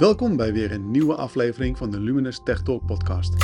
Welkom 0.00 0.36
bij 0.36 0.52
weer 0.52 0.72
een 0.72 0.90
nieuwe 0.90 1.14
aflevering 1.14 1.76
van 1.76 1.90
de 1.90 2.00
Luminous 2.00 2.40
Tech 2.44 2.62
Talk 2.62 2.86
podcast. 2.86 3.34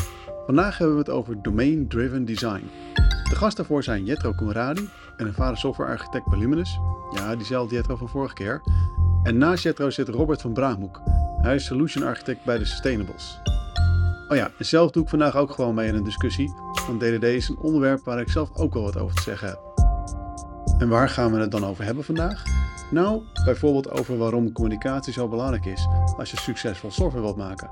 Vandaag 0.46 0.78
hebben 0.78 0.96
we 0.96 1.02
het 1.02 1.10
over 1.10 1.42
Domain 1.42 1.88
Driven 1.88 2.24
Design. 2.24 2.70
De 3.28 3.34
gasten 3.34 3.56
daarvoor 3.56 3.82
zijn 3.82 4.04
Jetro 4.04 4.32
Conradi, 4.32 4.88
een 5.16 5.26
ervaren 5.26 5.56
softwarearchitect 5.56 6.26
bij 6.26 6.38
Luminous. 6.38 6.78
Ja, 7.14 7.36
diezelfde 7.36 7.74
Jetro 7.74 7.96
van 7.96 8.08
vorige 8.08 8.34
keer. 8.34 8.62
En 9.22 9.38
naast 9.38 9.62
Jetro 9.62 9.90
zit 9.90 10.08
Robert 10.08 10.40
van 10.40 10.52
Braamhoek. 10.52 11.00
Hij 11.42 11.54
is 11.54 11.64
Solution 11.64 12.04
Architect 12.04 12.44
bij 12.44 12.58
de 12.58 12.64
Sustainables. 12.64 13.40
Oh 14.28 14.36
ja, 14.36 14.50
en 14.58 14.66
zelf 14.66 14.90
doe 14.90 15.02
ik 15.02 15.08
vandaag 15.08 15.36
ook 15.36 15.50
gewoon 15.50 15.74
mee 15.74 15.88
in 15.88 15.94
een 15.94 16.04
discussie, 16.04 16.54
want 16.86 17.00
DDD 17.00 17.24
is 17.24 17.48
een 17.48 17.58
onderwerp 17.58 18.04
waar 18.04 18.20
ik 18.20 18.30
zelf 18.30 18.50
ook 18.54 18.74
wel 18.74 18.82
wat 18.82 18.98
over 18.98 19.16
te 19.16 19.22
zeggen 19.22 19.48
heb. 19.48 19.60
En 20.78 20.88
waar 20.88 21.08
gaan 21.08 21.32
we 21.32 21.38
het 21.38 21.50
dan 21.50 21.64
over 21.64 21.84
hebben 21.84 22.04
vandaag? 22.04 22.42
Nou, 22.90 23.22
bijvoorbeeld 23.44 23.90
over 23.90 24.18
waarom 24.18 24.52
communicatie 24.52 25.12
zo 25.12 25.28
belangrijk 25.28 25.64
is 25.64 25.88
als 26.18 26.30
je 26.30 26.36
succesvol 26.36 26.90
software 26.90 27.24
wilt 27.24 27.36
maken. 27.36 27.70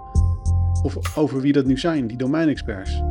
Of 0.82 1.16
over 1.16 1.40
wie 1.40 1.52
dat 1.52 1.64
nu 1.64 1.78
zijn, 1.78 2.06
die 2.06 2.16
domeinexperts. 2.16 3.02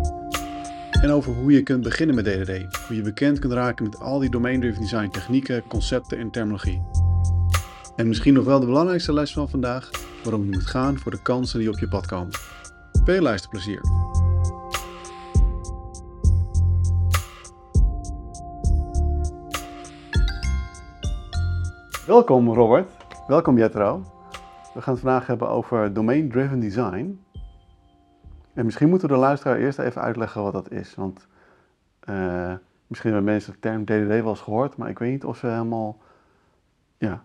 En 1.02 1.12
over 1.12 1.34
hoe 1.34 1.52
je 1.52 1.64
kunt 1.64 1.84
beginnen 1.84 2.16
met 2.16 2.26
DDD. 2.26 2.86
Hoe 2.88 2.96
je 2.96 3.02
bekend 3.02 3.40
kunt 3.40 3.54
raken 3.54 3.86
met 3.86 4.00
al 4.00 4.20
die 4.20 4.30
domain-driven 4.30 4.82
design 4.82 5.10
technieken, 5.10 5.68
concepten 5.68 6.18
en 6.18 6.32
terminologie. 6.32 6.82
En 7.96 8.08
misschien 8.08 8.34
nog 8.34 8.46
wel 8.46 8.60
de 8.60 8.66
belangrijkste 8.66 9.14
les 9.14 9.34
van 9.34 9.50
vandaag, 9.50 9.90
waarom 10.24 10.44
je 10.44 10.52
moet 10.52 10.66
gaan 10.66 10.98
voor 10.98 11.12
de 11.12 11.22
kansen 11.22 11.60
die 11.60 11.70
op 11.70 11.80
je 11.80 11.88
pad 11.88 12.06
komen. 12.06 12.34
Veel 13.04 13.22
luisterplezier! 13.22 13.82
Welkom 22.08 22.54
Robert, 22.54 22.92
welkom 23.28 23.58
Jetro. 23.58 24.04
We 24.74 24.82
gaan 24.82 24.94
het 24.94 25.04
vandaag 25.04 25.28
hebben 25.28 25.50
over 25.50 25.94
domain-driven 25.94 26.60
design. 26.60 27.24
En 28.54 28.66
misschien 28.66 28.90
moeten 28.90 29.08
we 29.08 29.14
de 29.14 29.20
luisteraar 29.20 29.58
eerst 29.58 29.80
even 29.80 30.02
uitleggen 30.02 30.44
wat 30.44 30.54
dat 30.54 30.72
is. 30.72 30.96
Want 30.96 31.28
uh, 32.10 32.54
misschien 32.88 33.12
hebben 33.12 33.32
mensen 33.32 33.54
de 33.54 33.60
term 33.60 33.84
DDD 33.84 34.08
wel 34.08 34.28
eens 34.28 34.42
gehoord, 34.42 34.78
maar 34.78 34.90
ik 34.90 35.00
weet 35.00 35.12
niet 35.12 35.26
of 35.26 35.38
ze 35.38 35.48
helemaal. 35.48 35.98
Ja. 36.98 37.24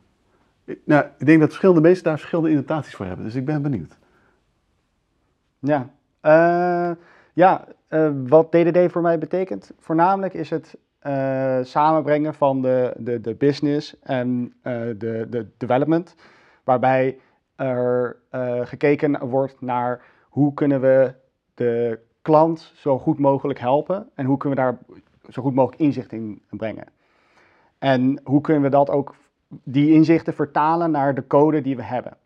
Ik, 0.64 0.80
nou, 0.84 1.04
ik 1.19 1.26
denk 1.26 1.38
dat 1.38 1.48
verschillende 1.48 1.80
mensen 1.80 2.04
daar 2.04 2.19
verschillende 2.19 2.50
interpretaties 2.50 2.94
voor 2.94 3.06
hebben, 3.06 3.24
dus 3.24 3.34
ik 3.34 3.44
ben 3.44 3.62
benieuwd. 3.62 3.98
Ja, 5.58 5.88
uh, 6.22 6.96
ja 7.32 7.64
uh, 7.91 8.10
wat 8.26 8.52
DDD 8.52 8.92
voor 8.92 9.02
mij 9.02 9.19
betekent, 9.19 9.70
voornamelijk 9.78 10.34
is 10.34 10.50
het 10.50 10.76
samenbrengen 11.62 12.34
van 12.34 12.62
de, 12.62 12.94
de, 12.98 13.20
de 13.20 13.34
business 13.34 13.98
en 14.00 14.52
de, 14.62 15.26
de 15.30 15.46
development, 15.56 16.14
waarbij 16.64 17.19
er 17.59 18.17
gekeken 18.64 19.28
wordt 19.28 19.61
naar 19.61 20.03
hoe 20.28 20.55
kunnen 20.55 20.81
we 20.81 21.14
de 21.55 21.98
klant 22.23 22.73
zo 22.75 22.98
goed 22.98 23.19
mogelijk 23.19 23.59
helpen 23.59 24.09
en 24.15 24.25
hoe 24.25 24.37
kunnen 24.37 24.59
we 24.59 24.65
daar 24.65 24.78
zo 25.28 25.42
goed 25.42 25.55
mogelijk 25.55 25.83
inzicht 25.83 26.12
in 26.12 26.42
brengen. 26.50 26.87
En 27.78 28.20
hoe 28.25 28.41
kunnen 28.41 28.62
we 28.62 28.69
dat 28.69 28.91
ook, 28.91 29.15
die 29.48 29.92
inzichten 29.92 30.34
vertalen 30.34 30.91
naar 30.91 31.15
de 31.15 31.27
code 31.27 31.61
die 31.61 31.77
we 31.77 31.83
hebben. 31.83 32.17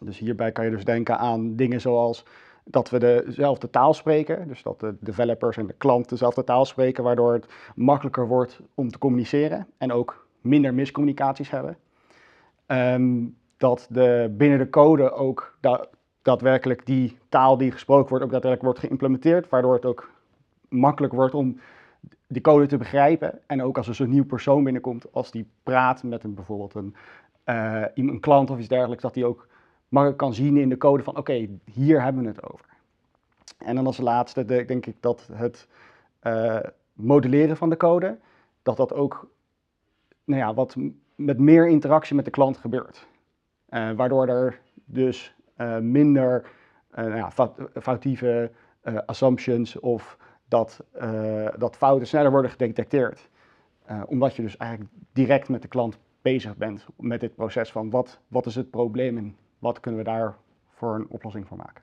Dus 0.00 0.18
hierbij 0.18 0.52
kan 0.52 0.64
je 0.64 0.70
dus 0.70 0.84
denken 0.84 1.18
aan 1.18 1.56
dingen 1.56 1.80
zoals 1.80 2.24
dat 2.64 2.90
we 2.90 2.98
dezelfde 2.98 3.70
taal 3.70 3.94
spreken, 3.94 4.48
dus 4.48 4.62
dat 4.62 4.80
de 4.80 4.96
developers 5.00 5.56
en 5.56 5.66
de 5.66 5.74
klant 5.78 6.08
dezelfde 6.08 6.44
taal 6.44 6.64
spreken, 6.64 7.04
waardoor 7.04 7.32
het 7.32 7.46
makkelijker 7.74 8.26
wordt 8.26 8.60
om 8.74 8.90
te 8.90 8.98
communiceren 8.98 9.66
en 9.78 9.92
ook 9.92 10.26
minder 10.40 10.74
miscommunicaties 10.74 11.50
hebben. 11.50 11.76
Um, 12.66 13.36
dat 13.56 13.86
de, 13.90 14.34
binnen 14.36 14.58
de 14.58 14.70
code 14.70 15.12
ook 15.12 15.56
da 15.60 15.88
daadwerkelijk 16.22 16.86
die 16.86 17.18
taal 17.28 17.56
die 17.56 17.72
gesproken 17.72 18.08
wordt, 18.08 18.24
ook 18.24 18.30
daadwerkelijk 18.30 18.62
wordt 18.62 18.86
geïmplementeerd, 18.86 19.48
waardoor 19.48 19.74
het 19.74 19.84
ook 19.84 20.10
makkelijk 20.68 21.12
wordt 21.12 21.34
om 21.34 21.60
die 22.26 22.42
code 22.42 22.66
te 22.66 22.76
begrijpen. 22.76 23.40
En 23.46 23.62
ook 23.62 23.76
als 23.76 23.88
er 23.88 23.94
zo'n 23.94 24.10
nieuw 24.10 24.24
persoon 24.24 24.64
binnenkomt, 24.64 25.12
als 25.12 25.30
die 25.30 25.48
praat 25.62 26.02
met 26.02 26.24
een, 26.24 26.34
bijvoorbeeld 26.34 26.74
een, 26.74 26.94
uh, 27.46 27.84
een 27.94 28.20
klant 28.20 28.50
of 28.50 28.58
iets 28.58 28.68
dergelijks, 28.68 29.02
dat 29.02 29.14
die 29.14 29.24
ook 29.24 29.48
makkelijk 29.88 30.20
kan 30.20 30.34
zien 30.34 30.56
in 30.56 30.68
de 30.68 30.76
code 30.76 31.02
van 31.02 31.16
oké, 31.16 31.48
hier 31.64 32.02
hebben 32.02 32.22
we 32.22 32.28
het 32.28 32.52
over. 32.52 32.66
En 33.58 33.74
dan 33.74 33.86
als 33.86 33.98
laatste 33.98 34.44
denk 34.44 34.86
ik 34.86 34.96
dat 35.00 35.28
het 35.32 35.68
uh, 36.22 36.58
modelleren 36.92 37.56
van 37.56 37.70
de 37.70 37.76
code, 37.76 38.18
dat 38.62 38.76
dat 38.76 38.94
ook 38.94 39.28
nou 40.24 40.40
ja, 40.40 40.54
wat 40.54 40.76
met 41.14 41.38
meer 41.38 41.68
interactie 41.68 42.16
met 42.16 42.24
de 42.24 42.30
klant 42.30 42.56
gebeurt. 42.56 43.06
Uh, 43.76 43.90
waardoor 43.90 44.28
er 44.28 44.60
dus 44.84 45.34
uh, 45.58 45.78
minder 45.78 46.46
nou 46.94 47.16
ja, 47.16 47.30
foutieve 47.80 48.50
assumptions 49.06 49.80
of 49.80 50.18
dat, 50.48 50.84
dat 51.56 51.76
fouten 51.76 52.06
sneller 52.06 52.30
worden 52.30 52.50
gedetecteerd. 52.50 53.28
omdat 54.06 54.36
je 54.36 54.42
dus 54.42 54.56
eigenlijk 54.56 54.90
direct 55.12 55.48
met 55.48 55.62
de 55.62 55.68
klant 55.68 55.98
bezig 56.22 56.56
bent 56.56 56.86
met 56.96 57.20
dit 57.20 57.34
proces 57.34 57.72
van 57.72 57.90
wat, 57.90 58.18
wat 58.28 58.46
is 58.46 58.54
het 58.54 58.70
probleem 58.70 59.16
en 59.16 59.36
wat 59.58 59.80
kunnen 59.80 60.00
we 60.00 60.06
daar 60.06 60.34
voor 60.68 60.94
een 60.94 61.06
oplossing 61.08 61.46
voor 61.46 61.56
maken. 61.56 61.82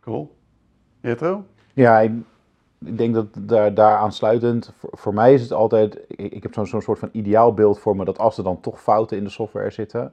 Cool. 0.00 0.36
Jetro? 1.00 1.44
Ja, 1.72 2.00
ik, 2.00 2.12
ik, 2.84 2.98
denk 2.98 3.14
dat 3.14 3.26
daar, 3.40 3.74
daar 3.74 3.96
aansluitend, 3.96 4.72
voor, 4.76 4.90
voor 4.92 5.14
mij 5.14 5.34
is 5.34 5.42
het 5.42 5.52
altijd, 5.52 5.98
ik, 6.08 6.32
ik 6.32 6.42
heb 6.42 6.54
zo'n 6.54 6.66
zo'n 6.66 6.82
soort 6.82 6.98
van 6.98 7.08
ideaalbeeld 7.12 7.78
voor 7.78 7.96
me 7.96 8.04
dat 8.04 8.18
als 8.18 8.38
er 8.38 8.44
dan 8.44 8.60
toch 8.60 8.82
fouten 8.82 9.16
in 9.16 9.24
de 9.24 9.30
software 9.30 9.70
zitten, 9.70 10.12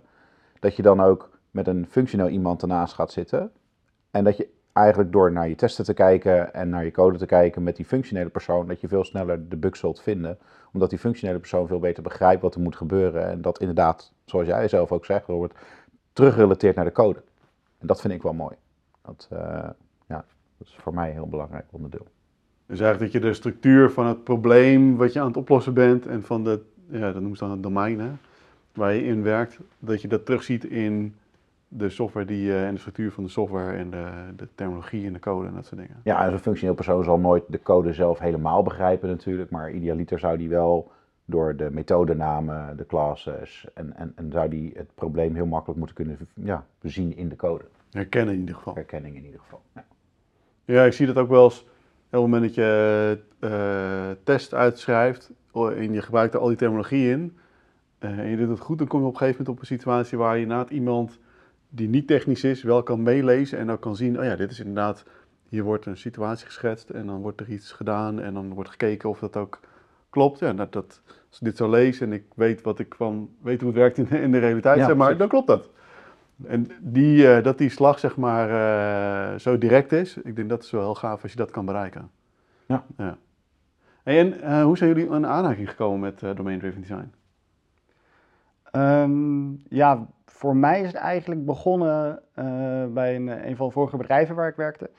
dat 0.60 0.76
je 0.76 0.82
dan 0.82 1.02
ook 1.02 1.30
met 1.52 1.68
een 1.68 1.88
functioneel 1.90 2.28
iemand 2.28 2.62
ernaast 2.62 2.94
gaat 2.94 3.12
zitten. 3.12 3.52
En 4.12 4.24
dat 4.24 4.38
je 4.38 4.50
eigenlijk 4.74 5.12
door 5.12 5.32
naar 5.32 5.50
je 5.50 5.56
testen 5.56 5.86
te 5.86 5.94
kijken 5.94 6.54
en 6.54 6.70
naar 6.70 6.86
je 6.86 6.92
code 6.92 7.18
te 7.18 7.26
kijken 7.26 7.64
met 7.64 7.76
die 7.76 7.86
functionele 7.86 8.30
persoon, 8.30 8.68
dat 8.68 8.82
je 8.82 8.88
veel 8.88 9.04
sneller 9.04 9.50
de 9.50 9.58
bug 9.58 9.78
zult 9.78 10.02
vinden. 10.02 10.38
Omdat 10.74 10.90
die 10.90 11.00
functionele 11.00 11.40
persoon 11.40 11.68
veel 11.68 11.80
beter 11.80 12.04
begrijpt 12.04 12.42
wat 12.42 12.56
er 12.56 12.62
moet 12.62 12.76
gebeuren. 12.76 13.30
En 13.30 13.42
dat 13.42 13.60
inderdaad, 13.60 14.14
zoals 14.26 14.48
jij 14.48 14.68
zelf 14.68 14.92
ook 14.92 15.06
zegt, 15.06 15.26
Robert, 15.26 15.58
terugrelateert 16.14 16.76
naar 16.76 16.86
de 16.86 16.92
code. 16.92 17.22
En 17.78 17.88
dat 17.88 18.02
vind 18.02 18.14
ik 18.14 18.22
wel 18.22 18.34
mooi. 18.34 18.56
Dat, 19.02 19.30
uh, 19.34 19.40
ja, 20.08 20.26
dat 20.58 20.68
is 20.68 20.76
voor 20.78 20.94
mij 20.94 21.08
een 21.08 21.14
heel 21.14 21.28
belangrijk 21.28 21.66
onderdeel. 21.72 22.08
Dus 22.66 22.80
eigenlijk 22.80 23.12
dat 23.12 23.22
je 23.22 23.28
de 23.28 23.34
structuur 23.34 23.92
van 23.92 24.06
het 24.06 24.24
probleem 24.24 24.96
wat 24.98 25.14
je 25.14 25.20
aan 25.20 25.28
het 25.28 25.38
oplossen 25.38 25.74
bent 25.74 26.08
en 26.08 26.24
van 26.24 26.44
de, 26.44 26.62
ja, 26.90 27.12
dat 27.12 27.22
noemen 27.22 27.38
ze 27.38 27.44
dan 27.44 27.52
het 27.52 27.64
domein, 27.64 28.00
hè, 28.00 28.10
waar 28.80 28.94
je 28.94 29.04
in 29.04 29.24
werkt, 29.24 29.60
dat 29.80 30.02
je 30.02 30.08
dat 30.08 30.26
terugziet 30.26 30.64
in 30.64 31.16
de 31.68 31.90
software 31.90 32.26
die, 32.26 32.48
uh, 32.48 32.68
en 32.68 32.74
de 32.74 32.80
structuur 32.80 33.12
van 33.12 33.24
de 33.24 33.30
software 33.30 33.78
en 33.78 33.90
de, 33.90 34.06
de 34.36 34.48
terminologie 34.56 35.06
en 35.06 35.14
de 35.14 35.20
code 35.20 35.48
en 35.48 35.54
dat 35.54 35.66
soort 35.66 35.82
dingen. 35.82 36.02
Ja, 36.04 36.26
en 36.26 36.34
een 36.34 36.40
functioneel 36.40 36.76
persoon 36.76 37.04
zal 37.04 37.20
nooit 37.20 37.44
de 37.48 37.62
code 37.62 37.94
zelf 37.94 38.20
helemaal 38.20 38.64
begrijpen 38.64 39.10
natuurlijk, 39.10 39.50
maar 39.50 39.72
idealiter 39.72 40.20
zou 40.20 40.38
die 40.38 40.50
wel 40.50 40.92
door 41.26 41.56
de 41.56 41.70
methodenamen, 41.72 42.78
de 42.78 42.86
classes. 42.86 43.68
En, 43.74 43.96
en, 43.96 44.14
en 44.16 44.32
zou 44.32 44.50
die 44.50 44.72
het 44.76 44.96
probleem 44.96 45.36
heel 45.36 45.46
makkelijk 45.46 45.78
moeten 45.78 45.96
kunnen 45.96 46.18
ja, 46.34 46.66
zien 46.82 47.18
in 47.18 47.30
de 47.30 47.36
code. 47.36 47.64
Herkennen 47.92 48.34
in 48.34 48.40
ieder 48.40 48.56
geval. 48.56 48.74
Herkenning 48.74 49.16
in 49.16 49.26
ieder 49.26 49.40
geval. 49.40 49.62
Ja, 49.76 49.86
ja 50.66 50.84
ik 50.84 50.94
zie 50.94 51.08
dat 51.08 51.18
ook 51.18 51.30
wel 51.30 51.44
eens. 51.44 51.62
Op 51.62 52.16
het 52.16 52.22
moment 52.22 52.44
dat 52.44 52.56
je 52.56 53.20
uh, 53.40 54.10
test 54.24 54.54
uitschrijft 54.54 55.32
en 55.54 55.94
je 55.94 56.02
gebruikt 56.02 56.34
er 56.34 56.40
al 56.40 56.48
die 56.48 56.58
terminologie 56.58 57.10
in. 57.10 57.38
Uh, 58.00 58.20
en 58.20 58.30
je 58.30 58.38
doet 58.38 58.50
het 58.50 58.60
goed, 58.60 58.78
dan 58.78 58.88
kom 58.88 59.00
je 59.00 59.06
op 59.06 59.12
een 59.12 59.18
gegeven 59.18 59.44
moment 59.44 59.58
op 59.58 59.70
een 59.70 59.78
situatie 59.78 60.18
waar 60.18 60.36
je 60.36 60.42
inderdaad 60.42 60.70
iemand 60.70 61.20
die 61.70 61.88
niet 61.88 62.08
technisch 62.08 62.44
is, 62.44 62.64
wel 62.64 62.84
kan 62.84 63.04
meelezen 63.04 63.58
en 63.58 63.68
dan 63.68 63.80
kan 63.80 63.96
zien, 63.96 64.20
oh 64.20 64.24
ja, 64.24 64.36
dit 64.36 64.52
is 64.52 64.60
inderdaad, 64.60 65.06
hier 65.50 65.64
wordt 65.64 65.86
een 65.86 65.98
situatie 65.98 66.46
geschetst 66.46 66.90
en 66.90 67.06
dan 67.06 67.22
wordt 67.22 67.40
er 67.40 67.50
iets 67.50 67.72
gedaan 67.72 68.20
en 68.20 68.34
dan 68.34 68.54
wordt 68.54 68.70
gekeken 68.70 69.10
of 69.10 69.20
dat 69.20 69.38
ook 69.38 69.60
klopt. 70.10 70.40
Ja, 70.40 70.54
dat, 70.54 70.72
dat, 70.72 71.02
als 71.30 71.40
ik 71.40 71.46
dit 71.46 71.58
zo 71.58 71.70
lees 71.70 72.00
en 72.00 72.14
ik 72.14 72.24
weet 72.36 72.62
wat 72.62 72.80
ik 72.80 72.96
van 72.96 73.30
weet 73.42 73.62
hoe 73.62 73.70
het 73.70 73.80
werkt 73.80 73.98
in, 73.98 74.10
in 74.10 74.32
de 74.32 74.38
realiteit, 74.40 74.78
ja, 74.78 74.86
zeg 74.86 74.96
maar, 74.96 75.18
dan 75.18 75.28
klopt 75.28 75.48
dat. 75.48 75.70
En 76.46 76.68
die, 76.80 77.24
uh, 77.24 77.44
dat 77.44 77.58
die 77.58 77.70
slag 77.70 78.00
zeg 78.00 78.18
maar 78.18 78.50
uh, 79.34 79.40
zo 79.40 79.58
direct 79.58 79.92
is, 79.92 80.18
ik 80.18 80.36
denk 80.36 80.50
dat 80.50 80.64
is 80.64 80.72
wel 80.72 80.82
heel 80.82 80.96
gaaf 80.96 81.22
als 81.24 81.32
je 81.32 81.38
dat 81.38 81.52
kan 81.52 81.66
bereiken. 81.66 82.10
Ja. 82.66 82.86
ja. 82.98 83.18
En 84.04 84.34
uh, 84.44 84.64
hoe 84.64 84.78
zijn 84.78 84.90
jullie 84.90 85.16
in 85.16 85.26
aanraking 85.26 85.70
gekomen 85.70 86.00
met 86.00 86.38
domain-driven 86.38 86.82
design? 86.82 87.12
Um, 88.72 89.62
ja, 89.70 90.08
voor 90.26 90.56
mij 90.56 90.82
is 90.82 90.88
het 90.88 90.96
eigenlijk 90.96 91.46
begonnen 91.46 92.22
bij 92.94 93.16
een, 93.16 93.48
een 93.48 93.56
van 93.56 93.68
de 93.68 93.74
vorige 93.74 93.98
bedrijven 93.98 94.36
waar 94.36 94.48
ik 94.48 94.56
werkte. 94.56 94.90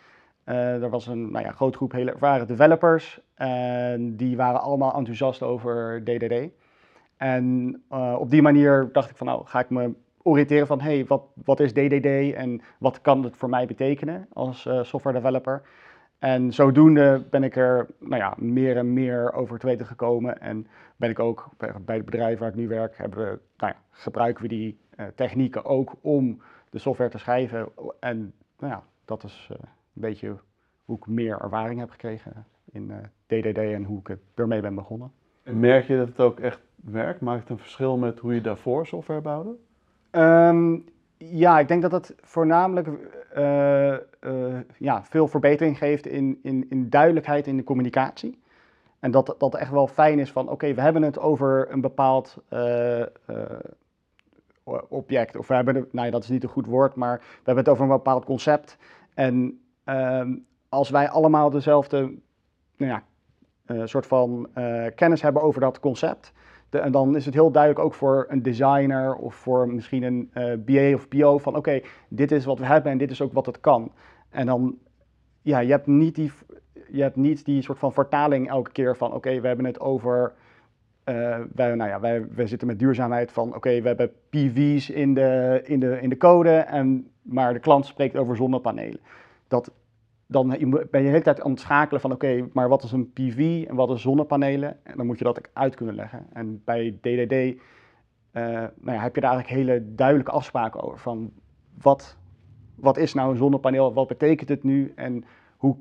Uh, 0.46 0.82
er 0.82 0.90
was 0.90 1.06
een 1.06 1.30
nou 1.30 1.44
ja, 1.44 1.52
grote 1.52 1.76
groep 1.76 1.92
hele 1.92 2.10
ervaren 2.12 2.46
developers 2.46 3.20
en 3.34 4.16
die 4.16 4.36
waren 4.36 4.60
allemaal 4.60 4.94
enthousiast 4.94 5.42
over 5.42 6.04
DDD. 6.04 6.48
En 7.16 7.74
op 8.18 8.30
die 8.30 8.42
manier 8.42 8.88
dacht 8.92 9.10
ik 9.10 9.16
van 9.16 9.26
nou 9.26 9.46
ga 9.46 9.60
ik 9.60 9.70
me 9.70 9.94
oriënteren 10.22 10.66
van 10.66 10.80
hey, 10.80 11.04
wat, 11.06 11.22
wat 11.44 11.60
is 11.60 11.72
DDD 11.72 12.34
en 12.34 12.60
wat 12.78 13.00
kan 13.00 13.24
het 13.24 13.36
voor 13.36 13.48
mij 13.48 13.66
betekenen 13.66 14.26
als 14.32 14.68
software 14.82 15.20
developer. 15.20 15.62
En 16.20 16.52
zodoende 16.52 17.22
ben 17.30 17.42
ik 17.42 17.56
er 17.56 17.86
nou 17.98 18.16
ja, 18.16 18.34
meer 18.36 18.76
en 18.76 18.92
meer 18.92 19.32
over 19.32 19.58
te 19.58 19.66
weten 19.66 19.86
gekomen 19.86 20.40
en 20.40 20.66
ben 20.96 21.10
ik 21.10 21.18
ook 21.18 21.48
bij 21.56 21.96
het 21.96 22.04
bedrijf 22.04 22.38
waar 22.38 22.48
ik 22.48 22.54
nu 22.54 22.68
werk, 22.68 22.98
hebben 22.98 23.18
we, 23.18 23.38
nou 23.56 23.72
ja, 23.72 23.76
gebruiken 23.90 24.42
we 24.42 24.48
die 24.48 24.78
technieken 25.14 25.64
ook 25.64 25.94
om 26.00 26.40
de 26.70 26.78
software 26.78 27.10
te 27.10 27.18
schrijven. 27.18 27.68
En 28.00 28.32
nou 28.58 28.72
ja, 28.72 28.82
dat 29.04 29.24
is 29.24 29.48
een 29.50 29.68
beetje 29.92 30.36
hoe 30.84 30.96
ik 30.96 31.06
meer 31.06 31.40
ervaring 31.40 31.80
heb 31.80 31.90
gekregen 31.90 32.46
in 32.72 32.92
DDD 33.26 33.58
en 33.58 33.84
hoe 33.84 34.00
ik 34.04 34.16
ermee 34.34 34.60
ben 34.60 34.74
begonnen. 34.74 35.12
En 35.42 35.60
merk 35.60 35.86
je 35.86 35.96
dat 35.96 36.08
het 36.08 36.20
ook 36.20 36.40
echt 36.40 36.60
werkt? 36.74 37.20
Maakt 37.20 37.40
het 37.40 37.50
een 37.50 37.58
verschil 37.58 37.96
met 37.96 38.18
hoe 38.18 38.34
je 38.34 38.40
daarvoor 38.40 38.86
software 38.86 39.20
bouwde? 39.20 39.56
Ehm, 40.10 40.78
ja, 41.16 41.58
ik 41.58 41.68
denk 41.68 41.82
dat 41.82 41.92
het 41.92 42.14
voornamelijk 42.20 42.88
ja, 44.78 45.04
veel 45.04 45.28
verbetering 45.28 45.78
geeft 45.78 46.06
in, 46.06 46.38
in, 46.42 46.66
in 46.68 46.90
duidelijkheid 46.90 47.46
in 47.46 47.56
de 47.56 47.64
communicatie. 47.64 48.38
En 48.98 49.10
dat 49.10 49.34
dat 49.38 49.54
echt 49.54 49.70
wel 49.70 49.86
fijn 49.86 50.18
is 50.18 50.32
van, 50.32 50.48
oké, 50.48 50.74
we 50.74 50.80
hebben 50.80 51.02
het 51.02 51.18
over 51.18 51.66
een 51.70 51.80
bepaald 51.80 52.36
uh, 52.50 53.02
object. 54.88 55.36
Of 55.36 55.48
we 55.48 55.54
hebben, 55.54 55.74
het, 55.74 55.92
nou 55.92 56.06
ja, 56.06 56.12
dat 56.12 56.22
is 56.22 56.28
niet 56.28 56.42
een 56.42 56.48
goed 56.48 56.66
woord, 56.66 56.94
maar 56.94 57.18
we 57.18 57.24
hebben 57.44 57.64
het 57.64 57.72
over 57.72 57.84
een 57.84 57.90
bepaald 57.90 58.24
concept. 58.24 58.76
En 59.14 59.60
ehm, 59.84 60.36
als 60.68 60.90
wij 60.90 61.08
allemaal 61.08 61.50
dezelfde 61.50 62.14
nou 62.76 63.02
ja, 63.66 63.86
soort 63.86 64.06
van 64.06 64.48
kennis 64.94 65.22
hebben 65.22 65.42
over 65.42 65.60
dat 65.60 65.80
concept, 65.80 66.32
en 66.70 66.92
dan 66.92 67.16
is 67.16 67.24
het 67.24 67.34
heel 67.34 67.50
duidelijk 67.50 67.84
ook 67.84 67.94
voor 67.94 68.26
een 68.28 68.42
designer 68.42 69.14
of 69.14 69.34
voor 69.34 69.68
misschien 69.68 70.02
een 70.02 70.30
uh, 70.34 70.52
eh, 70.52 70.58
BA 70.60 70.94
of 70.94 71.08
PO 71.08 71.38
van 71.38 71.56
oké, 71.56 71.80
dit 72.08 72.32
is 72.32 72.44
wat 72.44 72.58
we 72.58 72.66
hebben 72.66 72.92
en 72.92 72.98
dit 72.98 73.10
is 73.10 73.22
ook 73.22 73.32
wat 73.32 73.46
het 73.46 73.60
kan. 73.60 73.92
En 74.28 74.46
dan, 74.46 74.78
ja, 75.42 75.58
je 75.58 75.70
hebt 75.70 75.86
niet 75.86 76.14
die, 76.14 76.32
je 76.90 77.02
hebt 77.02 77.16
niet 77.16 77.44
die 77.44 77.62
soort 77.62 77.78
van 77.78 77.92
vertaling 77.92 78.48
elke 78.48 78.72
keer 78.72 78.96
van 78.96 79.12
oké, 79.12 79.40
we 79.40 79.46
hebben 79.46 79.66
het 79.66 79.80
over, 79.80 80.32
uh, 81.04 81.38
wij, 81.54 81.74
nou 81.74 81.90
ja, 81.90 82.00
wij, 82.00 82.26
wij 82.34 82.46
zitten 82.46 82.66
met 82.66 82.78
duurzaamheid 82.78 83.32
van 83.32 83.54
oké, 83.54 83.80
we 83.80 83.86
hebben 83.86 84.12
PV's 84.28 84.90
in 84.90 85.14
de, 85.14 85.60
in, 85.64 85.80
de, 85.80 86.00
in 86.00 86.08
de 86.08 86.16
code, 86.16 86.50
en, 86.50 87.10
maar 87.22 87.52
de 87.52 87.60
klant 87.60 87.86
spreekt 87.86 88.16
over 88.16 88.36
zonnepanelen. 88.36 89.00
Dat, 89.48 89.72
dan 90.30 90.48
ben 90.48 90.58
je 90.58 90.88
de 90.90 90.98
hele 90.98 91.22
tijd 91.22 91.42
aan 91.42 91.50
het 91.50 91.60
schakelen 91.60 92.00
van 92.00 92.12
oké, 92.12 92.48
maar 92.52 92.68
wat 92.68 92.82
is 92.82 92.92
een 92.92 93.12
PV 93.12 93.64
en 93.68 93.74
wat 93.74 93.90
is 93.90 94.02
zonnepanelen? 94.02 94.84
En 94.84 94.96
dan 94.96 95.06
moet 95.06 95.18
je 95.18 95.24
dat 95.24 95.48
uit 95.52 95.74
kunnen 95.74 95.94
leggen. 95.94 96.26
En 96.32 96.62
bij 96.64 96.98
DDD 97.00 97.32
uh, 97.32 97.54
eh, 98.30 98.68
nou 98.80 98.96
ja, 98.96 99.02
heb 99.02 99.14
je 99.14 99.20
daar 99.20 99.32
eigenlijk 99.32 99.48
hele 99.48 99.94
duidelijke 99.94 100.32
afspraken 100.32 100.82
over. 100.82 100.98
Van 100.98 101.32
wat, 101.82 102.16
wat 102.74 102.96
is 102.96 103.14
nou 103.14 103.30
een 103.30 103.36
zonnepaneel, 103.36 103.92
wat 103.92 104.08
betekent 104.08 104.48
het 104.48 104.62
nu 104.62 104.92
en 104.96 105.24
hoe, 105.56 105.76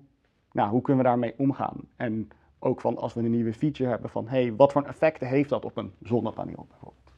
nou, 0.51 0.69
hoe 0.69 0.81
kunnen 0.81 1.03
we 1.03 1.09
daarmee 1.09 1.33
omgaan? 1.37 1.77
En 1.95 2.29
ook 2.59 2.81
van 2.81 2.97
als 2.97 3.13
we 3.13 3.19
een 3.19 3.31
nieuwe 3.31 3.53
feature 3.53 3.89
hebben 3.89 4.09
van 4.09 4.27
hey, 4.27 4.55
wat 4.55 4.71
voor 4.71 4.83
effecten 4.83 5.27
heeft 5.27 5.49
dat 5.49 5.65
op 5.65 5.77
een 5.77 5.93
zonnepaneel 6.01 6.67
bijvoorbeeld. 6.69 7.11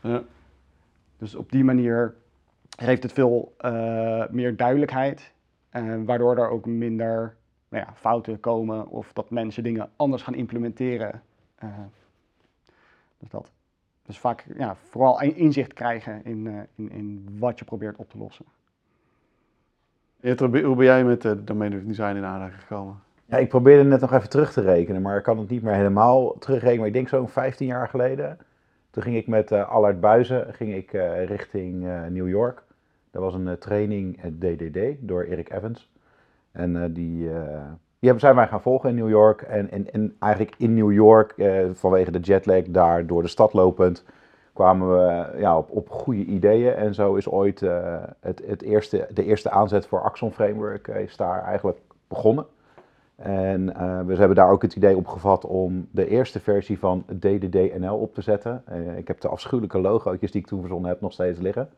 Ja. 0.00 0.22
Dus 1.16 1.34
op 1.34 1.52
die 1.52 1.64
manier 1.64 2.14
geeft 2.68 3.02
het 3.02 3.12
veel 3.12 3.54
uh, 3.60 4.26
meer 4.30 4.56
duidelijkheid 4.56 5.32
uh, 5.72 5.94
waardoor 6.04 6.38
er 6.38 6.48
ook 6.48 6.66
minder 6.66 7.36
nou 7.68 7.84
ja, 7.84 7.92
fouten 7.94 8.40
komen 8.40 8.88
of 8.88 9.12
dat 9.12 9.30
mensen 9.30 9.62
dingen 9.62 9.90
anders 9.96 10.22
gaan 10.22 10.34
implementeren. 10.34 11.22
Uh, 11.64 11.70
dus 13.18 13.30
dat. 13.30 13.50
Dus 14.06 14.18
vaak 14.18 14.44
ja, 14.56 14.76
vooral 14.88 15.20
inzicht 15.20 15.72
krijgen 15.72 16.24
in, 16.24 16.46
uh, 16.46 16.60
in, 16.74 16.90
in 16.90 17.36
wat 17.38 17.58
je 17.58 17.64
probeert 17.64 17.96
op 17.96 18.10
te 18.10 18.18
lossen. 18.18 18.44
hoe 20.20 20.76
ben 20.76 20.84
jij 20.84 21.04
met 21.04 21.22
de 21.22 21.44
domain 21.44 21.86
design 21.86 22.16
in 22.16 22.24
aanraking 22.24 22.60
gekomen? 22.60 23.00
Ja, 23.24 23.36
ik 23.36 23.48
probeerde 23.48 23.88
net 23.88 24.00
nog 24.00 24.12
even 24.12 24.28
terug 24.28 24.52
te 24.52 24.60
rekenen, 24.60 25.02
maar 25.02 25.16
ik 25.16 25.22
kan 25.22 25.38
het 25.38 25.48
niet 25.48 25.62
meer 25.62 25.74
helemaal 25.74 26.38
terugrekenen. 26.38 26.78
Maar 26.78 26.86
ik 26.86 26.92
denk 26.92 27.08
zo'n 27.08 27.28
15 27.28 27.66
jaar 27.66 27.88
geleden. 27.88 28.38
Toen 28.90 29.02
ging 29.02 29.16
ik 29.16 29.26
met 29.26 29.50
uh, 29.50 29.68
Allard 29.68 30.00
Buizen 30.00 30.54
ging 30.54 30.74
ik, 30.74 30.92
uh, 30.92 31.24
richting 31.24 31.84
uh, 31.84 32.06
New 32.06 32.28
York. 32.28 32.62
Dat 33.18 33.32
was 33.32 33.40
een 33.40 33.58
training 33.58 34.20
DDD 34.38 35.08
door 35.08 35.22
Erik 35.22 35.52
Evans. 35.52 35.90
En 36.52 36.92
die, 36.92 37.30
die 37.98 38.18
zijn 38.18 38.34
wij 38.34 38.46
gaan 38.46 38.62
volgen 38.62 38.88
in 38.88 38.94
New 38.94 39.08
York. 39.08 39.42
En, 39.42 39.70
en, 39.70 39.92
en 39.92 40.16
eigenlijk 40.18 40.54
in 40.58 40.74
New 40.74 40.92
York, 40.92 41.34
vanwege 41.72 42.10
de 42.10 42.18
jetlag 42.18 42.62
daar 42.62 43.06
door 43.06 43.22
de 43.22 43.28
stad 43.28 43.52
lopend, 43.52 44.04
kwamen 44.52 44.90
we 44.90 45.38
ja, 45.38 45.58
op, 45.58 45.70
op 45.70 45.90
goede 45.90 46.24
ideeën. 46.24 46.74
En 46.74 46.94
zo 46.94 47.14
is 47.14 47.28
ooit 47.28 47.60
het, 48.20 48.42
het 48.46 48.62
eerste, 48.62 49.08
de 49.14 49.24
eerste 49.24 49.50
aanzet 49.50 49.86
voor 49.86 50.00
Axon 50.02 50.32
Framework 50.32 50.88
is 50.88 51.16
daar 51.16 51.42
eigenlijk 51.42 51.78
begonnen. 52.08 52.46
En 53.16 53.62
uh, 53.62 54.00
we 54.06 54.14
hebben 54.14 54.36
daar 54.36 54.50
ook 54.50 54.62
het 54.62 54.76
idee 54.76 54.96
opgevat 54.96 55.44
om 55.44 55.88
de 55.90 56.08
eerste 56.08 56.40
versie 56.40 56.78
van 56.78 57.04
DDD-NL 57.18 57.96
op 57.96 58.14
te 58.14 58.22
zetten. 58.22 58.62
Ik 58.96 59.08
heb 59.08 59.20
de 59.20 59.28
afschuwelijke 59.28 59.78
logootjes 59.78 60.30
die 60.30 60.40
ik 60.40 60.46
toen 60.46 60.60
verzonnen 60.60 60.90
heb 60.90 61.00
nog 61.00 61.12
steeds 61.12 61.40
liggen. 61.40 61.68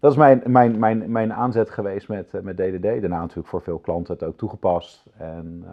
Dat 0.00 0.10
is 0.10 0.16
mijn, 0.16 0.42
mijn, 0.46 0.78
mijn, 0.78 1.12
mijn 1.12 1.32
aanzet 1.32 1.70
geweest 1.70 2.08
met, 2.08 2.28
uh, 2.34 2.40
met 2.40 2.56
DDD. 2.56 2.82
Daarna 2.82 3.20
natuurlijk 3.20 3.48
voor 3.48 3.62
veel 3.62 3.78
klanten 3.78 4.14
het 4.14 4.24
ook 4.24 4.36
toegepast. 4.36 5.04
En, 5.16 5.64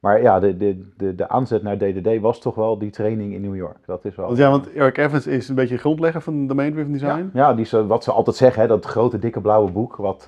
maar 0.00 0.22
ja, 0.22 0.40
de, 0.40 0.56
de, 0.56 0.90
de, 0.96 1.14
de 1.14 1.28
aanzet 1.28 1.62
naar 1.62 1.78
DDD 1.78 2.20
was 2.20 2.40
toch 2.40 2.54
wel 2.54 2.78
die 2.78 2.90
training 2.90 3.32
in 3.32 3.40
New 3.40 3.56
York. 3.56 3.78
Dat 3.86 4.04
is 4.04 4.16
wel... 4.16 4.26
Want 4.26 4.38
ja, 4.38 4.50
want 4.50 4.72
Eric 4.72 4.98
Evans 4.98 5.26
is 5.26 5.48
een 5.48 5.54
beetje 5.54 5.74
een 5.74 5.80
grondlegger 5.80 6.20
van 6.20 6.46
domain 6.46 6.72
driven 6.72 6.92
design. 6.92 7.30
Ja, 7.32 7.48
ja 7.48 7.54
die, 7.54 7.68
wat 7.86 8.04
ze 8.04 8.12
altijd 8.12 8.36
zeggen, 8.36 8.62
hè, 8.62 8.68
dat 8.68 8.84
grote 8.84 9.18
dikke 9.18 9.40
blauwe 9.40 9.70
boek 9.70 9.96
wat 9.96 10.26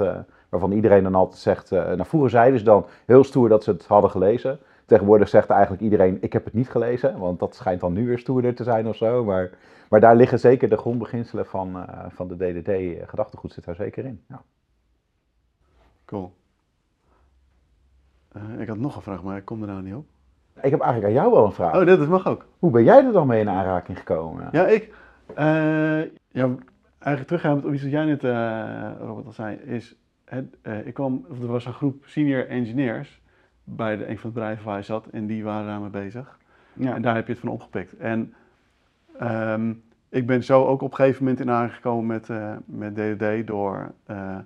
waarvan 0.49 0.73
iedereen 0.73 1.03
dan 1.03 1.15
altijd 1.15 1.41
zegt, 1.41 1.73
uh, 1.73 1.85
nou 1.85 2.05
vroeger 2.05 2.31
zeiden 2.31 2.59
ze 2.59 2.65
dan 2.65 2.87
heel 3.07 3.25
stoer 3.25 3.49
dat 3.49 3.65
ze 3.65 3.71
het 3.71 3.87
hadden 3.87 4.11
gelezen. 4.11 4.59
Tegenwoordig 4.89 5.29
zegt 5.29 5.51
eigenlijk 5.51 5.83
iedereen, 5.83 6.19
ik 6.21 6.33
heb 6.33 6.45
het 6.45 6.55
niet 6.55 6.69
gelezen, 6.69 7.19
want 7.19 7.39
dat 7.39 7.55
schijnt 7.55 7.81
dan 7.81 7.93
nu 7.93 8.07
weer 8.07 8.19
stoerder 8.19 8.55
te 8.55 8.65
zijn 8.65 8.87
of 8.87 8.97
zo. 8.97 9.25
Maar, 9.25 9.51
maar 9.89 10.01
daar 10.01 10.17
liggen 10.17 10.39
zeker 10.39 10.69
de 10.69 10.77
grondbeginselen 10.77 11.47
van, 11.47 11.77
uh, 11.77 12.05
van 12.09 12.29
de 12.29 12.37
DDD-gedachtegoed 12.37 13.53
zit 13.53 13.65
daar 13.65 13.75
zeker 13.75 14.05
in. 14.05 14.23
Ja. 14.29 14.43
Cool. 16.05 16.33
Uh, 18.37 18.61
ik 18.61 18.69
had 18.69 18.79
nog 18.79 18.97
een 18.97 19.03
vraag, 19.03 19.23
maar 19.23 19.37
ik 19.37 19.45
kom 19.45 19.61
er 19.61 19.69
nou 19.69 19.83
niet 19.83 19.95
op. 19.95 20.07
Ik 20.63 20.71
heb 20.71 20.81
eigenlijk 20.81 21.05
aan 21.05 21.23
jou 21.23 21.33
wel 21.33 21.45
een 21.45 21.53
vraag. 21.53 21.75
Oh, 21.75 21.87
dit 21.87 22.09
mag 22.09 22.27
ook. 22.27 22.47
Hoe 22.59 22.71
ben 22.71 22.85
jij 22.85 23.05
er 23.05 23.13
dan 23.13 23.27
mee 23.27 23.41
in 23.41 23.49
aanraking 23.49 23.99
gekomen? 23.99 24.49
Ja, 24.53 24.67
ik... 24.67 24.95
ja, 26.31 26.55
eigenlijk 26.99 27.27
teruggaan 27.27 27.65
op 27.65 27.73
iets 27.73 27.83
wat 27.83 27.93
jij 27.93 28.05
net, 28.05 28.23
Robert, 29.01 29.27
al 29.27 29.33
zei, 29.33 29.57
is 29.57 29.97
ik 30.85 30.95
kwam, 30.95 31.27
er 31.41 31.47
was 31.47 31.67
een 31.67 31.73
groep 31.73 32.05
senior 32.07 32.47
engineers 32.47 33.21
bij 33.77 33.97
de, 33.97 34.09
een 34.09 34.19
van 34.19 34.31
de 34.31 34.35
bedrijven 34.35 34.65
waar 34.65 34.75
hij 34.75 34.83
zat 34.83 35.07
en 35.07 35.27
die 35.27 35.45
waren 35.45 35.67
daarmee 35.67 35.91
bezig. 35.91 36.39
Ja. 36.73 36.95
En 36.95 37.03
daar 37.03 37.15
heb 37.15 37.27
je 37.27 37.33
het 37.33 37.41
van 37.41 37.51
opgepikt. 37.51 37.97
En 37.97 38.35
um, 39.23 39.83
ik 40.09 40.27
ben 40.27 40.45
zo 40.45 40.65
ook 40.65 40.83
op 40.83 40.91
een 40.91 40.97
gegeven 40.97 41.23
moment 41.23 41.41
in 41.41 41.51
aangekomen 41.51 42.07
met, 42.07 42.29
uh, 42.29 42.57
met 42.65 42.95
DDD 42.97 43.47
door 43.47 43.93
uh, 44.11 44.37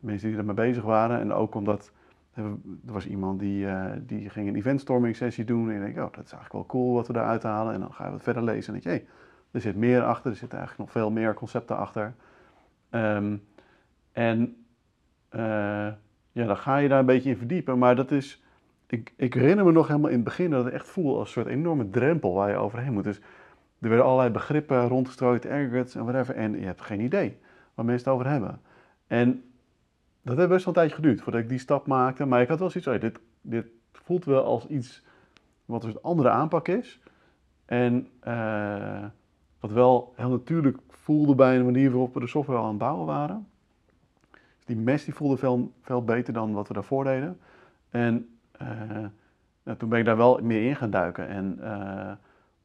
mensen 0.00 0.28
die 0.28 0.38
ermee 0.38 0.54
bezig 0.54 0.82
waren. 0.82 1.20
En 1.20 1.32
ook 1.32 1.54
omdat 1.54 1.92
er 2.34 2.44
was 2.84 3.06
iemand 3.06 3.40
die, 3.40 3.66
die 4.06 4.30
ging 4.30 4.48
een 4.48 4.56
eventstorming 4.56 5.16
sessie 5.16 5.44
doen. 5.44 5.70
En 5.70 5.76
ik 5.76 5.94
denk, 5.94 6.06
oh, 6.06 6.14
dat 6.14 6.24
is 6.24 6.32
eigenlijk 6.32 6.52
wel 6.52 6.66
cool 6.66 6.94
wat 6.94 7.06
we 7.06 7.12
daar 7.12 7.26
uithalen. 7.26 7.74
En 7.74 7.80
dan 7.80 7.92
ga 7.92 8.04
je 8.04 8.10
wat 8.10 8.22
verder 8.22 8.42
lezen 8.42 8.74
en 8.74 8.80
denk 8.80 8.96
je, 8.96 9.04
hey, 9.04 9.14
er 9.50 9.60
zit 9.60 9.76
meer 9.76 10.02
achter, 10.02 10.30
er 10.30 10.36
zitten 10.36 10.58
eigenlijk 10.58 10.88
nog 10.88 11.02
veel 11.02 11.10
meer 11.10 11.34
concepten 11.34 11.76
achter. 11.76 12.14
Um, 12.90 13.42
en 14.12 14.56
ja, 16.32 16.46
dan 16.46 16.56
ga 16.56 16.76
je 16.76 16.88
daar 16.88 16.98
een 16.98 17.06
beetje 17.06 17.30
in 17.30 17.36
verdiepen. 17.36 17.78
Maar 17.78 17.96
dat 17.96 18.10
is, 18.10 18.42
ik, 18.86 19.12
ik 19.16 19.34
herinner 19.34 19.64
me 19.64 19.72
nog 19.72 19.86
helemaal 19.86 20.10
in 20.10 20.16
het 20.16 20.24
begin 20.24 20.50
dat 20.50 20.64
het 20.64 20.74
echt 20.74 20.88
voelde 20.88 21.18
als 21.18 21.26
een 21.26 21.42
soort 21.42 21.46
enorme 21.46 21.90
drempel 21.90 22.34
waar 22.34 22.50
je 22.50 22.56
overheen 22.56 22.92
moet. 22.92 23.04
Dus 23.04 23.20
er 23.80 23.88
werden 23.88 24.06
allerlei 24.06 24.30
begrippen 24.30 24.88
rondgestrooid, 24.88 25.46
aggregates 25.46 25.94
en 25.94 26.04
whatever. 26.04 26.34
En 26.34 26.58
je 26.58 26.66
hebt 26.66 26.80
geen 26.80 27.00
idee 27.00 27.36
waar 27.74 27.84
mensen 27.84 28.10
het 28.10 28.14
over 28.14 28.30
hebben. 28.30 28.60
En 29.06 29.44
dat 30.22 30.36
heeft 30.36 30.48
best 30.48 30.64
wel 30.64 30.74
een 30.74 30.80
tijdje 30.80 30.96
geduurd 30.96 31.20
voordat 31.20 31.40
ik 31.40 31.48
die 31.48 31.58
stap 31.58 31.86
maakte. 31.86 32.24
Maar 32.24 32.40
ik 32.40 32.48
had 32.48 32.58
wel 32.58 32.70
zoiets 32.70 32.90
van, 32.90 32.98
dit, 32.98 33.20
dit 33.40 33.66
voelt 33.92 34.24
wel 34.24 34.44
als 34.44 34.66
iets 34.66 35.04
wat 35.64 35.84
een 35.84 35.98
andere 36.02 36.28
aanpak 36.28 36.68
is. 36.68 37.00
En 37.64 38.08
uh, 38.24 39.04
wat 39.60 39.72
wel 39.72 40.12
heel 40.16 40.30
natuurlijk 40.30 40.78
voelde 40.88 41.34
bij 41.34 41.56
de 41.56 41.64
manier 41.64 41.90
waarop 41.90 42.14
we 42.14 42.20
de 42.20 42.26
software 42.26 42.60
aan 42.60 42.68
het 42.68 42.78
bouwen 42.78 43.06
waren 43.06 43.48
die 44.70 44.78
mes 44.78 45.04
die 45.04 45.14
voelde 45.14 45.36
veel, 45.36 45.72
veel 45.82 46.04
beter 46.04 46.32
dan 46.32 46.52
wat 46.52 46.68
we 46.68 46.74
daarvoor 46.74 47.04
deden. 47.04 47.40
En 47.90 48.28
uh, 48.62 49.74
toen 49.78 49.88
ben 49.88 49.98
ik 49.98 50.04
daar 50.04 50.16
wel 50.16 50.40
meer 50.42 50.68
in 50.68 50.76
gaan 50.76 50.90
duiken. 50.90 51.28
En 51.28 51.58
uh, 51.62 52.10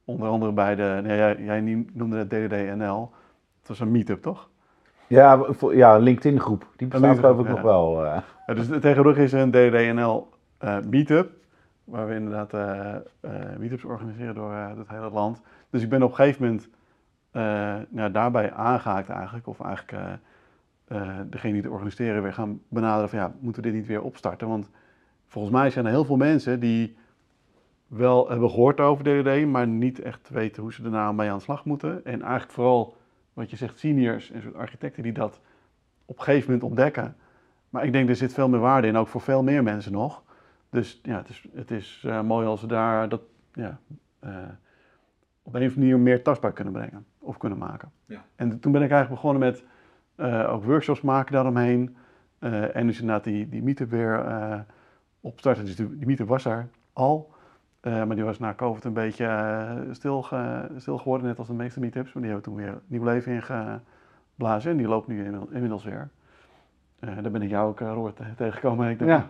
onder 0.05 0.29
andere 0.29 0.51
bij 0.51 0.75
de, 0.75 0.99
nee, 1.03 1.17
jij, 1.17 1.37
jij, 1.37 1.85
noemde 1.93 2.17
het 2.17 2.29
DDD-NL. 2.29 3.11
Het 3.59 3.67
was 3.67 3.79
een 3.79 3.91
meetup, 3.91 4.21
toch? 4.21 4.49
Ja, 5.07 5.45
ja 5.71 5.97
LinkedIn 5.97 6.39
groep. 6.39 6.67
Die 6.75 6.87
bestaat 6.87 7.19
geloof 7.19 7.39
ik 7.39 7.47
nog 7.47 7.61
wel. 7.61 8.05
Uh. 8.05 8.17
Ja, 8.47 8.53
dus 8.53 8.67
tegenwoordig 8.67 9.17
is 9.17 9.33
er 9.33 9.41
een 9.41 9.51
DDD-NL 9.51 10.29
meetup. 10.89 11.31
Waar 11.83 12.07
we 12.07 12.15
inderdaad 12.15 12.53
meetups 13.57 13.83
organiseren 13.83 14.35
door 14.35 14.53
het 14.53 14.89
hele 14.89 15.09
land. 15.09 15.41
Dus 15.69 15.81
ik 15.81 15.89
ben 15.89 16.03
op 16.03 16.09
een 16.09 16.15
gegeven 16.15 16.45
moment 16.45 16.69
nou, 17.89 18.11
daarbij 18.11 18.53
aangehaakt 18.53 19.09
eigenlijk. 19.09 19.47
Of 19.47 19.59
eigenlijk 19.59 20.19
uh, 20.87 21.19
degene 21.29 21.53
die 21.53 21.61
het 21.61 21.71
organiseren 21.71 22.21
weer 22.21 22.33
gaan 22.33 22.61
benaderen 22.67 23.09
van 23.09 23.19
ja, 23.19 23.35
moeten 23.39 23.61
we 23.61 23.69
dit 23.69 23.77
niet 23.77 23.87
weer 23.87 24.01
opstarten? 24.01 24.47
Want 24.47 24.69
volgens 25.27 25.53
mij 25.53 25.69
zijn 25.69 25.85
er 25.85 25.91
heel 25.91 26.05
veel 26.05 26.17
mensen 26.17 26.59
die 26.59 26.95
wel 27.87 28.29
hebben 28.29 28.49
gehoord 28.49 28.79
over 28.79 29.03
DDD, 29.03 29.45
maar 29.45 29.67
niet 29.67 29.99
echt 30.01 30.29
weten 30.29 30.61
hoe 30.61 30.73
ze 30.73 30.83
er 30.83 30.89
nou 30.89 31.15
mee 31.15 31.29
aan 31.29 31.37
de 31.37 31.43
slag 31.43 31.65
moeten. 31.65 32.05
En 32.05 32.21
eigenlijk 32.21 32.51
vooral, 32.51 32.97
wat 33.33 33.49
je 33.49 33.55
zegt, 33.55 33.79
seniors 33.79 34.31
en 34.31 34.41
soort 34.41 34.55
architecten 34.55 35.03
die 35.03 35.13
dat 35.13 35.41
op 36.05 36.17
een 36.17 36.23
gegeven 36.23 36.51
moment 36.51 36.69
ontdekken. 36.69 37.15
Maar 37.69 37.85
ik 37.85 37.91
denk 37.91 38.09
er 38.09 38.15
zit 38.15 38.33
veel 38.33 38.49
meer 38.49 38.59
waarde 38.59 38.87
in, 38.87 38.97
ook 38.97 39.07
voor 39.07 39.21
veel 39.21 39.43
meer 39.43 39.63
mensen 39.63 39.91
nog. 39.91 40.23
Dus 40.69 40.99
ja, 41.03 41.17
het 41.17 41.29
is, 41.29 41.47
het 41.53 41.71
is 41.71 42.03
eh, 42.05 42.21
mooi 42.21 42.47
als 42.47 42.61
we 42.61 42.67
daar 42.67 43.09
dat 43.09 43.21
ja, 43.53 43.79
eh, 44.19 44.29
op 45.41 45.53
een 45.53 45.61
of 45.61 45.67
andere 45.67 45.75
manier 45.75 45.99
meer 45.99 46.23
tastbaar 46.23 46.53
kunnen 46.53 46.73
brengen 46.73 47.05
of 47.19 47.37
kunnen 47.37 47.57
maken. 47.57 47.91
Ja. 48.05 48.25
En 48.35 48.59
toen 48.59 48.71
ben 48.71 48.81
ik 48.81 48.91
eigenlijk 48.91 49.21
begonnen 49.21 49.49
met 49.49 49.63
eh, 50.15 50.53
ook 50.53 50.63
workshops 50.63 51.01
maken 51.01 51.33
daaromheen. 51.33 51.95
Eh, 52.39 52.75
en 52.75 52.87
dus 52.87 52.99
inderdaad 52.99 53.23
die, 53.23 53.49
die 53.49 53.63
meetup 53.63 53.89
weer 53.89 54.19
eh, 54.25 54.59
opstarten. 55.21 55.65
Dus 55.65 55.75
die, 55.75 55.97
die 55.97 56.07
meetup 56.07 56.27
was 56.27 56.45
er 56.45 56.67
al. 56.93 57.33
Maar 57.81 58.15
die 58.15 58.23
was 58.23 58.39
na 58.39 58.53
COVID 58.53 58.83
een 58.83 58.93
beetje 58.93 59.87
stil, 59.91 60.25
stil 60.77 60.97
geworden, 60.97 61.27
net 61.27 61.37
als 61.37 61.47
de 61.47 61.53
meeste 61.53 61.79
meetups. 61.79 62.13
Maar 62.13 62.23
die 62.23 62.31
hebben 62.31 62.51
toen 62.51 62.55
weer 62.63 62.79
nieuw 62.87 63.03
leven 63.03 63.31
ingeblazen 63.31 64.71
en 64.71 64.77
die 64.77 64.87
loopt 64.87 65.07
nu 65.07 65.25
inmiddels, 65.51 65.83
weer. 65.83 66.09
Daar 66.99 67.31
ben 67.31 67.41
ik 67.41 67.49
jou 67.49 67.67
ook, 67.69 67.79
uh, 67.79 67.91
Robert, 67.93 68.15
te- 68.15 68.23
tegengekomen. 68.35 68.85
En 68.85 68.91
ik 68.91 68.99
dacht, 68.99 69.11
Ja. 69.11 69.29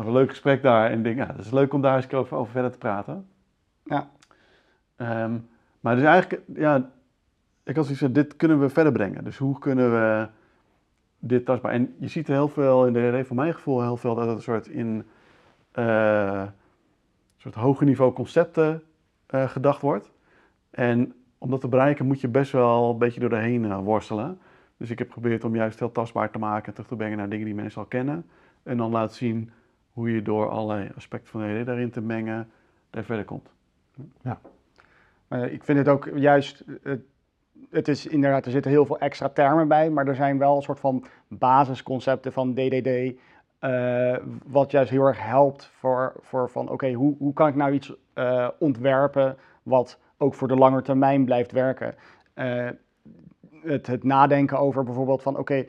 een 0.00 0.12
leuk 0.12 0.28
gesprek 0.28 0.62
daar. 0.62 0.90
En 0.90 0.98
ik 0.98 1.04
denk, 1.04 1.16
ja, 1.18 1.26
het 1.26 1.38
is 1.44 1.50
leuk 1.50 1.72
om 1.72 1.80
daar 1.80 1.96
eens 1.96 2.12
over, 2.12 2.36
over 2.36 2.52
verder 2.52 2.70
te 2.70 2.78
praten. 2.78 3.26
Ja. 3.84 4.08
Ehm, 4.96 5.32
maar 5.80 5.94
dus 5.96 6.04
eigenlijk, 6.04 6.42
ja, 6.54 6.90
ik 7.64 7.76
had 7.76 7.84
zoiets 7.84 8.02
van, 8.02 8.12
dit 8.12 8.36
kunnen 8.36 8.60
we 8.60 8.68
verder 8.68 8.92
brengen. 8.92 9.24
Dus 9.24 9.38
hoe 9.38 9.58
kunnen 9.58 9.92
we 9.92 10.28
dit 11.18 11.44
tastbaar... 11.44 11.72
En 11.72 11.94
je 11.98 12.08
ziet 12.08 12.26
heel 12.26 12.48
veel, 12.48 12.86
in 12.86 12.92
de 12.92 13.18
DD 13.20 13.26
voor 13.26 13.36
mijn 13.36 13.54
gevoel, 13.54 13.82
heel 13.82 13.96
veel 13.96 14.14
dat 14.14 14.26
het 14.26 14.36
een 14.36 14.42
soort 14.42 14.66
in... 14.66 15.04
eh, 15.72 16.42
soort 17.44 17.54
hoger 17.54 17.86
niveau 17.86 18.12
concepten 18.12 18.82
eh, 19.26 19.48
gedacht 19.48 19.80
wordt. 19.80 20.12
En 20.70 21.14
om 21.38 21.50
dat 21.50 21.60
te 21.60 21.68
bereiken 21.68 22.06
moet 22.06 22.20
je 22.20 22.28
best 22.28 22.52
wel 22.52 22.90
een 22.90 22.98
beetje 22.98 23.20
door 23.20 23.28
de 23.28 23.36
heen 23.36 23.64
eh, 23.64 23.78
worstelen. 23.78 24.38
Dus 24.76 24.90
ik 24.90 24.98
heb 24.98 25.12
geprobeerd 25.12 25.44
om 25.44 25.54
juist 25.54 25.78
heel 25.78 25.92
tastbaar 25.92 26.30
te 26.30 26.38
maken 26.38 26.66
en 26.66 26.72
terug 26.72 26.88
te 26.88 26.96
brengen 26.96 27.18
naar 27.18 27.28
dingen 27.28 27.44
die 27.44 27.54
mensen 27.54 27.80
al 27.80 27.86
kennen. 27.86 28.26
En 28.62 28.76
dan 28.76 28.90
laten 28.90 29.16
zien 29.16 29.50
hoe 29.92 30.10
je 30.10 30.22
door 30.22 30.48
allerlei 30.48 30.90
aspecten 30.96 31.30
van 31.30 31.40
de 31.40 31.60
DD 31.60 31.66
daarin 31.66 31.90
te 31.90 32.00
mengen, 32.00 32.50
daar 32.90 33.04
verder 33.04 33.24
komt. 33.24 33.52
Eh, 35.28 35.52
ik 35.52 35.64
vind 35.64 35.78
het 35.78 35.88
ook 35.88 36.10
juist, 36.14 36.64
het 37.70 37.88
is 37.88 38.06
inderdaad, 38.06 38.44
er 38.44 38.50
zitten 38.50 38.70
heel 38.70 38.86
veel 38.86 38.98
extra 38.98 39.28
termen 39.28 39.68
bij, 39.68 39.90
maar 39.90 40.06
er 40.06 40.14
zijn 40.14 40.38
wel 40.38 40.56
een 40.56 40.62
soort 40.62 40.80
van 40.80 41.04
basisconcepten 41.28 42.32
van 42.32 42.54
DDD, 42.54 43.18
eh, 43.58 44.16
wat 44.46 44.70
juist 44.70 44.90
heel 44.90 45.06
erg 45.06 45.22
helpt 45.22 45.70
voor, 45.78 46.12
voor 46.20 46.50
van, 46.50 46.70
oké, 46.70 46.92
hoe, 46.92 47.14
hoe 47.18 47.32
kan 47.32 47.48
ik 47.48 47.54
nou 47.54 47.72
iets 47.72 47.94
eh, 48.12 48.48
ontwerpen 48.58 49.36
wat 49.62 49.98
ook 50.16 50.34
voor 50.34 50.48
de 50.48 50.56
lange 50.56 50.82
termijn 50.82 51.24
blijft 51.24 51.52
werken? 51.52 51.94
Eh, 52.34 52.68
het, 53.62 53.86
het 53.86 54.04
nadenken 54.04 54.58
over 54.58 54.84
bijvoorbeeld 54.84 55.22
van, 55.22 55.38
oké, 55.38 55.64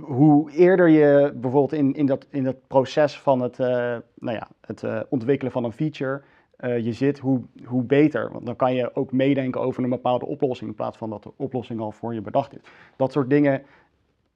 hoe 0.00 0.50
eerder 0.50 0.88
je 0.88 1.32
bijvoorbeeld 1.34 1.72
in, 1.72 1.94
in, 1.94 2.06
dat, 2.06 2.26
in 2.30 2.44
dat 2.44 2.66
proces 2.66 3.20
van 3.20 3.40
het, 3.40 3.58
nou 3.58 4.02
ja, 4.36 4.48
het 4.60 4.84
ontwikkelen 5.08 5.52
van 5.52 5.64
een 5.64 5.72
feature 5.72 6.22
eh, 6.56 6.78
je 6.84 6.92
zit, 6.92 7.18
hoe, 7.18 7.42
hoe 7.64 7.82
beter. 7.82 8.32
Want 8.32 8.46
dan 8.46 8.56
kan 8.56 8.74
je 8.74 8.94
ook 8.94 9.12
meedenken 9.12 9.60
over 9.60 9.84
een 9.84 9.90
bepaalde 9.90 10.26
oplossing 10.26 10.70
in 10.70 10.76
plaats 10.76 10.96
van 10.96 11.10
dat 11.10 11.22
de 11.22 11.32
oplossing 11.36 11.80
al 11.80 11.92
voor 11.92 12.14
je 12.14 12.20
bedacht 12.20 12.54
is. 12.56 12.60
Dat 12.96 13.12
soort 13.12 13.30
dingen 13.30 13.62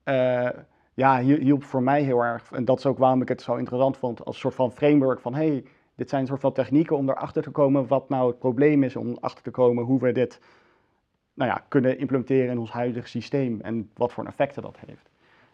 eh, 0.03 0.49
ja, 0.93 1.19
hi- 1.19 1.43
hielp 1.43 1.63
voor 1.63 1.83
mij 1.83 2.01
heel 2.01 2.23
erg. 2.23 2.51
En 2.51 2.65
dat 2.65 2.77
is 2.77 2.85
ook 2.85 2.97
waarom 2.97 3.21
ik 3.21 3.27
het 3.27 3.41
zo 3.41 3.55
interessant 3.55 3.97
vond 3.97 4.25
als 4.25 4.35
een 4.35 4.41
soort 4.41 4.55
van 4.55 4.71
framework 4.71 5.19
van 5.19 5.33
hey, 5.33 5.63
dit 5.95 6.09
zijn 6.09 6.27
soort 6.27 6.41
van 6.41 6.53
technieken 6.53 6.97
om 6.97 7.09
erachter 7.09 7.43
te 7.43 7.51
komen 7.51 7.87
wat 7.87 8.09
nou 8.09 8.27
het 8.27 8.39
probleem 8.39 8.83
is, 8.83 8.95
om 8.95 9.17
achter 9.19 9.43
te 9.43 9.51
komen 9.51 9.83
hoe 9.83 9.99
we 9.99 10.11
dit 10.11 10.39
nou 11.33 11.49
ja, 11.49 11.65
kunnen 11.67 11.97
implementeren 11.97 12.51
in 12.51 12.59
ons 12.59 12.71
huidige 12.71 13.07
systeem 13.07 13.61
en 13.61 13.89
wat 13.93 14.11
voor 14.11 14.25
effecten 14.25 14.61
dat 14.61 14.77
heeft. 14.87 15.09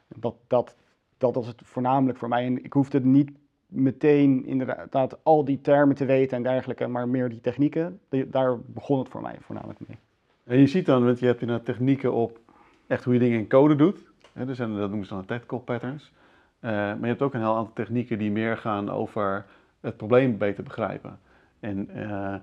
Dat, 0.07 0.35
dat, 0.47 0.75
dat 1.17 1.35
was 1.35 1.47
het 1.47 1.61
voornamelijk 1.63 2.17
voor 2.17 2.27
mij. 2.27 2.45
En 2.45 2.63
ik 2.63 2.73
hoefde 2.73 3.05
niet 3.05 3.31
meteen 3.67 4.45
inderdaad 4.45 5.23
al 5.23 5.45
die 5.45 5.61
termen 5.61 5.95
te 5.95 6.05
weten 6.05 6.37
en 6.37 6.43
dergelijke, 6.43 6.87
maar 6.87 7.07
meer 7.07 7.29
die 7.29 7.41
technieken. 7.41 7.99
Daar 8.27 8.59
begon 8.59 8.99
het 8.99 9.09
voor 9.09 9.21
mij 9.21 9.35
voornamelijk 9.41 9.79
mee. 9.87 9.97
En 10.43 10.59
je 10.59 10.67
ziet 10.67 10.85
dan, 10.85 11.05
want 11.05 11.19
je 11.19 11.25
hebt 11.25 11.41
inderdaad 11.41 11.65
technieken 11.65 12.13
op 12.13 12.39
echt 12.87 13.03
hoe 13.03 13.13
je 13.13 13.19
dingen 13.19 13.39
in 13.39 13.47
code 13.47 13.75
doet. 13.75 14.05
Dus 14.33 14.57
dat 14.57 14.67
noemen 14.69 15.05
ze 15.05 15.13
dan 15.13 15.25
technical 15.25 15.59
patterns. 15.59 16.13
Eh, 16.59 16.71
maar 16.71 16.99
je 17.01 17.07
hebt 17.07 17.21
ook 17.21 17.33
een 17.33 17.39
heel 17.39 17.55
aantal 17.55 17.73
technieken 17.73 18.17
die 18.17 18.31
meer 18.31 18.57
gaan 18.57 18.89
over 18.89 19.45
het 19.79 19.97
probleem 19.97 20.37
beter 20.37 20.63
begrijpen. 20.63 21.19
En, 21.59 21.89
eh, 21.89 22.33
en 22.33 22.39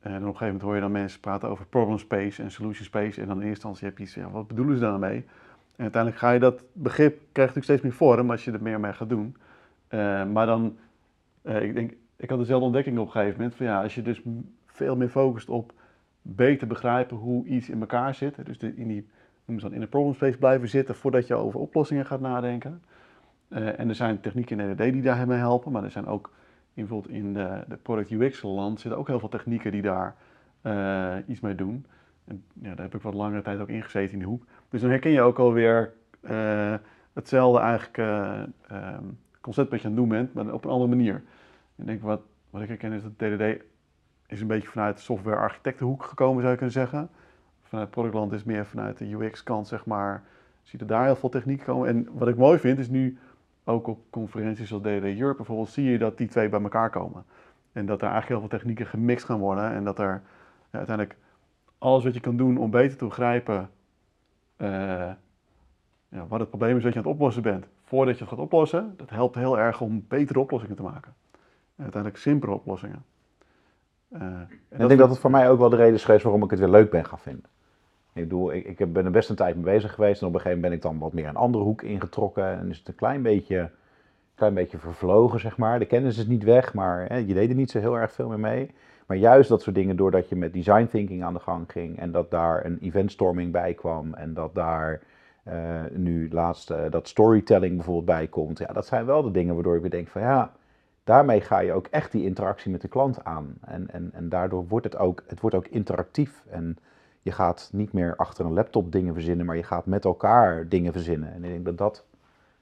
op 0.00 0.04
een 0.04 0.20
gegeven 0.20 0.46
moment 0.46 0.62
hoor 0.62 0.74
je 0.74 0.80
dan 0.80 0.92
mensen 0.92 1.20
praten 1.20 1.48
over 1.48 1.66
problem 1.66 1.98
space 1.98 2.42
en 2.42 2.50
solution 2.50 2.84
space. 2.84 3.20
En 3.20 3.26
dan 3.26 3.36
in 3.36 3.48
eerste 3.48 3.66
instantie 3.66 3.86
heb 3.86 3.98
je 3.98 4.04
iets, 4.04 4.14
ja, 4.14 4.30
wat 4.30 4.46
bedoelen 4.46 4.74
ze 4.74 4.80
daarmee? 4.80 5.24
En 5.76 5.82
uiteindelijk 5.82 6.22
ga 6.22 6.30
je 6.30 6.38
dat 6.38 6.62
begrip, 6.72 7.12
krijgt 7.32 7.54
natuurlijk 7.54 7.64
steeds 7.64 7.82
meer 7.82 7.92
vorm 7.92 8.30
als 8.30 8.44
je 8.44 8.52
er 8.52 8.62
meer 8.62 8.80
mee 8.80 8.92
gaat 8.92 9.08
doen. 9.08 9.36
Eh, 9.88 10.24
maar 10.26 10.46
dan, 10.46 10.76
eh, 11.42 11.62
ik 11.62 11.74
denk, 11.74 11.92
ik 12.16 12.30
had 12.30 12.38
dezelfde 12.38 12.64
ontdekking 12.64 12.98
op 12.98 13.06
een 13.06 13.12
gegeven 13.12 13.36
moment. 13.36 13.54
Van 13.54 13.66
ja, 13.66 13.82
als 13.82 13.94
je 13.94 14.02
dus 14.02 14.22
veel 14.66 14.96
meer 14.96 15.08
focust 15.08 15.48
op 15.48 15.72
beter 16.22 16.66
begrijpen 16.66 17.16
hoe 17.16 17.46
iets 17.46 17.68
in 17.68 17.80
elkaar 17.80 18.14
zit. 18.14 18.46
Dus 18.46 18.58
de, 18.58 18.76
in 18.76 18.88
die, 18.88 19.08
noemen 19.44 19.64
ze 19.64 19.68
dan 19.68 19.72
in 19.72 19.80
de 19.80 19.86
problem 19.86 20.14
space 20.14 20.38
blijven 20.38 20.68
zitten 20.68 20.94
voordat 20.94 21.26
je 21.26 21.34
over 21.34 21.60
oplossingen 21.60 22.06
gaat 22.06 22.20
nadenken. 22.20 22.82
Eh, 23.48 23.78
en 23.78 23.88
er 23.88 23.94
zijn 23.94 24.20
technieken 24.20 24.60
in 24.60 24.74
DDD 24.74 24.92
die 24.92 25.02
daarmee 25.02 25.38
helpen, 25.38 25.72
maar 25.72 25.84
er 25.84 25.90
zijn 25.90 26.06
ook 26.06 26.32
bijvoorbeeld 26.74 27.14
in 27.14 27.32
de, 27.32 27.64
de 27.68 27.76
product 27.76 28.10
UX 28.10 28.42
land 28.42 28.80
zitten 28.80 29.00
ook 29.00 29.06
heel 29.08 29.18
veel 29.18 29.28
technieken 29.28 29.72
die 29.72 29.82
daar 29.82 30.16
iets 31.26 31.40
mee 31.40 31.54
doen. 31.54 31.86
En 32.24 32.44
ja, 32.52 32.74
daar 32.74 32.84
heb 32.84 32.94
ik 32.94 33.02
wat 33.02 33.14
langere 33.14 33.42
tijd 33.42 33.60
ook 33.60 33.68
in 33.68 33.82
gezeten 33.82 34.12
in 34.12 34.18
die 34.18 34.28
hoek. 34.28 34.46
Dus 34.68 34.80
dan 34.80 34.90
herken 34.90 35.10
je 35.10 35.20
ook 35.20 35.38
alweer 35.38 35.92
eh 36.20 36.74
hetzelfde 37.14 37.60
eigenlijk 37.60 37.98
eh, 37.98 38.42
ehm, 39.44 39.54
concept 39.54 39.70
wat 39.70 39.80
je 39.80 39.86
aan 39.86 39.92
het 39.92 40.00
doen 40.00 40.08
bent, 40.08 40.34
maar 40.34 40.52
op 40.52 40.64
een 40.64 40.70
andere 40.70 40.96
manier. 40.96 41.22
Ik 41.76 41.86
denk 41.86 42.02
wat, 42.02 42.20
wat 42.50 42.62
ik 42.62 42.68
herken 42.68 42.92
is 42.92 43.02
dat 43.02 43.18
DDD 43.18 43.64
is 44.26 44.40
een 44.40 44.46
beetje 44.46 44.68
vanuit 44.68 44.96
de 44.96 45.02
software 45.02 45.36
architectenhoek 45.36 46.04
gekomen, 46.04 46.40
zou 46.40 46.50
je 46.50 46.56
kunnen 46.56 46.74
zeggen. 46.74 47.08
Vanuit 47.62 47.90
productland 47.90 48.32
is 48.32 48.44
meer 48.44 48.66
vanuit 48.66 48.98
de 48.98 49.12
UX-kant, 49.12 49.68
zeg 49.68 49.86
maar, 49.86 50.22
zie 50.62 50.78
je 50.78 50.84
daar 50.84 51.04
heel 51.04 51.16
veel 51.16 51.28
techniek 51.28 51.62
komen. 51.64 51.88
En 51.88 52.08
wat 52.12 52.28
ik 52.28 52.36
mooi 52.36 52.58
vind, 52.58 52.78
is 52.78 52.88
nu 52.88 53.18
ook 53.64 53.86
op 53.86 54.00
conferenties 54.10 54.68
zoals 54.68 54.82
DDD 54.82 55.20
Europe 55.20 55.36
bijvoorbeeld, 55.36 55.68
zie 55.68 55.84
je 55.84 55.98
dat 55.98 56.18
die 56.18 56.28
twee 56.28 56.48
bij 56.48 56.62
elkaar 56.62 56.90
komen. 56.90 57.24
En 57.72 57.86
dat 57.86 58.02
er 58.02 58.08
eigenlijk 58.08 58.40
heel 58.40 58.48
veel 58.48 58.58
technieken 58.58 58.86
gemixt 58.86 59.24
gaan 59.24 59.38
worden 59.38 59.72
en 59.72 59.84
dat 59.84 59.98
er 59.98 60.22
uiteindelijk 60.70 61.16
alles 61.78 62.04
wat 62.04 62.14
je 62.14 62.20
kan 62.20 62.36
doen 62.36 62.56
om 62.56 62.70
beter 62.70 62.98
te 62.98 63.04
begrijpen 63.04 63.70
eh, 64.56 65.10
ja, 66.08 66.26
wat 66.28 66.40
het 66.40 66.48
probleem 66.48 66.76
is 66.76 66.82
dat 66.82 66.92
je 66.92 66.98
aan 66.98 67.04
het 67.04 67.14
oplossen 67.14 67.42
bent, 67.42 67.66
voordat 67.94 68.14
je 68.14 68.20
het 68.20 68.32
gaat 68.32 68.42
oplossen, 68.42 68.94
dat 68.96 69.10
helpt 69.10 69.34
heel 69.34 69.58
erg 69.58 69.80
om 69.80 70.04
betere 70.08 70.40
oplossingen 70.40 70.76
te 70.76 70.82
maken. 70.82 71.14
En 71.76 71.82
uiteindelijk 71.82 72.22
simpele 72.22 72.52
oplossingen. 72.52 73.04
Eh, 74.08 74.20
en 74.20 74.48
En 74.68 74.80
ik 74.80 74.88
denk 74.88 75.00
dat 75.00 75.10
het 75.10 75.18
voor 75.18 75.30
mij 75.30 75.50
ook 75.50 75.58
wel 75.58 75.70
de 75.70 75.76
reden 75.76 75.94
is 75.94 76.04
geweest 76.04 76.22
waarom 76.22 76.42
ik 76.42 76.50
het 76.50 76.58
weer 76.58 76.68
leuk 76.68 76.90
ben 76.90 77.04
gaan 77.04 77.18
vinden. 77.18 77.44
Ik 78.12 78.22
bedoel, 78.22 78.52
ik, 78.52 78.78
ik 78.78 78.92
ben 78.92 79.04
er 79.04 79.10
best 79.10 79.28
een 79.28 79.36
tijd 79.36 79.54
mee 79.54 79.64
bezig 79.64 79.94
geweest 79.94 80.20
en 80.20 80.26
op 80.26 80.34
een 80.34 80.40
gegeven 80.40 80.60
moment 80.60 80.80
ben 80.80 80.90
ik 80.90 80.98
dan 80.98 81.06
wat 81.06 81.12
meer 81.12 81.28
een 81.28 81.42
andere 81.42 81.64
hoek 81.64 81.82
ingetrokken 81.82 82.58
en 82.58 82.70
is 82.70 82.78
het 82.78 82.88
een 82.88 82.94
klein 82.94 83.22
beetje, 83.22 83.70
klein 84.34 84.54
beetje 84.54 84.78
vervlogen, 84.78 85.40
zeg 85.40 85.56
maar. 85.56 85.78
De 85.78 85.86
kennis 85.86 86.18
is 86.18 86.26
niet 86.26 86.44
weg, 86.44 86.74
maar 86.74 87.06
hè, 87.08 87.16
je 87.16 87.34
deed 87.34 87.48
er 87.48 87.56
niet 87.56 87.70
zo 87.70 87.78
heel 87.78 87.98
erg 87.98 88.12
veel 88.12 88.28
meer 88.28 88.40
mee. 88.40 88.70
Maar 89.06 89.16
juist 89.16 89.48
dat 89.48 89.62
soort 89.62 89.76
dingen, 89.76 89.96
doordat 89.96 90.28
je 90.28 90.36
met 90.36 90.52
design 90.52 90.86
thinking 90.86 91.24
aan 91.24 91.34
de 91.34 91.40
gang 91.40 91.72
ging 91.72 91.98
en 91.98 92.12
dat 92.12 92.30
daar 92.30 92.64
een 92.64 92.78
eventstorming 92.80 93.52
bij 93.52 93.74
kwam 93.74 94.14
en 94.14 94.34
dat 94.34 94.54
daar 94.54 95.00
eh, 95.44 95.82
nu 95.92 96.28
laatst 96.30 96.70
eh, 96.70 96.90
dat 96.90 97.08
storytelling 97.08 97.74
bijvoorbeeld 97.76 98.06
bij 98.06 98.26
komt. 98.28 98.58
Ja, 98.58 98.72
dat 98.72 98.86
zijn 98.86 99.06
wel 99.06 99.22
de 99.22 99.30
dingen 99.30 99.54
waardoor 99.54 99.74
ik 99.74 99.80
weer 99.80 99.90
denk 99.90 100.08
van 100.08 100.20
ja, 100.20 100.52
daarmee 101.04 101.40
ga 101.40 101.58
je 101.58 101.72
ook 101.72 101.86
echt 101.86 102.12
die 102.12 102.24
interactie 102.24 102.70
met 102.70 102.80
de 102.80 102.88
klant 102.88 103.24
aan. 103.24 103.54
En, 103.60 103.90
en, 103.90 104.10
en 104.12 104.28
daardoor 104.28 104.66
wordt 104.68 104.84
het 104.84 104.96
ook, 104.96 105.22
het 105.26 105.40
wordt 105.40 105.56
ook 105.56 105.66
interactief. 105.66 106.44
En 106.50 106.76
je 107.22 107.32
gaat 107.32 107.70
niet 107.72 107.92
meer 107.92 108.16
achter 108.16 108.44
een 108.44 108.52
laptop 108.52 108.92
dingen 108.92 109.14
verzinnen, 109.14 109.46
maar 109.46 109.56
je 109.56 109.62
gaat 109.62 109.86
met 109.86 110.04
elkaar 110.04 110.68
dingen 110.68 110.92
verzinnen. 110.92 111.32
En 111.32 111.44
ik 111.44 111.50
denk 111.50 111.64
dat 111.64 111.78
dat, 111.78 112.04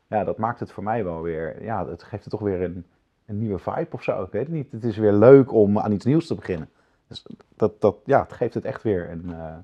ja, 0.07 0.25
dat 0.25 0.39
maakt 0.39 0.61
het 0.61 0.73
voor 0.73 0.83
mij 0.83 1.05
wel 1.05 1.23
weer, 1.23 1.63
ja, 1.63 1.87
het 1.87 2.03
geeft 2.03 2.23
het 2.23 2.33
toch 2.33 2.41
weer 2.43 2.63
een, 2.63 2.87
een 3.27 3.39
nieuwe 3.39 3.59
vibe 3.59 3.89
of 3.91 4.03
zo. 4.03 4.23
Ik 4.23 4.33
weet 4.33 4.47
het 4.47 4.55
niet. 4.55 4.73
Het 4.73 4.85
is 4.85 4.97
weer 4.97 5.13
leuk 5.13 5.53
om 5.53 5.79
aan 5.79 5.93
iets 5.93 6.05
nieuws 6.05 6.27
te 6.27 6.35
beginnen. 6.35 6.69
Dus 7.07 7.27
dat, 7.57 7.81
dat, 7.81 7.97
ja, 8.05 8.23
het 8.23 8.33
geeft 8.33 8.55
het 8.55 8.65
echt 8.65 8.83
weer 8.83 9.11
een, 9.11 9.33
eh, 9.33 9.55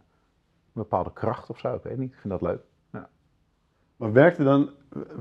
bepaalde 0.72 1.12
kracht 1.12 1.50
of 1.50 1.58
zo. 1.58 1.74
Ik 1.74 1.82
weet 1.82 1.98
niet. 1.98 2.12
Ik 2.12 2.18
vind 2.18 2.32
dat 2.32 2.42
leuk. 2.42 2.60
Maar 3.98 4.12
werkt, 4.12 4.38
er 4.38 4.44
dan, 4.44 4.70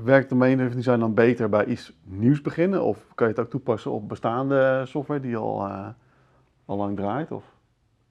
werkt 0.04 0.28
domain 0.28 0.56
driven 0.56 0.76
design 0.76 0.98
dan 0.98 1.14
beter 1.14 1.48
bij 1.48 1.64
iets 1.64 1.92
nieuws 2.04 2.40
beginnen? 2.40 2.84
Of 2.84 3.14
kan 3.14 3.26
je 3.28 3.32
het 3.32 3.42
ook 3.42 3.50
toepassen 3.50 3.90
op 3.90 4.08
bestaande 4.08 4.82
software 4.86 5.20
die 5.20 5.36
al, 5.36 5.64
eh, 5.66 5.88
al 6.64 6.76
lang 6.76 6.96
draait? 6.96 7.30
Of? 7.30 7.44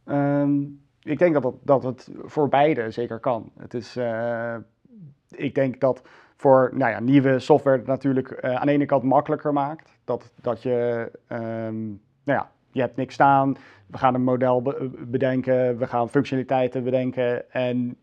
Ehm, 0.03 0.61
ik 1.01 1.19
denk 1.19 1.33
dat 1.33 1.43
het, 1.43 1.55
dat 1.63 1.83
het 1.83 2.11
voor 2.23 2.49
beide 2.49 2.91
zeker 2.91 3.19
kan. 3.19 3.51
Het 3.57 3.73
is, 3.73 3.95
eh, 3.95 4.55
ik 5.29 5.55
denk 5.55 5.79
dat 5.79 6.01
voor 6.35 6.71
nou 6.73 6.91
ja, 6.91 6.99
nieuwe 6.99 7.39
software 7.39 7.77
het 7.77 7.87
natuurlijk 7.87 8.31
eh, 8.31 8.55
aan 8.55 8.65
de 8.65 8.71
ene 8.71 8.85
kant 8.85 9.03
makkelijker 9.03 9.53
maakt. 9.53 9.97
Dat, 10.03 10.31
dat 10.41 10.61
je, 10.61 11.11
ehm, 11.27 11.85
nou 12.23 12.39
ja, 12.39 12.51
je 12.71 12.81
hebt 12.81 12.95
niks 12.95 13.13
staan, 13.13 13.55
we 13.87 13.97
gaan 13.97 14.13
een 14.13 14.23
model 14.23 14.61
be- 14.61 14.89
bedenken, 15.07 15.77
we 15.77 15.87
gaan 15.87 16.09
functionaliteiten 16.09 16.83
bedenken 16.83 17.51
en 17.51 17.97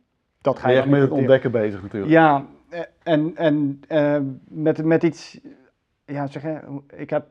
dat 0.45 0.61
je 0.61 0.67
echt 0.73 0.87
met 0.87 1.01
het 1.01 1.11
ontdekken 1.11 1.51
bezig 1.51 1.83
natuurlijk. 1.83 2.13
Ja, 2.13 2.45
eh, 2.69 2.81
en, 3.03 3.37
en 3.37 3.81
eh, 3.89 4.17
met, 4.49 4.85
met 4.85 5.03
iets, 5.03 5.41
ja, 6.05 6.27
zeg 6.27 6.43
ik 6.97 7.11
heb 7.11 7.27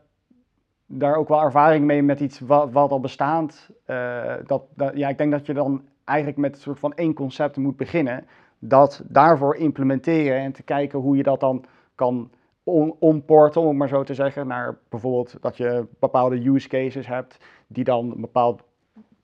daar 0.86 1.15
ook 1.15 1.27
wel 1.27 1.41
ervaring 1.41 1.86
mee 1.86 2.03
met 2.03 2.20
iets 2.20 2.39
wat, 2.39 2.72
wat 2.72 2.91
al 2.91 3.00
bestaand. 3.00 3.70
eh, 3.86 4.34
dat, 4.46 4.63
dat, 4.75 4.91
ja, 4.98 5.10
ik 5.10 5.17
denk 5.17 5.32
dat 5.32 5.46
je 5.46 5.53
dan 5.53 5.82
eigenlijk 6.03 6.38
met 6.38 6.55
een 6.55 6.62
soort 6.62 6.79
van 6.79 6.93
één 6.93 7.13
concept 7.13 7.58
moet 7.58 7.77
beginnen. 7.77 8.25
Dat 8.60 9.03
daarvoor 9.08 9.55
implementeren 9.55 10.38
en 10.39 10.51
te 10.51 10.63
kijken 10.63 11.00
hoe 11.00 11.17
je 11.17 11.24
dat 11.24 11.39
dan 11.39 11.65
kan 11.96 12.32
on- 12.63 12.96
omporten, 13.00 13.62
om 13.62 13.67
het 13.67 13.77
maar 13.77 13.88
zo 13.88 14.03
te 14.03 14.13
zeggen. 14.13 14.48
Naar 14.48 14.77
bijvoorbeeld 14.89 15.38
dat 15.41 15.58
je 15.58 15.88
bepaalde 16.00 16.48
use 16.50 16.67
cases 16.67 17.08
hebt 17.08 17.38
die 17.67 17.84
dan 17.84 18.13
bepaald 18.17 18.63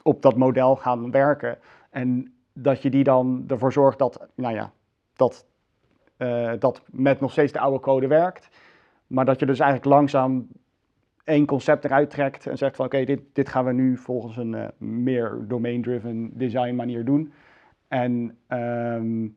op 0.03 0.21
dat 0.21 0.35
model 0.35 0.75
gaan 0.75 1.11
werken. 1.11 1.57
En 1.89 2.33
dat 2.63 2.81
je 2.81 2.89
die 2.89 3.03
dan 3.03 3.43
ervoor 3.47 3.73
zorgt 3.73 3.99
dat, 3.99 4.27
nou 4.35 4.55
ja, 4.55 4.71
dat, 5.15 5.45
eh, 6.17 6.53
dat 6.59 6.81
met 6.91 7.19
nog 7.19 7.31
steeds 7.31 7.51
de 7.51 7.59
oude 7.59 7.79
code 7.79 8.07
werkt. 8.07 8.49
Maar 9.07 9.25
dat 9.25 9.39
je 9.39 9.45
dus 9.45 9.59
eigenlijk 9.59 9.89
langzaam 9.89 10.47
één 11.23 11.45
concept 11.45 11.85
eruit 11.85 12.09
trekt 12.09 12.47
en 12.47 12.57
zegt 12.57 12.75
van 12.75 12.85
oké, 12.85 13.03
dit, 13.03 13.21
dit 13.33 13.49
gaan 13.49 13.65
we 13.65 13.73
nu 13.73 13.97
volgens 13.97 14.37
een 14.37 14.53
eh, 14.53 14.67
meer 14.77 15.37
domain-driven 15.47 16.37
design 16.37 16.75
manier 16.75 17.05
doen. 17.05 17.33
En 17.87 18.37
ehm, 18.47 19.27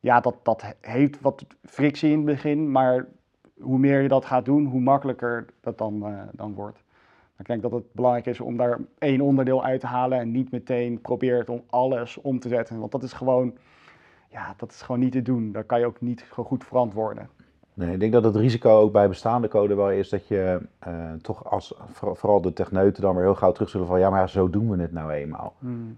ja, 0.00 0.20
dat, 0.20 0.36
dat 0.42 0.74
heeft 0.80 1.20
wat 1.20 1.46
frictie 1.64 2.10
in 2.10 2.16
het 2.16 2.26
begin, 2.26 2.70
maar 2.70 3.06
hoe 3.60 3.78
meer 3.78 4.00
je 4.00 4.08
dat 4.08 4.24
gaat 4.24 4.44
doen, 4.44 4.64
hoe 4.64 4.80
makkelijker 4.80 5.46
dat 5.60 5.78
dan, 5.78 6.06
eh, 6.06 6.22
dan 6.32 6.54
wordt. 6.54 6.82
Ik 7.40 7.46
denk 7.46 7.62
dat 7.62 7.70
het 7.72 7.92
belangrijk 7.92 8.26
is 8.26 8.40
om 8.40 8.56
daar 8.56 8.78
één 8.98 9.20
onderdeel 9.20 9.64
uit 9.64 9.80
te 9.80 9.86
halen 9.86 10.18
en 10.18 10.30
niet 10.30 10.50
meteen 10.50 11.00
probeert 11.00 11.48
om 11.50 11.62
alles 11.70 12.16
om 12.20 12.38
te 12.40 12.48
zetten. 12.48 12.78
Want 12.78 12.92
dat 12.92 13.02
is 13.02 13.12
gewoon, 13.12 13.54
ja, 14.28 14.54
dat 14.56 14.70
is 14.70 14.82
gewoon 14.82 15.00
niet 15.00 15.12
te 15.12 15.22
doen. 15.22 15.52
Daar 15.52 15.64
kan 15.64 15.78
je 15.80 15.86
ook 15.86 16.00
niet 16.00 16.24
go- 16.30 16.44
goed 16.44 16.64
verantwoorden. 16.64 17.28
Nee, 17.74 17.92
ik 17.92 18.00
denk 18.00 18.12
dat 18.12 18.24
het 18.24 18.36
risico 18.36 18.70
ook 18.80 18.92
bij 18.92 19.08
bestaande 19.08 19.48
code 19.48 19.74
wel 19.74 19.90
is 19.90 20.08
dat 20.08 20.28
je 20.28 20.60
eh, 20.78 21.12
toch 21.22 21.50
als 21.50 21.74
voor- 21.92 22.16
vooral 22.16 22.40
de 22.40 22.52
techneuten 22.52 23.02
dan 23.02 23.14
weer 23.14 23.24
heel 23.24 23.34
gauw 23.34 23.52
terug 23.52 23.68
zullen 23.68 23.86
van 23.86 23.98
ja, 23.98 24.10
maar 24.10 24.28
zo 24.30 24.50
doen 24.50 24.70
we 24.70 24.82
het 24.82 24.92
nou 24.92 25.10
eenmaal. 25.12 25.54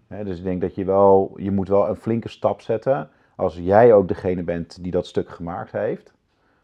Hè, 0.06 0.24
dus 0.24 0.38
ik 0.38 0.44
denk 0.44 0.60
dat 0.60 0.74
je 0.74 0.84
wel, 0.84 1.32
je 1.36 1.50
moet 1.50 1.68
wel 1.68 1.88
een 1.88 1.96
flinke 1.96 2.28
stap 2.28 2.60
zetten 2.60 3.08
als 3.36 3.56
jij 3.56 3.92
ook 3.92 4.08
degene 4.08 4.42
bent 4.42 4.82
die 4.82 4.92
dat 4.92 5.06
stuk 5.06 5.28
gemaakt 5.28 5.72
heeft. 5.72 6.12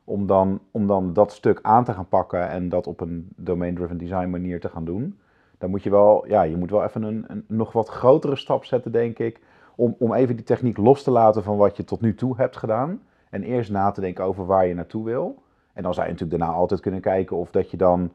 Om 0.09 0.27
dan, 0.27 0.61
om 0.71 0.87
dan 0.87 1.13
dat 1.13 1.33
stuk 1.33 1.59
aan 1.63 1.85
te 1.85 1.93
gaan 1.93 2.09
pakken 2.09 2.49
en 2.49 2.69
dat 2.69 2.87
op 2.87 3.01
een 3.01 3.29
domain-driven 3.37 3.99
design 3.99 4.29
manier 4.29 4.61
te 4.61 4.69
gaan 4.69 4.85
doen. 4.85 5.19
Dan 5.59 5.71
moet 5.71 5.83
je 5.83 5.91
wel, 5.91 6.27
ja, 6.27 6.43
je 6.43 6.57
moet 6.57 6.71
wel 6.71 6.85
even 6.85 7.03
een, 7.03 7.25
een 7.27 7.45
nog 7.47 7.73
wat 7.73 7.89
grotere 7.89 8.37
stap 8.37 8.65
zetten, 8.65 8.93
denk 8.93 9.19
ik. 9.19 9.41
Om, 9.77 9.97
om 9.99 10.13
even 10.13 10.37
die 10.37 10.45
techniek 10.45 10.77
los 10.77 11.03
te 11.03 11.11
laten 11.11 11.43
van 11.43 11.57
wat 11.57 11.77
je 11.77 11.85
tot 11.85 12.01
nu 12.01 12.15
toe 12.15 12.37
hebt 12.37 12.57
gedaan. 12.57 13.01
En 13.31 13.43
eerst 13.43 13.71
na 13.71 13.91
te 13.91 14.01
denken 14.01 14.25
over 14.25 14.47
waar 14.47 14.67
je 14.67 14.75
naartoe 14.75 15.05
wil. 15.05 15.43
En 15.73 15.83
dan 15.83 15.95
zou 15.95 16.07
je 16.07 16.13
natuurlijk 16.13 16.41
daarna 16.41 16.57
altijd 16.57 16.81
kunnen 16.81 17.01
kijken 17.01 17.37
of 17.37 17.51
dat 17.51 17.71
je 17.71 17.77
dan, 17.77 18.13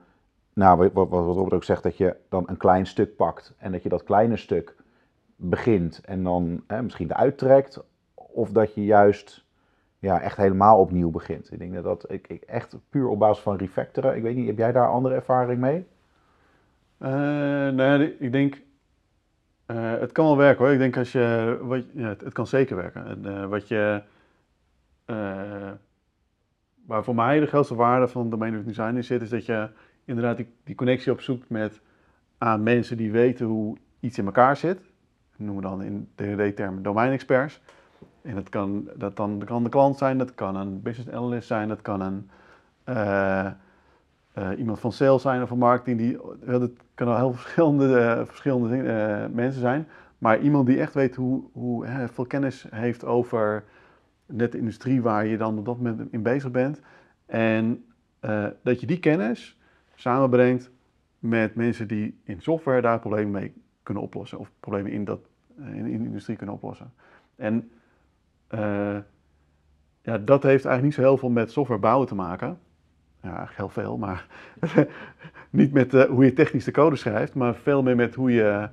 nou, 0.53 0.89
wat, 0.93 1.09
Robert 1.09 1.53
ook 1.53 1.63
zegt, 1.63 1.83
dat 1.83 1.97
je 1.97 2.15
dan 2.29 2.43
een 2.45 2.57
klein 2.57 2.85
stuk 2.85 3.15
pakt. 3.15 3.53
En 3.57 3.71
dat 3.71 3.83
je 3.83 3.89
dat 3.89 4.03
kleine 4.03 4.37
stuk 4.37 4.75
begint 5.35 6.01
en 6.05 6.23
dan 6.23 6.63
hè, 6.67 6.81
misschien 6.81 7.11
eruit 7.11 7.37
trekt. 7.37 7.83
Of 8.13 8.51
dat 8.51 8.73
je 8.73 8.85
juist 8.85 9.45
ja, 10.03 10.21
echt 10.21 10.37
helemaal 10.37 10.79
opnieuw 10.79 11.09
begint. 11.09 11.51
Ik 11.51 11.59
denk 11.59 11.73
dat 11.73 11.83
dat 11.83 12.11
ik, 12.11 12.27
echt 12.27 12.75
puur 12.89 13.07
op 13.07 13.19
basis 13.19 13.43
van 13.43 13.55
refactoren. 13.55 14.15
Ik 14.15 14.21
weet 14.21 14.35
niet, 14.35 14.47
heb 14.47 14.57
jij 14.57 14.71
daar 14.71 14.87
andere 14.87 15.15
ervaring 15.15 15.59
mee? 15.59 15.85
Eh, 16.97 17.09
nou 17.09 17.81
ja, 17.81 18.09
ik 18.19 18.31
denk, 18.31 18.61
eh, 19.65 19.99
het 19.99 20.11
kan 20.11 20.25
wel 20.25 20.37
werken 20.37 20.63
hoor. 20.63 20.73
Ik 20.73 20.79
denk 20.79 20.97
als 20.97 21.11
je, 21.11 21.57
wat, 21.61 21.83
ja, 21.93 22.07
het, 22.07 22.33
kan 22.33 22.47
zeker 22.47 22.75
werken. 22.75 23.05
En, 23.05 23.25
eh, 23.25 23.45
wat 23.45 23.67
je, 23.67 24.01
waar 26.85 27.03
voor 27.03 27.15
mij 27.15 27.39
de 27.39 27.45
grootste 27.45 27.75
waarde 27.75 28.07
van 28.07 28.29
domain 28.29 28.63
design 28.63 28.95
in 28.95 29.03
zit, 29.03 29.21
is 29.21 29.29
dat 29.29 29.45
je 29.45 29.69
inderdaad 30.05 30.37
die, 30.63 30.75
connectie 30.75 31.11
opzoekt 31.11 31.49
met 31.49 31.81
aan 32.37 32.63
mensen 32.63 32.97
die 32.97 33.11
weten 33.11 33.45
hoe 33.45 33.77
iets 33.99 34.17
in 34.17 34.25
elkaar 34.25 34.57
zit. 34.57 34.79
Noemen 35.35 35.55
we 35.55 35.69
dan 35.69 35.83
in 35.83 36.09
DD-termen 36.15 36.83
domeinexperts. 36.83 37.61
En 38.21 38.35
dat 38.35 38.49
kan, 38.49 38.89
dat 38.95 39.15
dan, 39.15 39.41
kan 39.45 39.63
de 39.63 39.69
klant 39.69 39.97
zijn, 39.97 40.17
dat 40.17 40.35
kan 40.35 40.55
een 40.55 40.81
business 40.81 41.15
analyst 41.15 41.47
zijn, 41.47 41.67
dat 41.67 41.81
kan 41.81 42.01
een 42.01 42.29
eh, 42.83 43.45
eh, 44.33 44.49
iemand 44.57 44.79
van 44.79 44.91
sales 44.91 45.21
zijn 45.21 45.41
of 45.41 45.49
van 45.49 45.57
marketing. 45.57 45.97
Die, 45.97 46.17
wel, 46.39 46.59
dat 46.59 46.71
kan 46.95 47.07
al 47.07 47.17
heel 47.17 47.33
verschillende, 47.41 47.99
eh, 47.99 48.25
verschillende 48.25 48.77
eh, 48.77 49.29
mensen 49.33 49.61
zijn. 49.61 49.87
Maar 50.17 50.39
iemand 50.39 50.67
die 50.67 50.79
echt 50.79 50.93
weet 50.93 51.15
hoe, 51.15 51.43
hoe 51.51 52.07
veel 52.11 52.25
kennis 52.25 52.65
heeft 52.69 53.05
over 53.05 53.63
net 54.25 54.51
de 54.51 54.57
industrie 54.57 55.01
waar 55.01 55.25
je 55.25 55.37
dan 55.37 55.57
op 55.57 55.65
dat 55.65 55.77
moment 55.77 56.11
in 56.11 56.21
bezig 56.21 56.51
bent. 56.51 56.81
En 57.25 57.85
eh, 58.19 58.47
dat 58.63 58.79
je 58.79 58.85
die 58.85 58.99
kennis 58.99 59.59
samenbrengt 59.95 60.71
met 61.19 61.55
mensen 61.55 61.87
die 61.87 62.19
in 62.23 62.41
software 62.41 62.81
daar 62.81 62.99
problemen 62.99 63.31
mee 63.31 63.53
kunnen 63.83 64.03
oplossen. 64.03 64.39
Of 64.39 64.51
problemen 64.59 64.91
in, 64.91 65.05
dat, 65.05 65.19
eh, 65.57 65.67
in, 65.67 65.85
in 65.85 65.99
de 65.99 66.05
industrie 66.05 66.37
kunnen 66.37 66.55
oplossen. 66.55 66.93
En 67.35 67.71
eh, 68.53 68.97
ja, 70.01 70.17
dat 70.17 70.43
heeft 70.43 70.65
eigenlijk 70.65 70.83
niet 70.83 70.93
zo 70.93 71.01
heel 71.01 71.17
veel 71.17 71.29
met 71.29 71.51
software 71.51 71.79
bouwen 71.79 72.07
te 72.07 72.15
maken. 72.15 72.59
Ja, 73.21 73.29
eigenlijk 73.29 73.57
heel 73.57 73.83
veel, 73.83 73.97
maar 73.97 74.27
niet 75.49 75.73
met 75.73 75.93
eh, 75.93 76.03
hoe 76.03 76.25
je 76.25 76.33
technisch 76.33 76.65
de 76.65 76.71
code 76.71 76.95
schrijft, 76.95 77.33
maar 77.33 77.55
veel 77.55 77.83
meer 77.83 77.95
met 77.95 78.15
hoe 78.15 78.31
je 78.31 78.69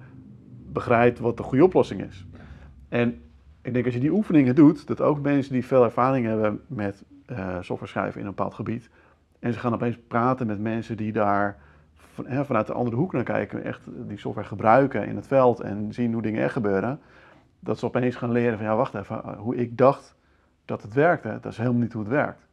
begrijpt 0.72 1.18
wat 1.18 1.36
de 1.36 1.42
goede 1.42 1.64
oplossing 1.64 2.02
is. 2.02 2.26
En 2.88 3.20
ik 3.62 3.72
denk 3.72 3.84
als 3.84 3.94
je 3.94 4.00
die 4.00 4.12
oefeningen 4.12 4.54
doet, 4.54 4.86
dat 4.86 5.00
ook 5.00 5.20
mensen 5.20 5.52
die 5.52 5.66
veel 5.66 5.84
ervaring 5.84 6.26
hebben 6.26 6.60
met 6.66 7.04
eh, 7.26 7.56
software 7.60 7.90
schrijven 7.90 8.20
in 8.20 8.26
een 8.26 8.34
bepaald 8.34 8.54
gebied, 8.54 8.90
en 9.38 9.52
ze 9.52 9.58
gaan 9.58 9.74
opeens 9.74 9.98
praten 10.08 10.46
met 10.46 10.60
mensen 10.60 10.96
die 10.96 11.12
daar 11.12 11.58
hè, 12.24 12.44
vanuit 12.44 12.66
de 12.66 12.72
andere 12.72 12.96
hoek 12.96 13.12
naar 13.12 13.24
kijken, 13.24 13.64
echt 13.64 13.80
die 14.08 14.18
software 14.18 14.46
gebruiken 14.46 15.06
in 15.06 15.16
het 15.16 15.26
veld 15.26 15.60
en 15.60 15.92
zien 15.92 16.12
hoe 16.12 16.22
dingen 16.22 16.42
echt 16.42 16.52
gebeuren, 16.52 17.00
dat 17.60 17.78
ze 17.78 17.86
opeens 17.86 18.16
gaan 18.16 18.32
leren 18.32 18.56
van 18.56 18.66
ja, 18.66 18.76
wacht 18.76 18.94
even, 18.94 19.22
eh, 19.22 19.38
hoe 19.38 19.56
ik 19.56 19.78
dacht 19.78 20.16
dat 20.64 20.82
het 20.82 20.92
werkte, 20.92 21.38
dat 21.40 21.52
is 21.52 21.58
helemaal 21.58 21.80
niet 21.80 21.92
hoe 21.92 22.02
het 22.02 22.10
werkt. 22.10 22.46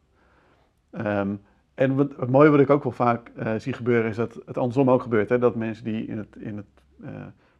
Ehm, 0.90 1.34
en 1.74 1.96
wat, 1.96 2.16
het 2.16 2.30
mooie 2.30 2.50
wat 2.50 2.60
ik 2.60 2.70
ook 2.70 2.82
wel 2.82 2.92
vaak 2.92 3.30
eh, 3.36 3.54
zie 3.56 3.72
gebeuren, 3.72 4.10
is 4.10 4.16
dat 4.16 4.40
het 4.46 4.58
andersom 4.58 4.90
ook 4.90 5.02
gebeurt. 5.02 5.28
Hè? 5.28 5.38
Dat 5.38 5.54
mensen 5.54 5.84
die 5.84 6.06
in 6.06 6.18
het, 6.18 6.36
in 6.36 6.56
het 6.56 6.66
eh, 7.02 7.10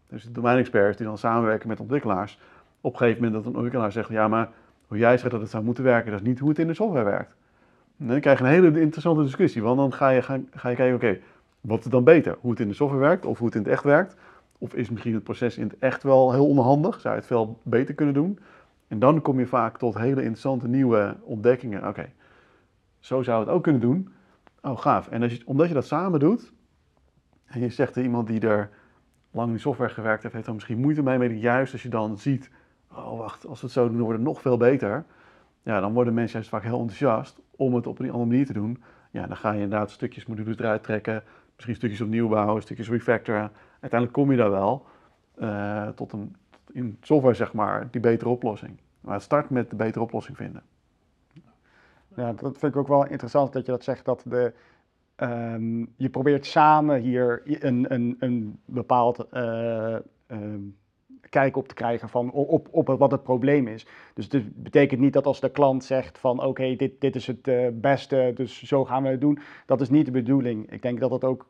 dus 0.06 0.24
de 0.24 0.32
domeinexperts 0.32 0.96
die 0.96 1.06
dan 1.06 1.18
samenwerken 1.18 1.68
met 1.68 1.80
ontwikkelaars, 1.80 2.38
op 2.80 2.92
een 2.92 2.98
gegeven 2.98 3.22
moment 3.22 3.36
dat 3.36 3.44
een 3.44 3.54
ontwikkelaar 3.54 3.92
zegt, 3.92 4.08
ja 4.08 4.28
maar 4.28 4.48
hoe 4.86 4.98
jij 4.98 5.18
zegt 5.18 5.30
dat 5.30 5.40
het 5.40 5.50
zou 5.50 5.64
moeten 5.64 5.84
werken, 5.84 6.10
dat 6.10 6.20
is 6.20 6.26
niet 6.26 6.38
hoe 6.38 6.48
het 6.48 6.58
in 6.58 6.66
de 6.66 6.74
software 6.74 7.04
werkt. 7.04 7.34
Dan 7.96 8.20
krijg 8.20 8.38
je 8.38 8.44
een 8.44 8.50
hele 8.50 8.80
interessante 8.80 9.22
discussie, 9.22 9.62
want 9.62 9.76
dan 9.76 9.92
ga 9.92 10.08
je, 10.08 10.22
ga, 10.22 10.38
ga 10.50 10.68
je 10.68 10.76
kijken, 10.76 10.94
oké, 10.94 11.18
wat 11.60 11.84
is 11.84 11.90
dan 11.90 12.04
beter? 12.04 12.36
Hoe 12.40 12.50
het 12.50 12.60
in 12.60 12.68
de 12.68 12.74
software 12.74 13.02
werkt 13.02 13.24
of 13.24 13.38
hoe 13.38 13.46
het 13.46 13.56
in 13.56 13.62
het 13.62 13.70
echt 13.70 13.84
werkt? 13.84 14.16
Of 14.58 14.74
is 14.74 14.90
misschien 14.90 15.14
het 15.14 15.22
proces 15.22 15.56
in 15.56 15.68
het 15.68 15.78
echt 15.78 16.02
wel 16.02 16.32
heel 16.32 16.46
onhandig? 16.48 17.00
Zou 17.00 17.14
je 17.14 17.20
het 17.20 17.28
veel 17.28 17.60
beter 17.62 17.94
kunnen 17.94 18.14
doen? 18.14 18.38
En 18.88 18.98
dan 18.98 19.22
kom 19.22 19.38
je 19.38 19.46
vaak 19.46 19.78
tot 19.78 19.98
hele 19.98 20.20
interessante 20.20 20.68
nieuwe 20.68 21.16
ontdekkingen. 21.22 21.88
Oké, 21.88 22.12
zo 22.98 23.22
zou 23.22 23.40
het 23.40 23.48
ook 23.48 23.62
kunnen 23.62 23.80
doen. 23.80 24.12
Oh, 24.62 24.78
gaaf. 24.78 25.08
En 25.08 25.22
als 25.22 25.32
je, 25.32 25.42
omdat 25.44 25.68
je 25.68 25.74
dat 25.74 25.86
samen 25.86 26.20
doet, 26.20 26.52
en 27.44 27.60
je 27.60 27.68
zegt 27.68 27.96
iemand 27.96 28.26
die 28.26 28.40
er 28.40 28.70
lang 29.30 29.52
in 29.52 29.60
software 29.60 29.92
gewerkt 29.92 30.22
heeft, 30.22 30.34
heeft 30.34 30.46
er 30.46 30.54
misschien 30.54 30.78
moeite 30.78 31.02
mee, 31.02 31.18
maar 31.18 31.32
juist 31.32 31.72
als 31.72 31.82
je 31.82 31.88
dan 31.88 32.18
ziet, 32.18 32.50
oh 32.92 33.18
wacht, 33.18 33.46
als 33.46 33.60
we 33.60 33.66
het 33.66 33.74
zo 33.74 33.84
doen, 33.84 33.92
dan 33.96 34.02
wordt 34.02 34.18
het 34.18 34.28
nog 34.28 34.40
veel 34.40 34.56
beter. 34.56 35.04
Ja, 35.62 35.80
dan 35.80 35.92
worden 35.92 36.14
mensen 36.14 36.34
juist 36.34 36.50
vaak 36.50 36.62
heel 36.62 36.80
enthousiast 36.80 37.40
om 37.56 37.74
het 37.74 37.86
op 37.86 37.98
een 37.98 38.10
andere 38.10 38.30
manier 38.30 38.46
te 38.46 38.52
doen. 38.52 38.82
Ja, 39.10 39.26
dan 39.26 39.36
ga 39.36 39.52
je 39.52 39.60
inderdaad 39.60 39.90
stukjes 39.90 40.26
modules 40.26 40.58
eruit 40.58 40.82
trekken, 40.82 41.22
misschien 41.54 41.74
stukjes 41.74 42.00
opnieuw 42.00 42.28
bouwen, 42.28 42.62
stukjes 42.62 42.88
refactoren. 42.88 43.50
Uiteindelijk 43.80 44.12
kom 44.12 44.30
je 44.30 44.36
daar 44.36 44.50
wel 44.50 44.86
eh, 45.34 45.88
tot 45.88 46.12
een, 46.12 46.36
in 46.72 46.96
software 47.00 47.34
zeg 47.34 47.52
maar, 47.52 47.88
die 47.90 48.00
betere 48.00 48.30
oplossing. 48.30 48.78
Maar 49.00 49.14
het 49.14 49.22
start 49.22 49.50
met 49.50 49.70
de 49.70 49.76
betere 49.76 50.04
oplossing 50.04 50.36
vinden. 50.36 50.62
Ja, 52.16 52.32
dat 52.32 52.58
vind 52.58 52.72
ik 52.72 52.76
ook 52.76 52.88
wel 52.88 53.06
interessant 53.06 53.52
dat 53.52 53.66
je 53.66 53.72
dat 53.72 53.84
zegt, 53.84 54.04
dat 54.04 54.22
de, 54.26 54.52
ehm, 55.14 55.84
je 55.96 56.08
probeert 56.10 56.46
samen 56.46 57.00
hier 57.00 57.42
een, 57.44 57.92
een, 57.92 58.16
een 58.18 58.60
bepaald 58.64 59.28
eh, 59.30 59.94
ehm, 60.26 60.60
kijk 61.28 61.56
op 61.56 61.68
te 61.68 61.74
krijgen 61.74 62.08
van, 62.08 62.30
op, 62.30 62.68
op 62.70 62.86
wat 62.86 63.10
het 63.10 63.22
probleem 63.22 63.68
is. 63.68 63.86
Dus 64.14 64.28
het 64.30 64.62
betekent 64.62 65.00
niet 65.00 65.12
dat 65.12 65.26
als 65.26 65.40
de 65.40 65.50
klant 65.50 65.84
zegt 65.84 66.18
van 66.18 66.44
oké, 66.44 66.76
dit, 66.76 67.00
dit 67.00 67.16
is 67.16 67.26
het 67.26 67.48
eh, 67.48 67.66
beste, 67.72 68.32
dus 68.34 68.62
zo 68.62 68.84
gaan 68.84 69.02
we 69.02 69.08
het 69.08 69.20
doen. 69.20 69.38
Dat 69.66 69.80
is 69.80 69.90
niet 69.90 70.04
de 70.04 70.10
bedoeling. 70.10 70.70
Ik 70.70 70.82
denk 70.82 71.00
dat 71.00 71.10
het 71.10 71.24
ook 71.24 71.46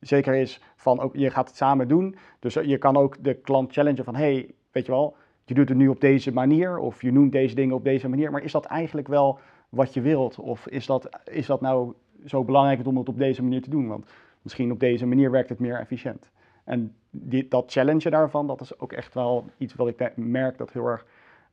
zeker 0.00 0.34
is 0.34 0.60
van 0.76 1.00
ook, 1.00 1.16
je 1.16 1.30
gaat 1.30 1.48
het 1.48 1.56
samen 1.56 1.88
doen. 1.88 2.16
Dus 2.38 2.54
je 2.54 2.78
kan 2.78 2.96
ook 2.96 3.16
de 3.24 3.34
klant 3.34 3.72
challengen 3.72 4.04
van 4.04 4.16
hey, 4.16 4.50
weet 4.70 4.86
je 4.86 4.92
wel, 4.92 5.16
je 5.44 5.54
doet 5.54 5.68
het 5.68 5.78
nu 5.78 5.88
op 5.88 6.00
deze 6.00 6.32
manier 6.32 6.78
of 6.78 7.02
je 7.02 7.12
noemt 7.12 7.32
deze 7.32 7.54
dingen 7.54 7.74
op 7.74 7.84
deze 7.84 8.08
manier, 8.08 8.30
maar 8.30 8.42
is 8.42 8.52
dat 8.52 8.64
eigenlijk 8.64 9.08
wel 9.08 9.38
wat 9.68 9.94
je 9.94 10.00
wilt? 10.00 10.38
Of 10.38 10.66
is 10.66 10.86
dat, 10.86 11.08
is 11.24 11.46
dat 11.46 11.60
nou 11.60 11.94
zo 12.26 12.44
belangrijk 12.44 12.86
om 12.86 12.96
het 12.96 13.08
op 13.08 13.18
deze 13.18 13.42
manier 13.42 13.62
te 13.62 13.70
doen? 13.70 13.88
Want 13.88 14.06
misschien 14.42 14.72
op 14.72 14.80
deze 14.80 15.06
manier 15.06 15.30
werkt 15.30 15.48
het 15.48 15.58
meer 15.58 15.78
efficiënt. 15.78 16.30
En 16.64 16.94
die, 17.10 17.48
dat 17.48 17.72
challenge 17.72 18.10
daarvan, 18.10 18.46
dat 18.46 18.60
is 18.60 18.78
ook 18.78 18.92
echt 18.92 19.14
wel 19.14 19.44
iets 19.58 19.74
wat 19.74 19.88
ik 19.88 20.16
merk 20.16 20.58
dat 20.58 20.72
heel 20.72 20.86
erg 20.86 21.06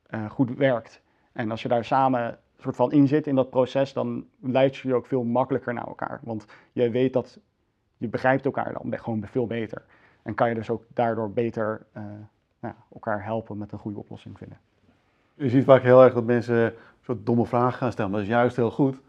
eh, 0.06 0.30
goed 0.30 0.56
werkt. 0.56 1.02
En 1.32 1.50
als 1.50 1.62
je 1.62 1.68
daar 1.68 1.84
samen 1.84 2.38
soort 2.58 2.76
van 2.76 2.92
in 2.92 3.08
zit 3.08 3.26
in 3.26 3.34
dat 3.34 3.50
proces, 3.50 3.92
dan 3.92 4.26
luister 4.40 4.88
je 4.88 4.94
ook 4.94 5.06
veel 5.06 5.24
makkelijker 5.24 5.74
naar 5.74 5.86
elkaar. 5.86 6.20
Want 6.22 6.46
je 6.72 6.90
weet 6.90 7.12
dat 7.12 7.40
je 7.96 8.08
begrijpt 8.08 8.44
elkaar 8.44 8.72
dan 8.72 8.98
gewoon 8.98 9.26
veel 9.26 9.46
beter. 9.46 9.82
En 10.22 10.34
kan 10.34 10.48
je 10.48 10.54
dus 10.54 10.70
ook 10.70 10.82
daardoor 10.94 11.30
beter 11.30 11.86
uh, 11.96 12.02
nou, 12.60 12.74
elkaar 12.92 13.24
helpen 13.24 13.58
met 13.58 13.72
een 13.72 13.78
goede 13.78 13.98
oplossing 13.98 14.38
vinden. 14.38 14.58
Je 15.34 15.48
ziet 15.48 15.64
vaak 15.64 15.82
heel 15.82 16.02
erg 16.04 16.14
dat 16.14 16.24
mensen 16.24 16.56
een 16.56 16.72
soort 17.02 17.26
domme 17.26 17.46
vragen 17.46 17.78
gaan 17.78 17.92
stellen. 17.92 18.12
Dat 18.12 18.20
is 18.20 18.26
juist 18.26 18.56
heel 18.56 18.70
goed, 18.70 19.00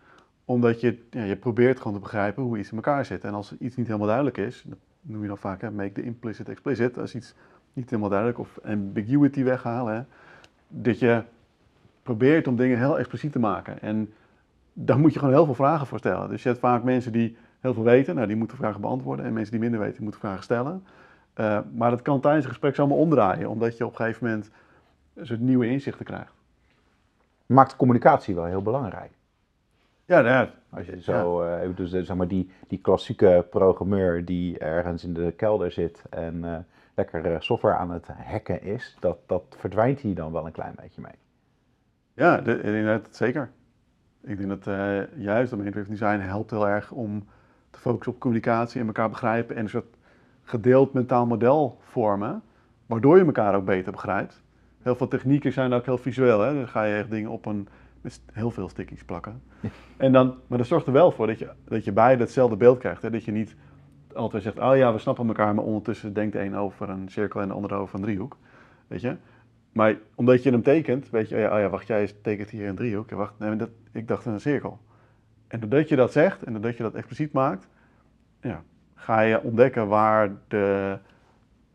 omdat 0.45 0.81
je, 0.81 1.03
ja, 1.09 1.23
je 1.23 1.35
probeert 1.35 1.77
gewoon 1.77 1.93
te 1.93 1.99
begrijpen 1.99 2.43
hoe 2.43 2.57
iets 2.57 2.69
in 2.69 2.75
elkaar 2.75 3.05
zit. 3.05 3.23
En 3.23 3.33
als 3.33 3.57
iets 3.57 3.75
niet 3.75 3.85
helemaal 3.85 4.07
duidelijk 4.07 4.37
is, 4.37 4.63
dat 4.65 4.77
noem 5.01 5.21
je 5.21 5.27
dan 5.27 5.37
vaak, 5.37 5.61
hè, 5.61 5.71
make 5.71 5.91
the 5.91 6.03
implicit 6.03 6.49
explicit. 6.49 6.97
Als 6.97 7.15
iets 7.15 7.33
niet 7.73 7.89
helemaal 7.89 8.09
duidelijk 8.09 8.39
of 8.39 8.59
ambiguity 8.63 9.43
weghalen, 9.43 9.95
hè, 9.95 10.01
dat 10.67 10.99
je 10.99 11.23
probeert 12.03 12.47
om 12.47 12.55
dingen 12.55 12.77
heel 12.77 12.99
expliciet 12.99 13.31
te 13.31 13.39
maken. 13.39 13.81
En 13.81 14.13
daar 14.73 14.99
moet 14.99 15.13
je 15.13 15.19
gewoon 15.19 15.33
heel 15.33 15.45
veel 15.45 15.53
vragen 15.53 15.87
voor 15.87 15.97
stellen. 15.97 16.29
Dus 16.29 16.43
je 16.43 16.49
hebt 16.49 16.61
vaak 16.61 16.83
mensen 16.83 17.11
die 17.11 17.37
heel 17.59 17.73
veel 17.73 17.83
weten, 17.83 18.15
nou, 18.15 18.27
die 18.27 18.35
moeten 18.35 18.57
vragen 18.57 18.81
beantwoorden. 18.81 19.25
En 19.25 19.33
mensen 19.33 19.51
die 19.51 19.61
minder 19.61 19.79
weten, 19.79 19.95
die 19.95 20.03
moeten 20.03 20.21
vragen 20.21 20.43
stellen. 20.43 20.83
Uh, 21.35 21.59
maar 21.73 21.89
dat 21.89 22.01
kan 22.01 22.19
tijdens 22.19 22.43
het 22.43 22.53
gesprek 22.53 22.75
zomaar 22.75 22.97
omdraaien, 22.97 23.49
omdat 23.49 23.77
je 23.77 23.85
op 23.85 23.91
een 23.91 23.97
gegeven 23.97 24.27
moment 24.27 24.51
een 25.13 25.25
soort 25.25 25.39
nieuwe 25.39 25.67
inzichten 25.67 26.05
krijgt. 26.05 26.33
Maakt 27.45 27.75
communicatie 27.75 28.35
wel 28.35 28.45
heel 28.45 28.61
belangrijk. 28.61 29.11
Ja, 30.05 30.21
nou 30.21 30.33
ja. 30.33 30.51
Als 30.69 30.85
je 30.85 31.01
zo, 31.01 31.45
ja. 31.45 31.63
uh, 31.63 31.75
dus 31.75 31.89
zeg 31.91 32.15
maar 32.15 32.27
die, 32.27 32.51
die 32.67 32.79
klassieke 32.79 33.47
programmeur 33.49 34.25
die 34.25 34.57
ergens 34.57 35.03
in 35.03 35.13
de 35.13 35.31
kelder 35.31 35.71
zit 35.71 36.03
en 36.09 36.35
uh, 36.43 36.57
lekker 36.95 37.43
software 37.43 37.75
aan 37.75 37.91
het 37.91 38.07
hacken 38.07 38.61
is, 38.61 38.97
dat, 38.99 39.17
dat 39.25 39.43
verdwijnt 39.57 39.99
hier 39.99 40.15
dan 40.15 40.31
wel 40.31 40.45
een 40.45 40.51
klein 40.51 40.75
beetje 40.81 41.01
mee. 41.01 41.15
Ja, 42.13 42.37
de, 42.37 42.61
inderdaad, 42.61 43.07
zeker. 43.11 43.49
Ik 44.21 44.37
denk 44.37 44.63
dat 44.63 44.75
juist 45.15 45.49
domain 45.49 45.71
driven 45.71 45.91
design 45.91 46.19
helpt 46.19 46.51
heel 46.51 46.67
erg 46.67 46.91
om 46.91 47.27
te 47.69 47.79
focussen 47.79 48.13
op 48.13 48.19
communicatie 48.19 48.81
en 48.81 48.87
elkaar 48.87 49.09
begrijpen 49.09 49.55
en 49.55 49.63
een 49.63 49.69
soort 49.69 49.97
gedeeld 50.43 50.93
mentaal 50.93 51.25
model 51.25 51.77
vormen, 51.81 52.41
waardoor 52.85 53.17
je 53.17 53.25
elkaar 53.25 53.55
ook 53.55 53.65
beter 53.65 53.91
begrijpt. 53.91 54.41
Heel 54.81 54.95
veel 54.95 55.07
technieken 55.07 55.53
zijn 55.53 55.73
ook 55.73 55.85
heel 55.85 55.97
visueel. 55.97 56.41
Hè? 56.41 56.53
Dan 56.53 56.67
ga 56.67 56.83
je 56.83 56.95
echt 56.95 57.09
dingen 57.09 57.29
op 57.29 57.45
een, 57.45 57.67
met 58.01 58.21
heel 58.31 58.51
veel 58.51 58.69
stickies 58.69 59.03
plakken. 59.03 59.41
En 59.97 60.11
dan, 60.11 60.35
maar 60.47 60.57
dat 60.57 60.67
zorgt 60.67 60.87
er 60.87 60.93
wel 60.93 61.11
voor 61.11 61.27
dat 61.27 61.39
je, 61.39 61.49
dat 61.63 61.83
je 61.83 61.91
beide 61.91 62.23
hetzelfde 62.23 62.55
beeld 62.55 62.77
krijgt. 62.77 63.01
Hè? 63.01 63.09
Dat 63.09 63.23
je 63.23 63.31
niet 63.31 63.55
altijd 64.13 64.43
zegt, 64.43 64.59
oh 64.59 64.75
ja, 64.75 64.93
we 64.93 64.99
snappen 64.99 65.27
elkaar, 65.27 65.55
maar 65.55 65.63
ondertussen 65.63 66.13
denkt 66.13 66.33
de 66.33 66.41
een 66.41 66.55
over 66.55 66.89
een 66.89 67.09
cirkel 67.09 67.41
en 67.41 67.47
de 67.47 67.53
ander 67.53 67.73
over 67.73 67.95
een 67.95 68.01
driehoek. 68.01 68.37
Weet 68.87 69.01
je? 69.01 69.15
Maar 69.71 69.97
omdat 70.15 70.43
je 70.43 70.51
hem 70.51 70.63
tekent, 70.63 71.09
weet 71.09 71.29
je, 71.29 71.35
oh 71.35 71.41
ja, 71.41 71.53
oh 71.53 71.59
ja 71.59 71.69
wacht, 71.69 71.87
jij 71.87 72.11
tekent 72.21 72.49
hier 72.49 72.67
een 72.67 72.75
driehoek. 72.75 73.09
Wacht, 73.09 73.33
nee, 73.39 73.55
dat, 73.55 73.69
ik 73.91 74.07
dacht 74.07 74.25
een 74.25 74.39
cirkel. 74.39 74.79
En 75.47 75.59
doordat 75.59 75.89
je 75.89 75.95
dat 75.95 76.11
zegt 76.11 76.43
en 76.43 76.53
doordat 76.53 76.77
je 76.77 76.83
dat 76.83 76.93
expliciet 76.93 77.31
maakt, 77.31 77.67
ja, 78.41 78.63
ga 78.93 79.21
je 79.21 79.41
ontdekken 79.41 79.87
waar 79.87 80.31
de, 80.47 80.97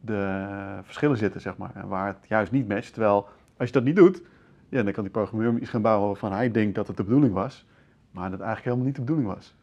de 0.00 0.48
verschillen 0.82 1.16
zitten, 1.16 1.40
zeg 1.40 1.56
maar. 1.56 1.70
En 1.74 1.88
waar 1.88 2.06
het 2.06 2.28
juist 2.28 2.52
niet 2.52 2.68
matcht. 2.68 2.92
Terwijl, 2.92 3.28
als 3.56 3.68
je 3.68 3.74
dat 3.74 3.84
niet 3.84 3.96
doet, 3.96 4.22
ja, 4.68 4.82
dan 4.82 4.92
kan 4.92 5.02
die 5.02 5.12
programmeur 5.12 5.58
iets 5.58 5.70
gaan 5.70 5.82
bouwen 5.82 6.06
waarvan 6.06 6.32
hij 6.32 6.50
denkt 6.50 6.74
dat 6.74 6.86
het 6.86 6.96
de 6.96 7.04
bedoeling 7.04 7.34
was. 7.34 7.66
Maar 8.10 8.30
dat 8.30 8.40
eigenlijk 8.40 8.64
helemaal 8.64 8.86
niet 8.86 8.94
de 8.94 9.00
bedoeling 9.00 9.28
was. 9.28 9.56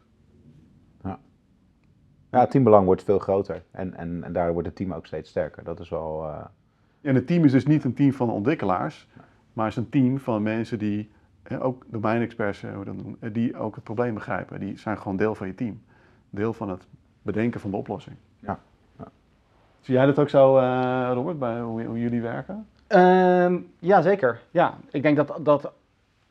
Ja, 1.04 1.20
ja 2.32 2.40
het 2.40 2.52
teambelang 2.52 2.86
wordt 2.86 3.04
veel 3.04 3.20
groter. 3.20 3.64
En, 3.72 3.94
en, 3.94 4.24
en 4.24 4.34
daardoor 4.34 4.54
wordt 4.54 4.68
het 4.68 4.78
team 4.78 4.94
ook 4.94 5.06
steeds 5.06 5.30
sterker. 5.30 5.64
Dat 5.64 5.80
is 5.80 5.90
wel... 5.90 6.26
Uh... 6.26 6.46
En 7.02 7.16
het 7.16 7.28
team 7.28 7.44
is 7.44 7.52
dus 7.52 7.66
niet 7.66 7.84
een 7.84 7.94
team 7.94 8.14
van 8.14 8.30
ontwikkelaars. 8.30 9.08
Maar 9.54 9.68
is 9.68 9.76
een 9.76 9.90
team 9.90 10.20
van 10.20 10.44
mensen 10.44 10.80
die, 10.80 11.12
ook 11.60 11.86
domeinexperts, 11.88 12.64
die 13.32 13.58
ook 13.58 13.76
het 13.76 13.84
probleem 13.84 14.14
begrijpen. 14.14 14.60
Die 14.60 14.78
zijn 14.78 14.98
gewoon 14.98 15.18
deel 15.18 15.36
van 15.36 15.48
je 15.48 15.56
team. 15.56 15.82
Deel 16.30 16.54
van 16.54 16.70
het 16.70 16.88
bedenken 17.22 17.60
van 17.60 17.72
de 17.72 17.78
oplossing. 17.78 18.16
Ja. 18.40 18.60
ja. 18.98 19.08
Zie 19.80 19.94
jij 19.94 20.06
dat 20.06 20.20
ook 20.20 20.30
zo, 20.30 20.58
uh, 20.58 21.10
Robert, 21.14 21.40
bij 21.40 21.60
hoe, 21.60 21.84
hoe 21.84 22.00
jullie 22.00 22.22
werken? 22.22 22.68
Um, 22.88 23.72
ja, 23.80 24.02
zeker. 24.02 24.40
Ja, 24.52 24.78
ik 24.92 25.02
denk 25.02 25.18
dat, 25.18 25.40
dat 25.42 25.74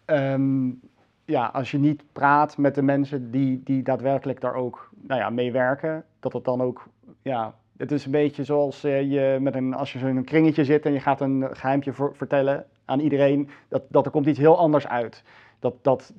um, 0.06 0.80
ja, 1.24 1.46
als 1.46 1.70
je 1.70 1.78
niet 1.78 2.02
praat 2.12 2.56
met 2.56 2.74
de 2.74 2.82
mensen 2.82 3.30
die, 3.30 3.60
die 3.64 3.82
daadwerkelijk 3.82 4.40
daar 4.40 4.54
ook 4.54 4.90
nou 5.00 5.20
ja, 5.20 5.30
mee 5.30 5.52
werken, 5.52 6.04
dat 6.20 6.32
het 6.32 6.44
dan 6.44 6.60
ook, 6.60 6.88
ja, 7.22 7.54
het 7.76 7.92
is 7.92 8.04
een 8.04 8.10
beetje 8.10 8.44
zoals 8.44 8.80
je 8.80 9.38
met 9.40 9.54
een, 9.54 9.74
als 9.74 9.92
je 9.92 9.98
zo 9.98 10.06
in 10.06 10.16
een 10.16 10.24
kringetje 10.24 10.64
zit 10.64 10.86
en 10.86 10.92
je 10.92 11.00
gaat 11.00 11.20
een 11.20 11.48
geheimtje 11.52 11.92
vertellen 12.12 12.66
aan 12.88 13.00
iedereen, 13.00 13.48
dat, 13.68 13.82
dat 13.88 14.04
er 14.04 14.10
komt 14.10 14.26
iets 14.26 14.38
heel 14.38 14.58
anders 14.58 14.86
uit. 14.86 15.22
Dat, 15.58 15.74
dat 15.82 16.12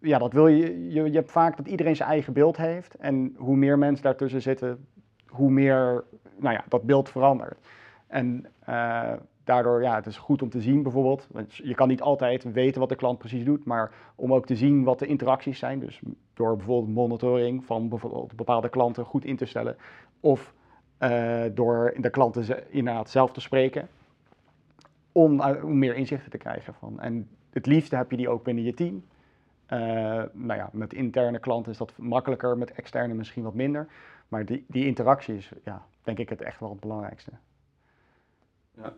ja, 0.00 0.18
dat 0.18 0.32
wil 0.32 0.46
je, 0.46 0.90
je, 0.90 1.02
je 1.02 1.16
hebt 1.16 1.30
vaak 1.30 1.56
dat 1.56 1.68
iedereen 1.68 1.96
zijn 1.96 2.08
eigen 2.08 2.32
beeld 2.32 2.56
heeft. 2.56 2.94
En 2.94 3.34
hoe 3.36 3.56
meer 3.56 3.78
mensen 3.78 4.04
daartussen 4.04 4.42
zitten, 4.42 4.86
hoe 5.26 5.50
meer 5.50 6.04
nou 6.36 6.54
ja, 6.54 6.64
dat 6.68 6.82
beeld 6.82 7.08
verandert. 7.08 7.58
En 8.06 8.46
uh, 8.68 9.12
daardoor, 9.44 9.82
ja, 9.82 9.94
het 9.94 10.06
is 10.06 10.16
goed 10.16 10.42
om 10.42 10.50
te 10.50 10.60
zien 10.60 10.82
bijvoorbeeld. 10.82 11.26
Want 11.30 11.54
je 11.54 11.74
kan 11.74 11.88
niet 11.88 12.02
altijd 12.02 12.52
weten 12.52 12.80
wat 12.80 12.88
de 12.88 12.96
klant 12.96 13.18
precies 13.18 13.44
doet, 13.44 13.64
maar 13.64 13.92
om 14.14 14.34
ook 14.34 14.46
te 14.46 14.56
zien 14.56 14.84
wat 14.84 14.98
de 14.98 15.06
interacties 15.06 15.58
zijn. 15.58 15.78
Dus 15.78 16.00
door 16.34 16.56
bijvoorbeeld 16.56 16.94
monitoring 16.94 17.64
van 17.64 17.88
bijvoorbeeld 17.88 18.36
bepaalde 18.36 18.68
klanten 18.68 19.04
goed 19.04 19.24
in 19.24 19.36
te 19.36 19.46
stellen. 19.46 19.76
Of 20.20 20.54
uh, 21.00 21.42
door 21.54 21.94
de 21.96 22.10
klanten 22.10 22.72
inderdaad 22.72 23.10
zelf 23.10 23.32
te 23.32 23.40
spreken. 23.40 23.88
Om, 25.18 25.40
uh, 25.40 25.64
om 25.64 25.78
meer 25.78 25.94
inzichten 25.94 26.30
te 26.30 26.38
krijgen 26.38 26.74
van. 26.74 27.00
En 27.00 27.28
het 27.50 27.66
liefste 27.66 27.96
heb 27.96 28.10
je 28.10 28.16
die 28.16 28.28
ook 28.28 28.44
binnen 28.44 28.64
je 28.64 28.74
team. 28.74 29.04
Uh, 29.72 29.78
nou 30.32 30.58
ja, 30.58 30.70
met 30.72 30.92
interne 30.92 31.38
klanten 31.38 31.72
is 31.72 31.78
dat 31.78 31.92
makkelijker, 31.96 32.58
met 32.58 32.72
externe 32.72 33.14
misschien 33.14 33.42
wat 33.42 33.54
minder. 33.54 33.86
Maar 34.28 34.44
die, 34.44 34.64
die 34.68 34.86
interactie 34.86 35.36
is, 35.36 35.52
ja, 35.64 35.86
denk 36.02 36.18
ik, 36.18 36.28
het 36.28 36.42
echt 36.42 36.60
wel 36.60 36.70
het 36.70 36.80
belangrijkste. 36.80 37.30
Ja. 38.76 38.92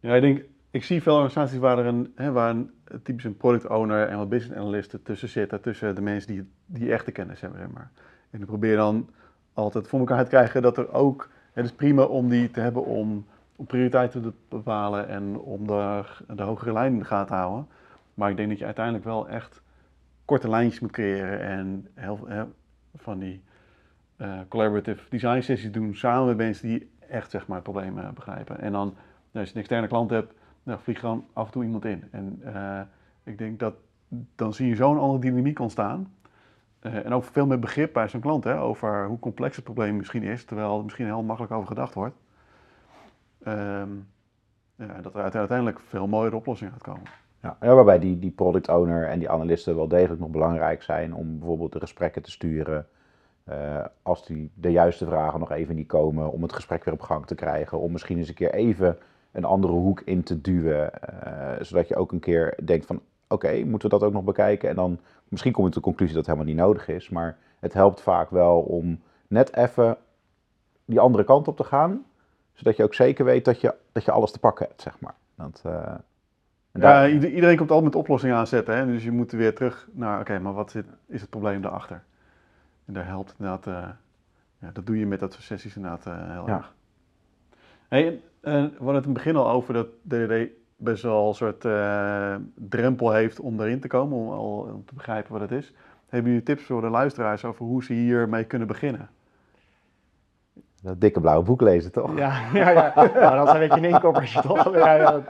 Ja, 0.00 0.14
ik 0.14 0.20
denk, 0.20 0.44
ik 0.70 0.84
zie 0.84 1.02
veel 1.02 1.14
organisaties 1.14 1.58
waar 1.58 1.78
er 1.78 1.86
een, 1.86 2.12
hè, 2.14 2.32
waar 2.32 2.50
een 2.50 2.70
typisch 3.02 3.24
een 3.24 3.36
product 3.36 3.66
owner 3.66 4.08
en 4.08 4.18
wat 4.18 4.28
business 4.28 4.60
analysten 4.60 5.02
tussen 5.02 5.28
zitten, 5.28 5.60
tussen 5.60 5.94
de 5.94 6.00
mensen 6.00 6.32
die, 6.32 6.48
die 6.66 6.92
echte 6.92 7.12
kennis 7.12 7.40
hebben, 7.40 7.60
zeg 7.60 7.70
maar. 7.70 7.90
En 8.30 8.40
ik 8.40 8.46
probeer 8.46 8.76
dan 8.76 9.10
altijd 9.52 9.88
voor 9.88 9.98
elkaar 9.98 10.22
te 10.24 10.30
krijgen 10.30 10.62
dat 10.62 10.78
er 10.78 10.92
ook, 10.92 11.30
het 11.52 11.64
is 11.64 11.72
prima 11.72 12.02
om 12.02 12.28
die 12.28 12.50
te 12.50 12.60
hebben 12.60 12.84
om, 12.84 13.26
om 13.58 13.66
prioriteiten 13.66 14.22
te 14.22 14.32
bepalen 14.48 15.08
en 15.08 15.38
om 15.38 15.66
de, 15.66 16.04
de 16.34 16.42
hogere 16.42 16.72
lijn 16.72 16.92
in 16.92 16.98
de 16.98 17.04
gaten 17.04 17.26
te 17.26 17.34
houden. 17.34 17.68
Maar 18.14 18.30
ik 18.30 18.36
denk 18.36 18.48
dat 18.48 18.58
je 18.58 18.64
uiteindelijk 18.64 19.04
wel 19.04 19.28
echt 19.28 19.62
korte 20.24 20.48
lijntjes 20.48 20.80
moet 20.80 20.90
creëren 20.90 21.40
en 21.40 21.88
heel, 21.94 22.20
heel 22.26 22.52
van 22.94 23.18
die 23.18 23.42
uh, 24.16 24.38
collaborative 24.48 25.02
design 25.08 25.40
sessies 25.40 25.72
doen 25.72 25.94
samen 25.94 26.26
met 26.26 26.36
mensen 26.36 26.68
die 26.68 26.90
echt 27.08 27.30
zeg 27.30 27.46
maar, 27.46 27.56
het 27.56 27.64
probleem 27.64 27.98
uh, 27.98 28.08
begrijpen. 28.10 28.58
En 28.58 28.72
dan, 28.72 28.86
nou, 28.86 28.96
als 29.32 29.48
je 29.48 29.54
een 29.54 29.60
externe 29.60 29.86
klant 29.86 30.10
hebt, 30.10 30.34
nou, 30.62 30.80
vlieg 30.82 31.00
gewoon 31.00 31.24
af 31.32 31.46
en 31.46 31.52
toe 31.52 31.64
iemand 31.64 31.84
in. 31.84 32.04
En 32.10 32.40
uh, 32.44 32.80
ik 33.22 33.38
denk 33.38 33.58
dat 33.58 33.74
dan 34.34 34.54
zie 34.54 34.68
je 34.68 34.76
zo'n 34.76 34.98
andere 34.98 35.20
dynamiek 35.20 35.58
ontstaan. 35.58 36.12
en 36.80 37.12
ook 37.12 37.24
veel 37.24 37.46
meer 37.46 37.58
begrip 37.58 37.92
bij 37.92 38.08
zo'n 38.08 38.20
klant 38.20 38.44
hè, 38.44 38.60
over 38.60 39.06
hoe 39.06 39.18
complex 39.18 39.56
het 39.56 39.64
probleem 39.64 39.96
misschien 39.96 40.22
is, 40.22 40.44
terwijl 40.44 40.78
er 40.78 40.84
misschien 40.84 41.06
heel 41.06 41.22
makkelijk 41.22 41.52
over 41.52 41.68
gedacht 41.68 41.94
wordt. 41.94 42.16
Um, 43.48 44.08
ja, 44.74 45.00
dat 45.00 45.14
er 45.14 45.38
uiteindelijk 45.38 45.80
veel 45.80 46.06
mooiere 46.06 46.36
oplossingen 46.36 46.72
gaat 46.72 46.82
komen. 46.82 47.02
Ja, 47.42 47.56
waarbij 47.60 47.98
die, 47.98 48.18
die 48.18 48.30
product 48.30 48.68
owner 48.68 49.08
en 49.08 49.18
die 49.18 49.30
analisten 49.30 49.76
wel 49.76 49.88
degelijk 49.88 50.20
nog 50.20 50.30
belangrijk 50.30 50.82
zijn 50.82 51.14
om 51.14 51.38
bijvoorbeeld 51.38 51.72
de 51.72 51.80
gesprekken 51.80 52.22
te 52.22 52.30
sturen. 52.30 52.86
Uh, 53.48 53.84
als 54.02 54.26
die, 54.26 54.50
de 54.54 54.70
juiste 54.70 55.06
vragen 55.06 55.40
nog 55.40 55.50
even 55.50 55.74
niet 55.74 55.86
komen, 55.86 56.32
om 56.32 56.42
het 56.42 56.52
gesprek 56.52 56.84
weer 56.84 56.94
op 56.94 57.00
gang 57.00 57.26
te 57.26 57.34
krijgen. 57.34 57.80
Om 57.80 57.92
misschien 57.92 58.18
eens 58.18 58.28
een 58.28 58.34
keer 58.34 58.54
even 58.54 58.98
een 59.32 59.44
andere 59.44 59.72
hoek 59.72 60.00
in 60.00 60.22
te 60.22 60.40
duwen. 60.40 60.90
Uh, 61.26 61.52
zodat 61.60 61.88
je 61.88 61.96
ook 61.96 62.12
een 62.12 62.20
keer 62.20 62.58
denkt 62.64 62.86
van 62.86 63.00
oké, 63.28 63.64
moeten 63.64 63.90
we 63.90 63.98
dat 63.98 64.08
ook 64.08 64.12
nog 64.12 64.24
bekijken? 64.24 64.68
En 64.68 64.74
dan 64.74 64.98
misschien 65.28 65.52
kom 65.52 65.64
je 65.64 65.70
tot 65.70 65.82
de 65.82 65.88
conclusie 65.88 66.14
dat 66.14 66.26
het 66.26 66.34
helemaal 66.34 66.54
niet 66.54 66.64
nodig 66.64 66.88
is. 66.88 67.08
Maar 67.08 67.38
het 67.58 67.72
helpt 67.72 68.00
vaak 68.00 68.30
wel 68.30 68.60
om 68.60 69.00
net 69.28 69.56
even 69.56 69.96
die 70.84 71.00
andere 71.00 71.24
kant 71.24 71.48
op 71.48 71.56
te 71.56 71.64
gaan. 71.64 72.04
Zodat 72.58 72.76
je 72.76 72.82
ook 72.82 72.94
zeker 72.94 73.24
weet 73.24 73.44
dat 73.44 73.60
je, 73.60 73.74
dat 73.92 74.04
je 74.04 74.10
alles 74.10 74.32
te 74.32 74.38
pakken 74.38 74.66
hebt, 74.66 74.82
zeg 74.82 75.00
maar. 75.00 75.14
Dat, 75.34 75.62
uh, 75.66 75.94
ja, 76.72 77.08
iedereen 77.08 77.56
komt 77.56 77.70
altijd 77.70 77.92
met 77.92 78.02
oplossingen 78.02 78.36
aanzetten. 78.36 78.76
Hè? 78.76 78.86
Dus 78.86 79.04
je 79.04 79.10
moet 79.10 79.32
weer 79.32 79.54
terug 79.54 79.88
naar, 79.92 80.20
oké, 80.20 80.38
maar 80.38 80.52
wat 80.52 80.74
is 81.06 81.20
het 81.20 81.30
probleem 81.30 81.62
daarachter? 81.62 82.02
En 82.84 82.92
daar 82.92 83.06
helpt 83.06 83.34
inderdaad, 83.38 83.66
uh, 83.66 83.88
ja, 84.58 84.70
dat 84.72 84.86
doe 84.86 84.98
je 84.98 85.06
met 85.06 85.20
dat 85.20 85.32
soort 85.32 85.44
sessies 85.44 85.76
inderdaad 85.76 86.06
uh, 86.06 86.32
heel 86.32 86.46
ja. 86.46 86.56
erg. 86.56 86.74
Hey, 87.88 88.20
we 88.40 88.50
hadden 88.50 88.70
het 88.78 88.86
in 88.86 88.92
het 88.94 89.12
begin 89.12 89.36
al 89.36 89.50
over 89.50 89.74
dat 89.74 89.88
DDD 90.02 90.50
best 90.76 91.02
wel 91.02 91.28
een 91.28 91.34
soort 91.34 91.60
drempel 92.54 93.12
heeft 93.12 93.40
om 93.40 93.60
erin 93.60 93.80
te 93.80 93.88
komen, 93.88 94.18
om, 94.18 94.28
al, 94.28 94.58
om 94.74 94.84
te 94.84 94.94
begrijpen 94.94 95.32
wat 95.32 95.40
het 95.40 95.52
is. 95.52 95.72
Hebben 96.08 96.30
jullie 96.30 96.46
tips 96.46 96.62
voor 96.62 96.80
de 96.80 96.88
luisteraars 96.88 97.44
over 97.44 97.64
hoe 97.64 97.84
ze 97.84 97.92
hiermee 97.92 98.44
kunnen 98.44 98.68
beginnen? 98.68 99.08
Dat 100.82 101.00
dikke 101.00 101.20
blauwe 101.20 101.44
boek 101.44 101.60
lezen, 101.60 101.92
toch? 101.92 102.16
Ja, 102.16 102.32
ja, 102.52 102.70
ja. 102.70 102.92
Nou, 102.96 103.36
dat 103.36 103.46
is 103.46 103.52
een 103.52 103.58
beetje 103.58 103.76
een 103.86 103.94
inkoppertje, 103.94 104.40
toch? 104.48 104.74
Ja, 104.74 104.94
ja. 104.94 105.20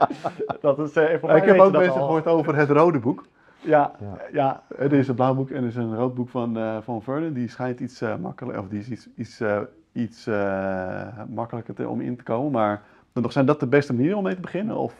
Dat 0.61 0.79
is, 0.79 0.93
eh, 0.93 1.19
voor 1.19 1.29
mij 1.29 1.37
ik 1.37 1.43
heb 1.43 1.59
ook 1.59 1.75
al. 1.75 1.81
gehoord 1.81 2.25
over 2.27 2.55
het 2.55 2.69
rode 2.69 2.99
boek. 2.99 3.25
Ja, 3.61 3.91
Ja. 3.99 4.17
ja. 4.31 4.61
Er 4.77 4.93
is 4.93 5.07
een 5.07 5.15
blauw 5.15 5.33
boek 5.33 5.49
en 5.49 5.61
er 5.61 5.67
is 5.67 5.75
een 5.75 5.95
rood 5.95 6.13
boek 6.15 6.29
van, 6.29 6.57
eh, 6.57 6.77
van 6.81 7.01
Vernon. 7.01 7.33
Die 7.33 7.49
schijnt 7.49 7.79
iets 7.79 8.01
uh, 8.01 8.15
makkelijker, 8.15 8.61
of 8.63 8.69
die 8.69 8.79
is 8.79 8.89
iets, 8.89 9.07
iets, 9.15 9.41
uh, 9.41 9.59
iets 9.91 10.27
uh, 10.27 11.07
makkelijker 11.29 11.73
te, 11.73 11.87
om 11.89 12.01
in 12.01 12.17
te 12.17 12.23
komen. 12.23 12.51
Maar 12.51 12.81
nog 13.13 13.31
zijn 13.31 13.45
dat 13.45 13.59
de 13.59 13.67
beste 13.67 13.93
manieren 13.93 14.17
om 14.17 14.23
mee 14.23 14.35
te 14.35 14.41
beginnen? 14.41 14.77
Of? 14.77 14.93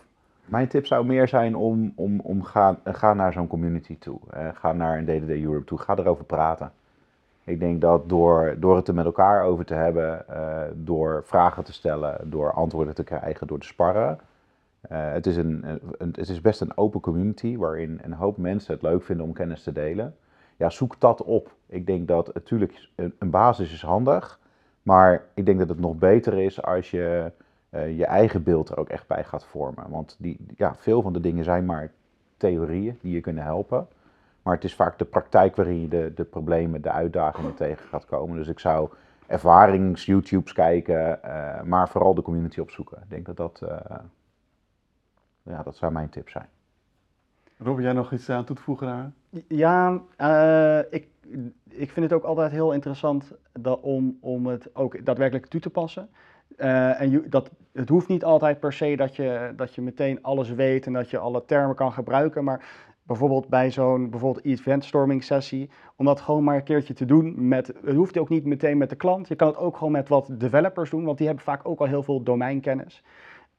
Mijn 0.45 0.67
tip 0.67 0.85
zou 0.85 1.05
meer 1.05 1.27
zijn 1.27 1.55
om, 1.55 1.91
om, 1.95 2.19
om 2.19 2.43
ga, 2.43 2.75
ga 2.83 3.13
naar 3.13 3.33
zo'n 3.33 3.47
community 3.47 3.97
toe. 3.99 4.19
Uh, 4.33 4.47
ga 4.53 4.73
naar 4.73 4.97
een 4.97 5.05
DDD 5.05 5.29
Europe 5.29 5.63
toe. 5.65 5.77
Ga 5.77 5.95
erover 5.97 6.25
praten. 6.25 6.71
Ik 7.43 7.60
denk 7.60 7.82
dat 7.82 8.10
door, 8.10 8.56
door 8.60 8.75
het 8.75 8.88
er 8.88 8.93
met 8.93 9.06
elkaar 9.06 9.43
over 9.43 9.65
te 9.65 9.73
hebben, 9.73 10.25
uh, 10.30 10.62
door 10.73 11.23
vragen 11.25 11.63
te 11.63 11.73
stellen, 11.73 12.30
door 12.30 12.54
antwoorden 12.54 12.95
te 12.95 13.04
krijgen, 13.04 13.47
door 13.47 13.60
te 13.60 13.67
sparren. 13.67 14.19
Uh, 14.91 15.12
het, 15.12 15.25
is 15.25 15.38
een, 15.38 15.65
een, 15.97 16.13
het 16.15 16.30
is 16.30 16.41
best 16.41 16.62
een 16.62 16.78
open 16.78 16.99
community 16.99 17.58
waarin 17.58 17.99
een 18.04 18.13
hoop 18.13 18.38
mensen 18.38 18.73
het 18.73 18.82
leuk 18.82 19.04
vinden 19.04 19.25
om 19.25 19.34
kennis 19.34 19.63
te 19.63 19.71
delen. 19.71 20.15
Ja, 20.58 20.69
zoek 20.69 20.99
dat 20.99 21.23
op. 21.23 21.52
Ik 21.65 21.86
denk 21.86 22.08
dat 22.08 22.34
natuurlijk 22.34 22.89
een, 22.95 23.30
basis 23.30 23.73
is 23.73 23.82
handig, 23.82 24.39
maar 24.82 25.23
ik 25.34 25.45
denk 25.45 25.60
dat 25.60 25.69
het 25.69 25.80
nog 25.80 25.95
beter 25.95 26.34
is 26.34 26.62
als 26.62 26.91
je 26.91 27.32
uh, 27.69 27.97
je 27.97 28.06
eigen 28.06 28.43
beeld 28.43 28.69
er 28.69 28.78
ook 28.78 28.89
echt 28.89 29.08
bij 29.08 29.23
gaat 29.23 29.45
vormen. 29.45 29.89
Want 29.89 30.15
die, 30.19 30.45
ja, 30.56 30.75
veel 30.75 31.02
van 31.02 31.13
de 31.13 31.21
dingen 31.21 31.43
zijn 31.43 31.65
maar 31.65 31.91
theorieën 32.38 32.97
die 33.02 33.13
je 33.13 33.21
kunnen 33.21 33.43
helpen. 33.43 33.88
Maar 34.49 34.57
het 34.57 34.67
is 34.67 34.75
vaak 34.75 34.97
de 34.97 35.05
praktijk 35.05 35.55
waarin 35.55 35.81
je 35.81 35.88
de, 35.88 36.12
de 36.15 36.23
problemen, 36.23 36.81
de 36.81 36.91
uitdagingen 36.91 37.53
tegen 37.53 37.88
gaat 37.88 38.05
komen. 38.05 38.38
Dus 38.38 38.47
ik 38.47 38.59
zou 38.59 38.89
ervarings-YouTubes 39.27 40.53
kijken, 40.53 41.19
uh, 41.25 41.62
maar 41.62 41.89
vooral 41.89 42.13
de 42.13 42.21
community 42.21 42.59
opzoeken. 42.59 42.97
Ik 42.97 43.09
denk 43.09 43.25
dat 43.25 43.38
dat, 43.38 43.62
uh, 43.63 43.69
ja, 45.43 45.63
dat 45.63 45.75
zou 45.75 45.91
mijn 45.91 46.09
tip 46.09 46.29
zijn. 46.29 46.47
Rob, 47.57 47.79
jij 47.79 47.93
nog 47.93 48.13
iets 48.13 48.29
aan 48.29 48.45
toe 48.45 48.55
te 48.55 48.62
voegen 48.62 48.88
daar? 48.88 49.12
Ja, 49.47 50.01
uh, 50.17 50.79
ik, 50.89 51.07
ik 51.69 51.91
vind 51.91 52.05
het 52.05 52.13
ook 52.13 52.23
altijd 52.23 52.51
heel 52.51 52.73
interessant 52.73 53.31
dat, 53.51 53.79
om, 53.79 54.17
om 54.21 54.45
het 54.45 54.75
ook 54.75 55.05
daadwerkelijk 55.05 55.45
toe 55.45 55.62
te 55.62 55.69
passen. 55.69 56.09
Uh, 56.57 57.01
en 57.01 57.09
je, 57.09 57.29
dat, 57.29 57.49
het 57.71 57.89
hoeft 57.89 58.07
niet 58.07 58.23
altijd 58.23 58.59
per 58.59 58.73
se 58.73 58.95
dat 58.95 59.15
je, 59.15 59.53
dat 59.55 59.75
je 59.75 59.81
meteen 59.81 60.23
alles 60.23 60.49
weet 60.49 60.85
en 60.85 60.93
dat 60.93 61.09
je 61.09 61.17
alle 61.17 61.45
termen 61.45 61.75
kan 61.75 61.91
gebruiken. 61.91 62.43
Maar 62.43 62.88
bijvoorbeeld 63.10 63.48
bij 63.48 63.72
zo'n 63.72 64.10
bijvoorbeeld 64.10 64.45
eventstorming 64.45 65.24
sessie, 65.24 65.69
om 65.95 66.06
dat 66.06 66.22
gewoon 66.22 66.43
maar 66.43 66.56
een 66.56 66.63
keertje 66.63 66.93
te 66.93 67.06
doen 67.06 67.48
met, 67.48 67.67
het 67.67 67.95
hoeft 67.95 68.17
ook 68.17 68.30
niet 68.30 68.45
meteen 68.45 68.78
met 68.78 68.89
de 68.89 68.95
klant. 68.95 69.28
Je 69.28 69.36
kan 69.36 69.48
het 69.48 69.58
ook 69.58 69.78
gewoon 69.78 69.91
met 69.91 70.10
wat 70.10 70.30
developers 70.32 70.89
doen, 70.89 71.04
want 71.04 71.17
die 71.17 71.28
hebben 71.28 71.45
vaak 71.45 71.67
ook 71.67 71.80
al 71.80 71.86
heel 71.86 72.04
veel 72.04 72.24
domeinkennis. 72.24 73.04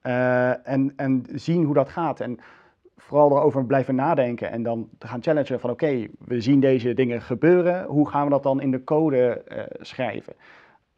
Uh, 0.03 0.69
en, 0.69 0.93
en 0.97 1.25
zien 1.35 1.65
hoe 1.65 1.75
dat 1.75 1.89
gaat. 1.89 2.21
En 2.21 2.39
vooral 2.97 3.31
erover 3.31 3.65
blijven 3.65 3.95
nadenken 3.95 4.51
en 4.51 4.63
dan 4.63 4.89
te 4.99 5.07
gaan 5.07 5.23
challengen 5.23 5.61
van 5.61 5.71
oké, 5.71 6.07
we 6.19 6.41
zien 6.41 6.61
deze 6.61 6.95
dingen 6.95 7.23
gebeuren, 7.23 7.85
hoe 7.85 8.09
gaan 8.09 8.25
we 8.25 8.31
dat 8.31 8.43
dan 8.43 8.61
in 8.61 8.71
de 8.71 8.85
code 8.85 9.45
uh, 9.49 9.63
schrijven? 9.81 10.35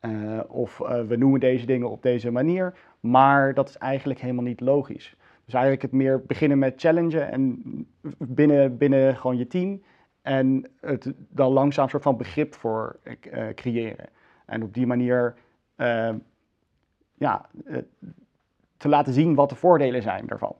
Uh, 0.00 0.40
of 0.48 0.78
we 1.08 1.16
noemen 1.16 1.40
deze 1.40 1.66
dingen 1.66 1.90
op 1.90 2.02
deze 2.02 2.30
manier, 2.30 2.74
maar 3.00 3.54
dat 3.54 3.68
is 3.68 3.76
eigenlijk 3.76 4.20
helemaal 4.20 4.44
niet 4.44 4.60
logisch. 4.60 5.16
Dus 5.44 5.54
eigenlijk 5.54 5.82
het 5.82 5.92
meer 5.92 6.22
beginnen 6.26 6.58
met 6.58 6.80
challengen 6.80 7.30
en 7.30 7.62
binnen, 8.18 8.76
binnen 8.76 9.16
gewoon 9.16 9.36
je 9.36 9.46
team 9.46 9.82
en 10.22 10.70
het 10.80 11.12
dan 11.16 11.52
langzaam 11.52 11.88
soort 11.88 12.02
van 12.02 12.16
begrip 12.16 12.54
voor 12.54 12.98
uh, 13.02 13.48
creëren. 13.54 14.08
En 14.46 14.62
op 14.62 14.74
die 14.74 14.86
manier 14.86 15.34
ja, 17.14 17.48
te 18.76 18.88
laten 18.88 19.12
zien 19.12 19.34
wat 19.34 19.48
de 19.48 19.54
voordelen 19.54 20.02
zijn 20.02 20.26
daarvan. 20.26 20.56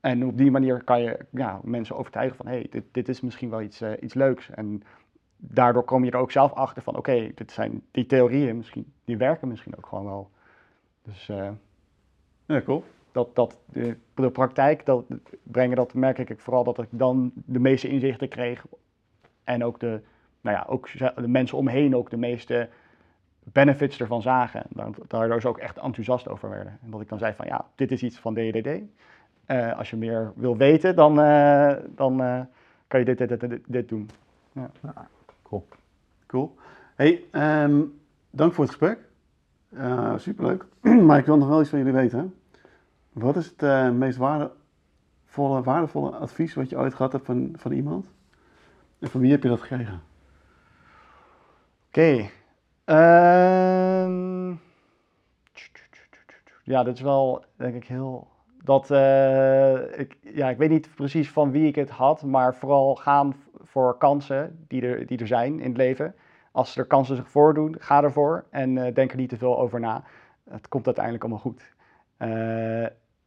En 0.00 0.26
op 0.26 0.38
die 0.38 0.50
manier 0.50 0.84
kan 0.84 1.02
je 1.02 1.18
ja, 1.30 1.60
mensen 1.62 1.96
overtuigen 1.96 2.36
van 2.36 2.46
hé, 2.46 2.52
hey, 2.52 2.66
dit, 2.70 2.84
dit 2.92 3.08
is 3.08 3.20
misschien 3.20 3.50
wel 3.50 3.60
iets, 3.60 3.82
iets 4.00 4.14
leuks. 4.14 4.50
En 4.50 4.82
daardoor 5.36 5.84
kom 5.84 6.04
je 6.04 6.10
er 6.10 6.18
ook 6.18 6.30
zelf 6.30 6.52
achter 6.52 6.82
van, 6.82 6.96
oké, 6.96 7.30
dit 7.34 7.52
zijn 7.52 7.82
die 7.90 8.06
theorieën, 8.06 8.56
misschien, 8.56 8.92
die 9.04 9.16
werken 9.16 9.48
misschien 9.48 9.76
ook 9.76 9.86
gewoon 9.86 10.04
wel. 10.04 10.30
Dus 11.02 11.26
ja, 12.46 12.62
cool. 12.64 12.84
Dat, 13.12 13.34
dat 13.34 13.58
de, 14.14 14.30
praktijk 14.30 14.86
dat 14.86 15.04
brengen, 15.42 15.76
dat 15.76 15.94
merk 15.94 16.18
ik 16.18 16.40
vooral 16.40 16.64
dat 16.64 16.78
ik 16.78 16.88
dan 16.90 17.32
de 17.34 17.58
meeste 17.58 17.88
inzichten 17.88 18.28
kreeg. 18.28 18.64
En 19.44 19.64
ook 19.64 19.80
de, 19.80 20.00
nou 20.40 20.56
ja, 20.56 20.66
ook 20.68 20.88
de 20.98 21.28
mensen 21.28 21.58
omheen 21.58 21.96
ook 21.96 22.10
de 22.10 22.16
meeste 22.16 22.68
benefits 23.44 24.00
ervan 24.00 24.22
zagen. 24.22 24.62
Daardoor 25.06 25.40
ze 25.40 25.48
ook 25.48 25.58
echt 25.58 25.78
enthousiast 25.78 26.28
over 26.28 26.48
werden. 26.48 26.78
En 26.82 26.90
dat 26.90 27.00
ik 27.00 27.08
dan 27.08 27.18
zei 27.18 27.34
van, 27.34 27.46
ja, 27.46 27.66
dit 27.74 27.92
is 27.92 28.02
iets 28.02 28.18
van 28.18 28.34
DDD. 28.34 28.68
Uh, 29.46 29.78
als 29.78 29.90
je 29.90 29.96
meer 29.96 30.32
wil 30.34 30.56
weten, 30.56 30.96
dan, 30.96 31.20
uh, 31.20 31.72
dan 31.94 32.16
kan 32.86 33.00
je 33.00 33.04
dit, 33.04 33.18
dit, 33.18 33.40
dit, 33.40 33.60
dit, 33.66 33.88
doen. 33.88 34.10
Ja. 34.52 34.70
ja. 34.82 35.08
Cool. 35.42 35.66
Cool. 36.26 36.54
Hey, 36.94 37.24
um, 37.64 38.00
dank 38.30 38.52
voor 38.52 38.64
het 38.64 38.74
gesprek. 38.74 38.98
Superleuk. 40.16 40.66
maar 41.06 41.18
ik 41.18 41.26
wil 41.26 41.36
nog 41.36 41.48
wel 41.48 41.60
iets 41.60 41.70
van 41.70 41.78
jullie 41.78 41.94
weten. 41.94 42.34
Wat 43.12 43.36
is 43.36 43.46
het 43.46 43.62
uh, 43.62 43.90
meest 43.90 44.18
waardevolle, 44.18 45.62
waardevolle 45.62 46.10
advies 46.10 46.54
wat 46.54 46.70
je 46.70 46.78
ooit 46.78 46.94
gehad 46.94 47.12
hebt 47.12 47.26
van, 47.26 47.52
van 47.56 47.72
iemand? 47.72 48.06
En 48.98 49.10
van 49.10 49.20
wie 49.20 49.30
heb 49.30 49.42
je 49.42 49.48
dat 49.48 49.60
gekregen? 49.60 50.02
Oké. 51.88 52.28
Um, 52.84 54.60
ja, 56.62 56.82
dat 56.82 56.94
is 56.94 57.00
wel, 57.00 57.44
denk 57.56 57.74
ik, 57.74 57.86
heel... 57.86 58.30
Dat, 58.64 58.90
uh, 58.90 59.98
ik, 59.98 60.16
ja, 60.20 60.50
ik 60.50 60.56
weet 60.56 60.70
niet 60.70 60.94
precies 60.94 61.30
van 61.30 61.50
wie 61.50 61.66
ik 61.66 61.74
het 61.74 61.90
had, 61.90 62.22
maar 62.22 62.54
vooral 62.54 62.94
gaan 62.94 63.34
voor 63.62 63.98
kansen 63.98 64.64
die 64.68 64.82
er, 64.82 65.06
die 65.06 65.18
er 65.18 65.26
zijn 65.26 65.60
in 65.60 65.68
het 65.68 65.76
leven. 65.76 66.14
Als 66.52 66.76
er 66.76 66.84
kansen 66.84 67.16
zich 67.16 67.30
voordoen, 67.30 67.76
ga 67.78 68.02
ervoor 68.02 68.44
en 68.50 68.76
uh, 68.76 68.94
denk 68.94 69.10
er 69.10 69.16
niet 69.16 69.28
te 69.28 69.36
veel 69.36 69.58
over 69.58 69.80
na. 69.80 70.04
Het 70.50 70.68
komt 70.68 70.86
uiteindelijk 70.86 71.24
allemaal 71.24 71.42
goed. 71.42 71.74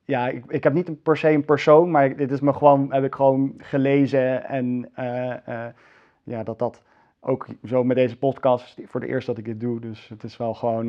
Ja, 0.05 0.27
ik, 0.27 0.43
ik 0.47 0.63
heb 0.63 0.73
niet 0.73 1.03
per 1.03 1.17
se 1.17 1.29
een 1.29 1.45
persoon, 1.45 1.91
maar 1.91 2.15
dit 2.15 2.31
is 2.31 2.39
me 2.39 2.53
gewoon, 2.53 2.93
heb 2.93 3.03
ik 3.03 3.15
gewoon 3.15 3.53
gelezen. 3.57 4.45
En 4.45 4.89
uh, 4.99 5.65
ja, 6.23 6.43
dat 6.43 6.59
dat 6.59 6.81
ook 7.19 7.47
zo 7.63 7.83
met 7.83 7.95
deze 7.95 8.17
podcast 8.17 8.81
voor 8.85 8.99
de 8.99 9.07
eerste 9.07 9.29
dat 9.29 9.39
ik 9.39 9.45
dit 9.45 9.59
doe. 9.59 9.79
Dus 9.79 10.07
het 10.07 10.23
is 10.23 10.37
wel 10.37 10.53
gewoon, 10.53 10.85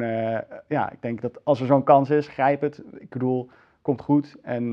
ja, 0.69 0.91
ik 0.93 1.03
denk 1.03 1.21
dat 1.21 1.45
als 1.45 1.61
er 1.61 1.67
zo'n 1.67 1.85
kans 1.85 2.11
is, 2.11 2.29
grijp 2.29 2.61
het. 2.61 2.83
Ik 2.99 3.09
bedoel, 3.09 3.51
komt 3.83 4.01
goed. 4.01 4.37
En 4.43 4.69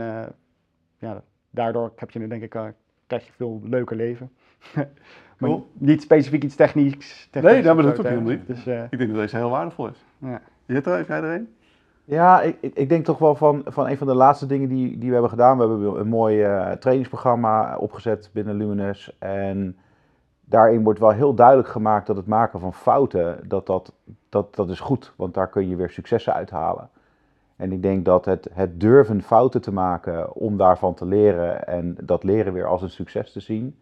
ja, 0.98 1.24
daardoor 1.50 1.94
heb 1.96 2.12
je, 2.12 2.28
denk 2.28 2.44
ik, 2.44 2.50
krijg 3.08 3.26
je 3.26 3.32
veel 3.32 3.62
leuker 3.64 3.96
leven. 3.96 4.32
maar 4.74 5.50
Cool. 5.50 5.68
niet 5.74 6.02
specifiek 6.02 6.44
iets 6.44 6.56
technisch. 6.56 7.28
technisch 7.32 7.52
Nee, 7.52 7.62
nou, 7.64 7.82
dat 7.82 7.96
zo 7.96 8.02
ook 8.02 8.08
helemaal 8.08 8.32
niet. 8.32 8.48
Dus, 8.48 8.66
Ik 8.90 8.98
denk 8.98 9.10
dat 9.10 9.20
deze 9.20 9.36
heel 9.36 9.50
waardevol 9.50 9.88
is. 9.88 10.06
ja. 10.18 10.42
Jette, 10.66 10.90
heb 10.90 11.08
jij 11.08 11.18
er 11.18 11.34
een? 11.36 11.48
Ja, 12.06 12.42
ik, 12.42 12.58
ik 12.62 12.89
denk 12.89 13.06
toch 13.06 13.18
wel 13.18 13.36
van, 13.36 13.62
van 13.66 13.88
een 13.88 13.98
van 13.98 14.08
de 14.08 14.13
laatste 14.16 14.46
dingen 14.46 14.70
die, 14.70 14.98
die 14.98 15.08
we 15.08 15.13
hebben 15.13 15.30
gedaan. 15.30 15.58
We 15.58 15.68
hebben 15.68 16.00
een 16.00 16.08
mooi 16.08 16.46
uh, 16.46 16.72
trainingsprogramma 16.72 17.78
opgezet 17.78 18.30
binnen 18.34 18.56
Luminous. 18.56 19.16
En 19.20 19.78
daarin 20.46 20.84
wordt 20.84 21.00
wel 21.00 21.10
heel 21.10 21.34
duidelijk 21.34 21.68
gemaakt 21.68 22.08
dat 22.08 22.16
het 22.16 22.28
maken 22.28 22.60
van 22.60 22.74
fouten, 22.74 23.39
dat, 23.48 23.66
dat, 23.66 23.94
dat, 24.30 24.56
dat 24.56 24.70
is 24.70 24.80
goed. 24.80 25.13
Want 25.16 25.34
daar 25.34 25.50
kun 25.50 25.70
je 25.70 25.76
weer 25.76 25.89
successen 25.89 26.34
uithalen. 26.34 26.89
En 27.56 27.72
ik 27.72 27.82
denk 27.82 28.06
dat 28.06 28.26
het, 28.26 28.50
het 28.54 28.80
durven 28.80 29.22
fouten 29.22 29.62
te 29.62 29.72
maken 29.74 30.34
om 30.34 30.58
daarvan 30.58 30.94
te 30.94 31.06
leren 31.06 31.68
en 31.68 31.98
dat 32.04 32.24
leren 32.24 32.54
weer 32.54 32.68
als 32.68 32.82
een 32.82 32.89
succes 32.89 33.32
te 33.32 33.39
zien. 33.39 33.78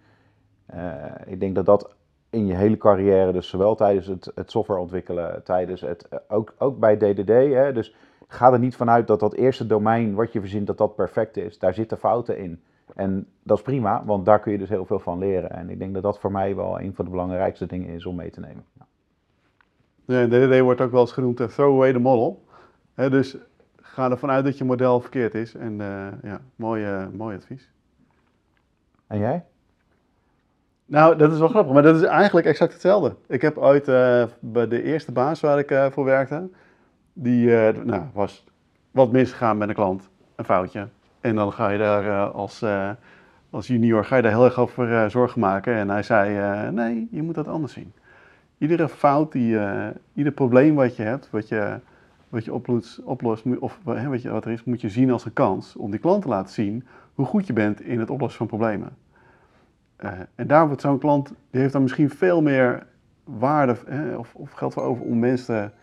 Uh, 0.76 0.96
ik 1.26 1.40
denk 1.40 1.56
dat 1.56 1.66
dat 1.66 1.96
in 2.30 2.46
je 2.46 2.54
hele 2.54 2.78
carrière, 2.78 3.32
dus 3.32 3.50
zowel 3.50 3.76
tijdens 3.76 4.08
het, 4.08 4.32
het 4.36 4.52
software 4.52 4.80
ontwikkelen, 4.80 5.44
tijdens 5.44 5.82
het, 5.82 6.08
ook, 6.28 6.54
ook 6.58 6.80
bij 6.80 6.98
DDD, 6.98 7.28
hè, 7.28 7.74
dus 7.74 7.96
ga 8.32 8.52
er 8.52 8.60
niet 8.60 8.76
vanuit 8.76 9.08
dat 9.08 9.20
dat 9.20 9.34
eerste 9.34 9.66
domein 9.66 10.14
wat 10.14 10.34
je 10.34 10.40
verzint, 10.40 10.68
dat 10.68 10.78
dat 10.78 10.96
perfect 10.96 11.38
is. 11.38 11.60
Daar 11.60 11.74
zitten 11.74 11.98
fouten 11.98 12.38
in. 12.38 12.62
En 12.96 13.28
dat 13.44 13.58
is 13.58 13.64
prima, 13.64 14.04
want 14.06 14.26
daar 14.26 14.40
kun 14.40 14.52
je 14.52 14.58
dus 14.58 14.70
heel 14.70 14.86
veel 14.86 15.00
van 15.00 15.18
leren. 15.18 15.52
En 15.52 15.70
ik 15.70 15.80
denk 15.80 15.94
dat 15.94 16.04
dat 16.04 16.20
voor 16.20 16.32
mij 16.32 16.56
wel 16.56 16.80
een 16.80 16.96
van 16.96 17.06
de 17.06 17.12
belangrijkste 17.12 17.66
dingen 17.66 17.88
is 17.88 18.06
om 18.06 18.16
mee 18.16 18.30
te 18.30 18.40
nemen. 18.40 18.64
Ja. 18.80 18.86
Ja, 20.06 20.28
DDD 20.28 20.60
wordt 20.60 20.82
ook 20.82 20.92
wel 20.92 21.02
eens 21.02 21.12
genoemd 21.12 21.40
uh, 21.40 21.48
throw 21.48 21.74
away 21.74 21.92
the 21.92 22.00
model. 22.00 22.46
He, 22.94 23.10
dus 23.10 23.38
ga 23.82 24.12
ervan 24.12 24.30
uit 24.30 24.46
dat 24.46 24.58
je 24.58 24.64
model 24.64 25.00
verkeerd 25.00 25.36
is. 25.36 25.56
En 25.56 25.72
uh, 25.80 26.08
ja, 26.24 26.42
mooi, 26.56 26.86
uh, 26.86 27.08
mooi 27.14 27.36
advies. 27.36 27.72
En 29.08 29.20
jij? 29.20 29.46
Nou, 30.86 31.16
dat 31.16 31.32
is 31.32 31.40
wel 31.40 31.48
grappig, 31.48 31.74
maar 31.74 31.84
dat 31.84 31.96
is 31.96 32.04
eigenlijk 32.04 32.48
exact 32.48 32.74
hetzelfde. 32.74 33.16
Ik 33.28 33.42
heb 33.42 33.58
ooit 33.58 33.88
uh, 33.88 34.24
bij 34.40 34.68
de 34.68 34.84
eerste 34.84 35.12
baas 35.12 35.40
waar 35.40 35.60
ik 35.60 35.92
voor 35.94 36.06
werkte, 36.06 36.50
die 37.14 37.48
uh, 37.48 37.84
nou, 37.84 38.04
was 38.14 38.46
wat 38.92 39.12
misgegaan 39.12 39.58
met 39.58 39.70
een 39.70 39.76
klant, 39.76 40.10
een 40.36 40.46
foutje. 40.46 40.88
En 41.20 41.36
dan 41.36 41.54
ga 41.54 41.70
je 41.70 41.78
daar 41.78 42.30
als, 42.32 42.66
als 43.50 43.68
junior 43.68 44.06
ga 44.06 44.16
je 44.16 44.22
daar 44.22 44.32
heel 44.32 44.46
erg 44.46 44.60
over 44.60 45.12
zorgen 45.12 45.40
maken. 45.40 45.74
En 45.74 45.90
hij 45.90 46.04
zei, 46.04 46.72
nee, 46.72 47.08
je 47.12 47.24
moet 47.24 47.36
dat 47.36 47.48
anders 47.48 47.74
zien. 47.74 47.94
iedere 48.58 48.90
fout, 48.90 49.32
die, 49.32 49.58
ieder 50.14 50.34
probleem 50.34 50.76
wat 50.76 50.96
je 50.96 51.04
hebt, 51.04 51.30
wat 51.30 51.48
je, 51.48 51.80
wat 52.30 52.46
je 52.46 52.54
oplost, 52.54 53.04
oplost 53.04 53.46
of 53.60 53.80
wat, 53.84 54.22
je, 54.22 54.30
wat 54.30 54.46
er 54.46 54.52
is, 54.52 54.64
moet 54.64 54.82
je 54.82 54.90
zien 54.90 55.12
als 55.12 55.26
een 55.26 55.34
kans 55.34 55.76
om 55.76 55.92
die 55.92 56.00
klant 56.00 56.22
te 56.22 56.28
laten 56.28 56.54
zien 56.54 56.86
hoe 57.14 57.26
goed 57.26 57.48
je 57.48 57.54
bent 57.54 57.82
in 57.82 58.00
het 58.00 58.10
oplossen 58.10 58.38
van 58.38 58.48
problemen. 58.48 58.96
En 60.36 60.48
daar 60.48 60.68
wordt 60.68 60.82
zo'n 60.82 61.00
klant, 61.00 61.28
die 61.28 61.62
heeft 61.62 61.74
dan 61.74 61.82
misschien 61.82 62.10
veel 62.10 62.42
meer 62.42 62.86
waarde 63.24 63.76
of, 64.18 64.36
of 64.36 64.52
geld 64.52 64.74
voor 64.74 64.84
over 64.84 65.06
om 65.06 65.20
mensen, 65.20 65.74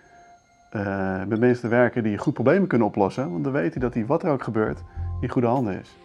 uh, 0.73 1.25
met 1.29 1.41
mensen 1.41 1.61
te 1.61 1.77
werken 1.77 2.03
die 2.03 2.19
goed 2.19 2.35
problemen 2.35 2.69
kunnen 2.69 2.87
oplossen. 2.87 3.31
Want 3.31 3.45
dan 3.45 3.53
weet 3.53 3.73
hij 3.73 3.83
dat 3.83 3.95
hij, 3.95 4.07
wat 4.07 4.23
er 4.23 4.31
ook 4.31 4.43
gebeurt, 4.43 4.83
in 5.21 5.29
goede 5.29 5.47
handen 5.47 5.81
is. 5.81 5.97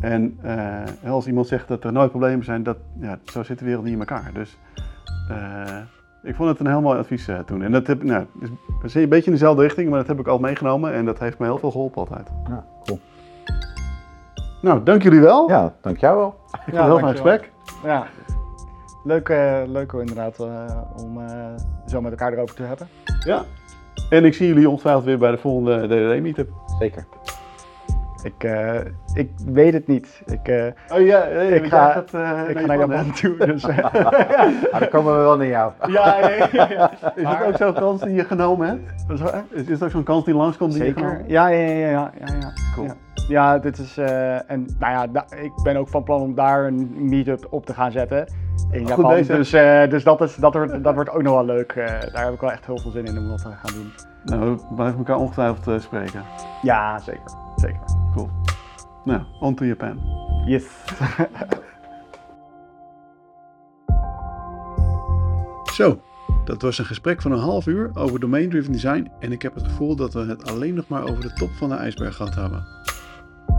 En 0.00 0.38
uh, 0.44 1.10
als 1.12 1.26
iemand 1.26 1.46
zegt 1.46 1.68
dat 1.68 1.84
er 1.84 1.92
nooit 1.92 2.10
problemen 2.10 2.44
zijn, 2.44 2.62
dat, 2.62 2.76
ja, 3.00 3.18
zo 3.24 3.42
zit 3.42 3.58
de 3.58 3.64
wereld 3.64 3.84
niet 3.84 3.92
in 3.92 3.98
elkaar. 3.98 4.30
Dus 4.34 4.58
uh, 5.30 5.76
ik 6.22 6.34
vond 6.34 6.48
het 6.48 6.60
een 6.60 6.66
heel 6.66 6.80
mooi 6.80 6.98
advies 6.98 7.28
uh, 7.28 7.38
toen. 7.38 7.62
En 7.62 7.72
dat 7.72 7.86
heb, 7.86 8.02
nou, 8.02 8.26
is 8.82 8.94
een 8.94 9.08
beetje 9.08 9.26
in 9.26 9.32
dezelfde 9.32 9.62
richting, 9.62 9.88
maar 9.88 9.98
dat 9.98 10.08
heb 10.08 10.18
ik 10.18 10.26
al 10.26 10.38
meegenomen 10.38 10.92
en 10.92 11.04
dat 11.04 11.18
heeft 11.18 11.38
me 11.38 11.46
heel 11.46 11.58
veel 11.58 11.70
geholpen 11.70 11.98
altijd. 11.98 12.30
Ja, 12.48 12.64
cool. 12.84 12.98
Nou, 14.62 14.82
dank 14.82 15.02
jullie 15.02 15.20
wel. 15.20 15.48
Ja, 15.48 15.74
dank 15.80 15.96
jou 15.96 16.16
wel. 16.16 16.34
Ik 16.44 16.50
vond 16.50 16.64
het 16.66 16.76
een 16.76 16.84
heel 16.84 16.98
fijn 16.98 17.10
gesprek. 17.10 17.50
Ja, 17.84 18.06
leuk, 19.04 19.28
leuk 19.66 19.92
inderdaad 19.92 20.38
om 20.96 21.20
zo 21.86 22.00
met 22.00 22.10
elkaar 22.10 22.32
erover 22.32 22.54
te 22.54 22.62
hebben. 22.62 22.88
Ja, 23.24 23.44
en 24.10 24.24
ik 24.24 24.34
zie 24.34 24.46
jullie 24.46 24.68
ongetwijfeld 24.68 25.04
weer 25.04 25.18
bij 25.18 25.30
de 25.30 25.38
volgende 25.38 25.86
DDD-meetup. 25.86 26.48
Zeker. 26.78 27.06
Ik, 28.22 28.44
uh, 28.44 28.74
ik 29.14 29.30
weet 29.44 29.72
het 29.72 29.86
niet. 29.86 30.22
Ik, 30.26 30.48
uh, 30.48 30.64
oh 30.88 31.06
ja, 31.06 31.28
nee, 31.32 31.54
ik 31.54 31.66
ga, 31.66 31.92
gaat, 31.92 32.14
uh, 32.14 32.48
ik 32.48 32.58
ga 32.58 32.66
naar 32.66 32.78
Japan 32.78 33.12
toe. 33.12 33.36
Dus, 33.36 33.62
ja. 33.76 33.90
dan 34.78 34.88
komen 34.88 35.16
we 35.16 35.18
wel 35.18 35.36
naar 35.36 35.46
jou. 35.46 35.72
Ja, 35.86 36.18
ja, 36.28 36.68
ja. 36.68 36.90
Is 37.14 37.26
het 37.26 37.46
ook 37.46 37.56
zo'n 37.56 37.74
kans 37.74 38.02
die 38.02 38.14
je 38.14 38.24
genomen 38.24 38.68
hebt? 38.68 39.04
Is 39.50 39.68
het 39.68 39.82
ook 39.82 39.90
zo'n 39.90 40.02
kans 40.02 40.24
die 40.24 40.34
langskomt 40.34 40.72
die 40.72 40.82
Zeker. 40.82 40.98
je 41.02 41.06
genomen 41.06 41.28
ja, 41.28 41.48
ja, 41.48 41.66
ja, 41.66 41.88
ja, 41.88 42.12
ja, 42.18 42.34
ja. 42.40 42.52
Cool. 42.74 42.90
Ja. 43.30 43.58
dit 43.58 43.78
is. 43.78 43.96
en 43.96 44.66
nou 44.78 44.92
ja, 44.92 45.06
da, 45.06 45.24
ik 45.36 45.52
ben 45.62 45.76
ook 45.76 45.88
van 45.88 46.02
plan 46.02 46.20
om 46.20 46.34
daar 46.34 46.66
een 46.66 47.08
meetup 47.08 47.46
op 47.50 47.66
te 47.66 47.74
gaan 47.74 47.92
zetten. 47.92 48.26
In 48.70 48.80
Japan. 48.86 49.04
Goed 49.04 49.14
bezig. 49.14 49.36
dus 49.36 49.50
dus 49.90 50.04
dat, 50.04 50.20
is, 50.20 50.34
dat, 50.34 50.54
wordt, 50.54 50.84
dat 50.84 50.94
wordt 50.94 51.10
ook 51.10 51.22
nog 51.22 51.34
wel 51.34 51.44
leuk. 51.44 51.74
daar 52.12 52.24
heb 52.24 52.34
ik 52.34 52.40
wel 52.40 52.50
echt 52.50 52.66
heel 52.66 52.78
veel 52.78 52.90
zin 52.90 53.04
in 53.04 53.18
om 53.18 53.28
dat 53.28 53.38
te 53.38 53.48
gaan 53.48 53.74
doen. 53.74 53.92
Nou, 54.24 54.56
we 54.68 54.74
blijven 54.74 54.98
elkaar 54.98 55.16
ongetwijfeld 55.16 55.82
spreken. 55.82 56.24
Ja, 56.62 56.98
zeker. 56.98 57.32
Zeker. 57.56 57.80
Cool. 58.14 58.28
Nou, 59.04 59.22
on 59.40 59.54
to 59.54 59.64
Japan. 59.64 60.00
Yes. 60.46 60.64
Zo, 65.80 66.00
dat 66.44 66.62
was 66.62 66.78
een 66.78 66.84
gesprek 66.84 67.22
van 67.22 67.32
een 67.32 67.38
half 67.38 67.66
uur 67.66 67.90
over 67.94 68.20
domain-driven 68.20 68.72
design 68.72 69.10
en 69.18 69.32
ik 69.32 69.42
heb 69.42 69.54
het 69.54 69.64
gevoel 69.64 69.96
dat 69.96 70.12
we 70.12 70.20
het 70.20 70.50
alleen 70.50 70.74
nog 70.74 70.88
maar 70.88 71.02
over 71.02 71.20
de 71.20 71.32
top 71.32 71.50
van 71.50 71.68
de 71.68 71.74
ijsberg 71.74 72.16
gehad 72.16 72.34
hebben. 72.34 72.64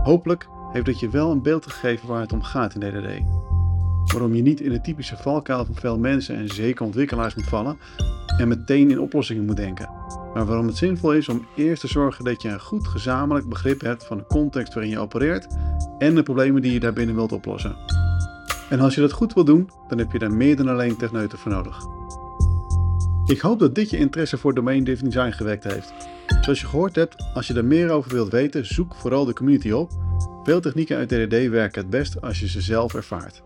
Hopelijk 0.02 0.48
heeft 0.72 0.86
het 0.86 1.00
je 1.00 1.08
wel 1.08 1.30
een 1.30 1.42
beeld 1.42 1.66
gegeven 1.66 2.08
waar 2.08 2.20
het 2.20 2.32
om 2.32 2.42
gaat 2.42 2.74
in 2.74 2.80
DDD. 2.80 3.22
Waarom 4.12 4.34
je 4.34 4.42
niet 4.42 4.60
in 4.60 4.70
de 4.70 4.80
typische 4.80 5.16
valkuil 5.16 5.64
van 5.64 5.74
veel 5.74 5.98
mensen 5.98 6.36
en 6.36 6.48
zeker 6.48 6.84
ontwikkelaars 6.84 7.34
moet 7.34 7.48
vallen 7.48 7.78
en 8.38 8.48
meteen 8.48 8.90
in 8.90 9.00
oplossingen 9.00 9.44
moet 9.44 9.56
denken. 9.56 9.90
Maar 10.34 10.46
waarom 10.46 10.66
het 10.66 10.76
zinvol 10.76 11.12
is 11.12 11.28
om 11.28 11.46
eerst 11.56 11.80
te 11.80 11.88
zorgen 11.88 12.24
dat 12.24 12.42
je 12.42 12.48
een 12.48 12.60
goed 12.60 12.86
gezamenlijk 12.86 13.48
begrip 13.48 13.80
hebt 13.80 14.04
van 14.04 14.16
de 14.16 14.26
context 14.26 14.74
waarin 14.74 14.92
je 14.92 14.98
opereert 14.98 15.46
en 15.98 16.14
de 16.14 16.22
problemen 16.22 16.62
die 16.62 16.72
je 16.72 16.80
daarbinnen 16.80 17.14
wilt 17.14 17.32
oplossen. 17.32 17.76
En 18.70 18.80
als 18.80 18.94
je 18.94 19.00
dat 19.00 19.12
goed 19.12 19.34
wil 19.34 19.44
doen, 19.44 19.70
dan 19.88 19.98
heb 19.98 20.12
je 20.12 20.18
daar 20.18 20.32
meer 20.32 20.56
dan 20.56 20.68
alleen 20.68 20.96
techneuten 20.96 21.38
voor 21.38 21.50
nodig. 21.50 21.84
Ik 23.26 23.40
hoop 23.40 23.58
dat 23.58 23.74
dit 23.74 23.90
je 23.90 23.98
interesse 23.98 24.38
voor 24.38 24.54
domain-driven 24.54 25.04
design 25.04 25.30
gewekt 25.30 25.64
heeft. 25.64 25.92
Zoals 26.40 26.60
je 26.60 26.66
gehoord 26.66 26.94
hebt, 26.94 27.24
als 27.34 27.46
je 27.46 27.54
er 27.54 27.64
meer 27.64 27.90
over 27.90 28.12
wilt 28.12 28.32
weten, 28.32 28.66
zoek 28.66 28.94
vooral 28.94 29.24
de 29.24 29.32
community 29.32 29.70
op. 29.70 29.90
Veel 30.42 30.60
technieken 30.60 30.96
uit 30.96 31.08
DDD 31.08 31.48
werken 31.48 31.80
het 31.80 31.90
best 31.90 32.20
als 32.20 32.40
je 32.40 32.48
ze 32.48 32.60
zelf 32.60 32.94
ervaart. 32.94 33.42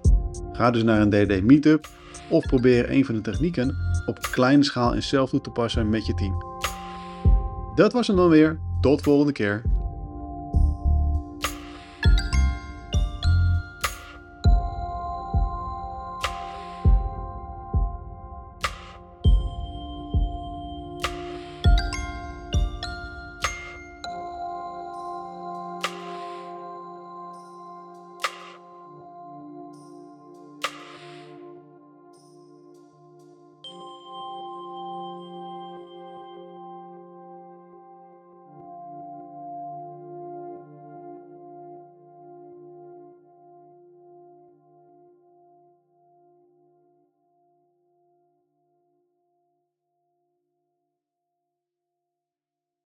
Ga 0.52 0.70
dus 0.70 0.82
naar 0.82 1.00
een 1.00 1.10
DDD 1.10 1.42
meetup 1.42 1.88
of 2.28 2.46
probeer 2.46 2.90
een 2.90 3.04
van 3.04 3.14
de 3.14 3.20
technieken 3.20 3.76
op 4.06 4.18
kleine 4.30 4.64
schaal 4.64 4.94
en 4.94 5.02
zelf 5.02 5.30
toe 5.30 5.40
te 5.40 5.50
passen 5.50 5.88
met 5.88 6.06
je 6.06 6.14
team. 6.14 6.34
Dat 7.74 7.92
was 7.92 8.06
hem 8.06 8.16
dan 8.16 8.28
weer. 8.28 8.58
Tot 8.80 9.02
volgende 9.02 9.32
keer. 9.32 9.62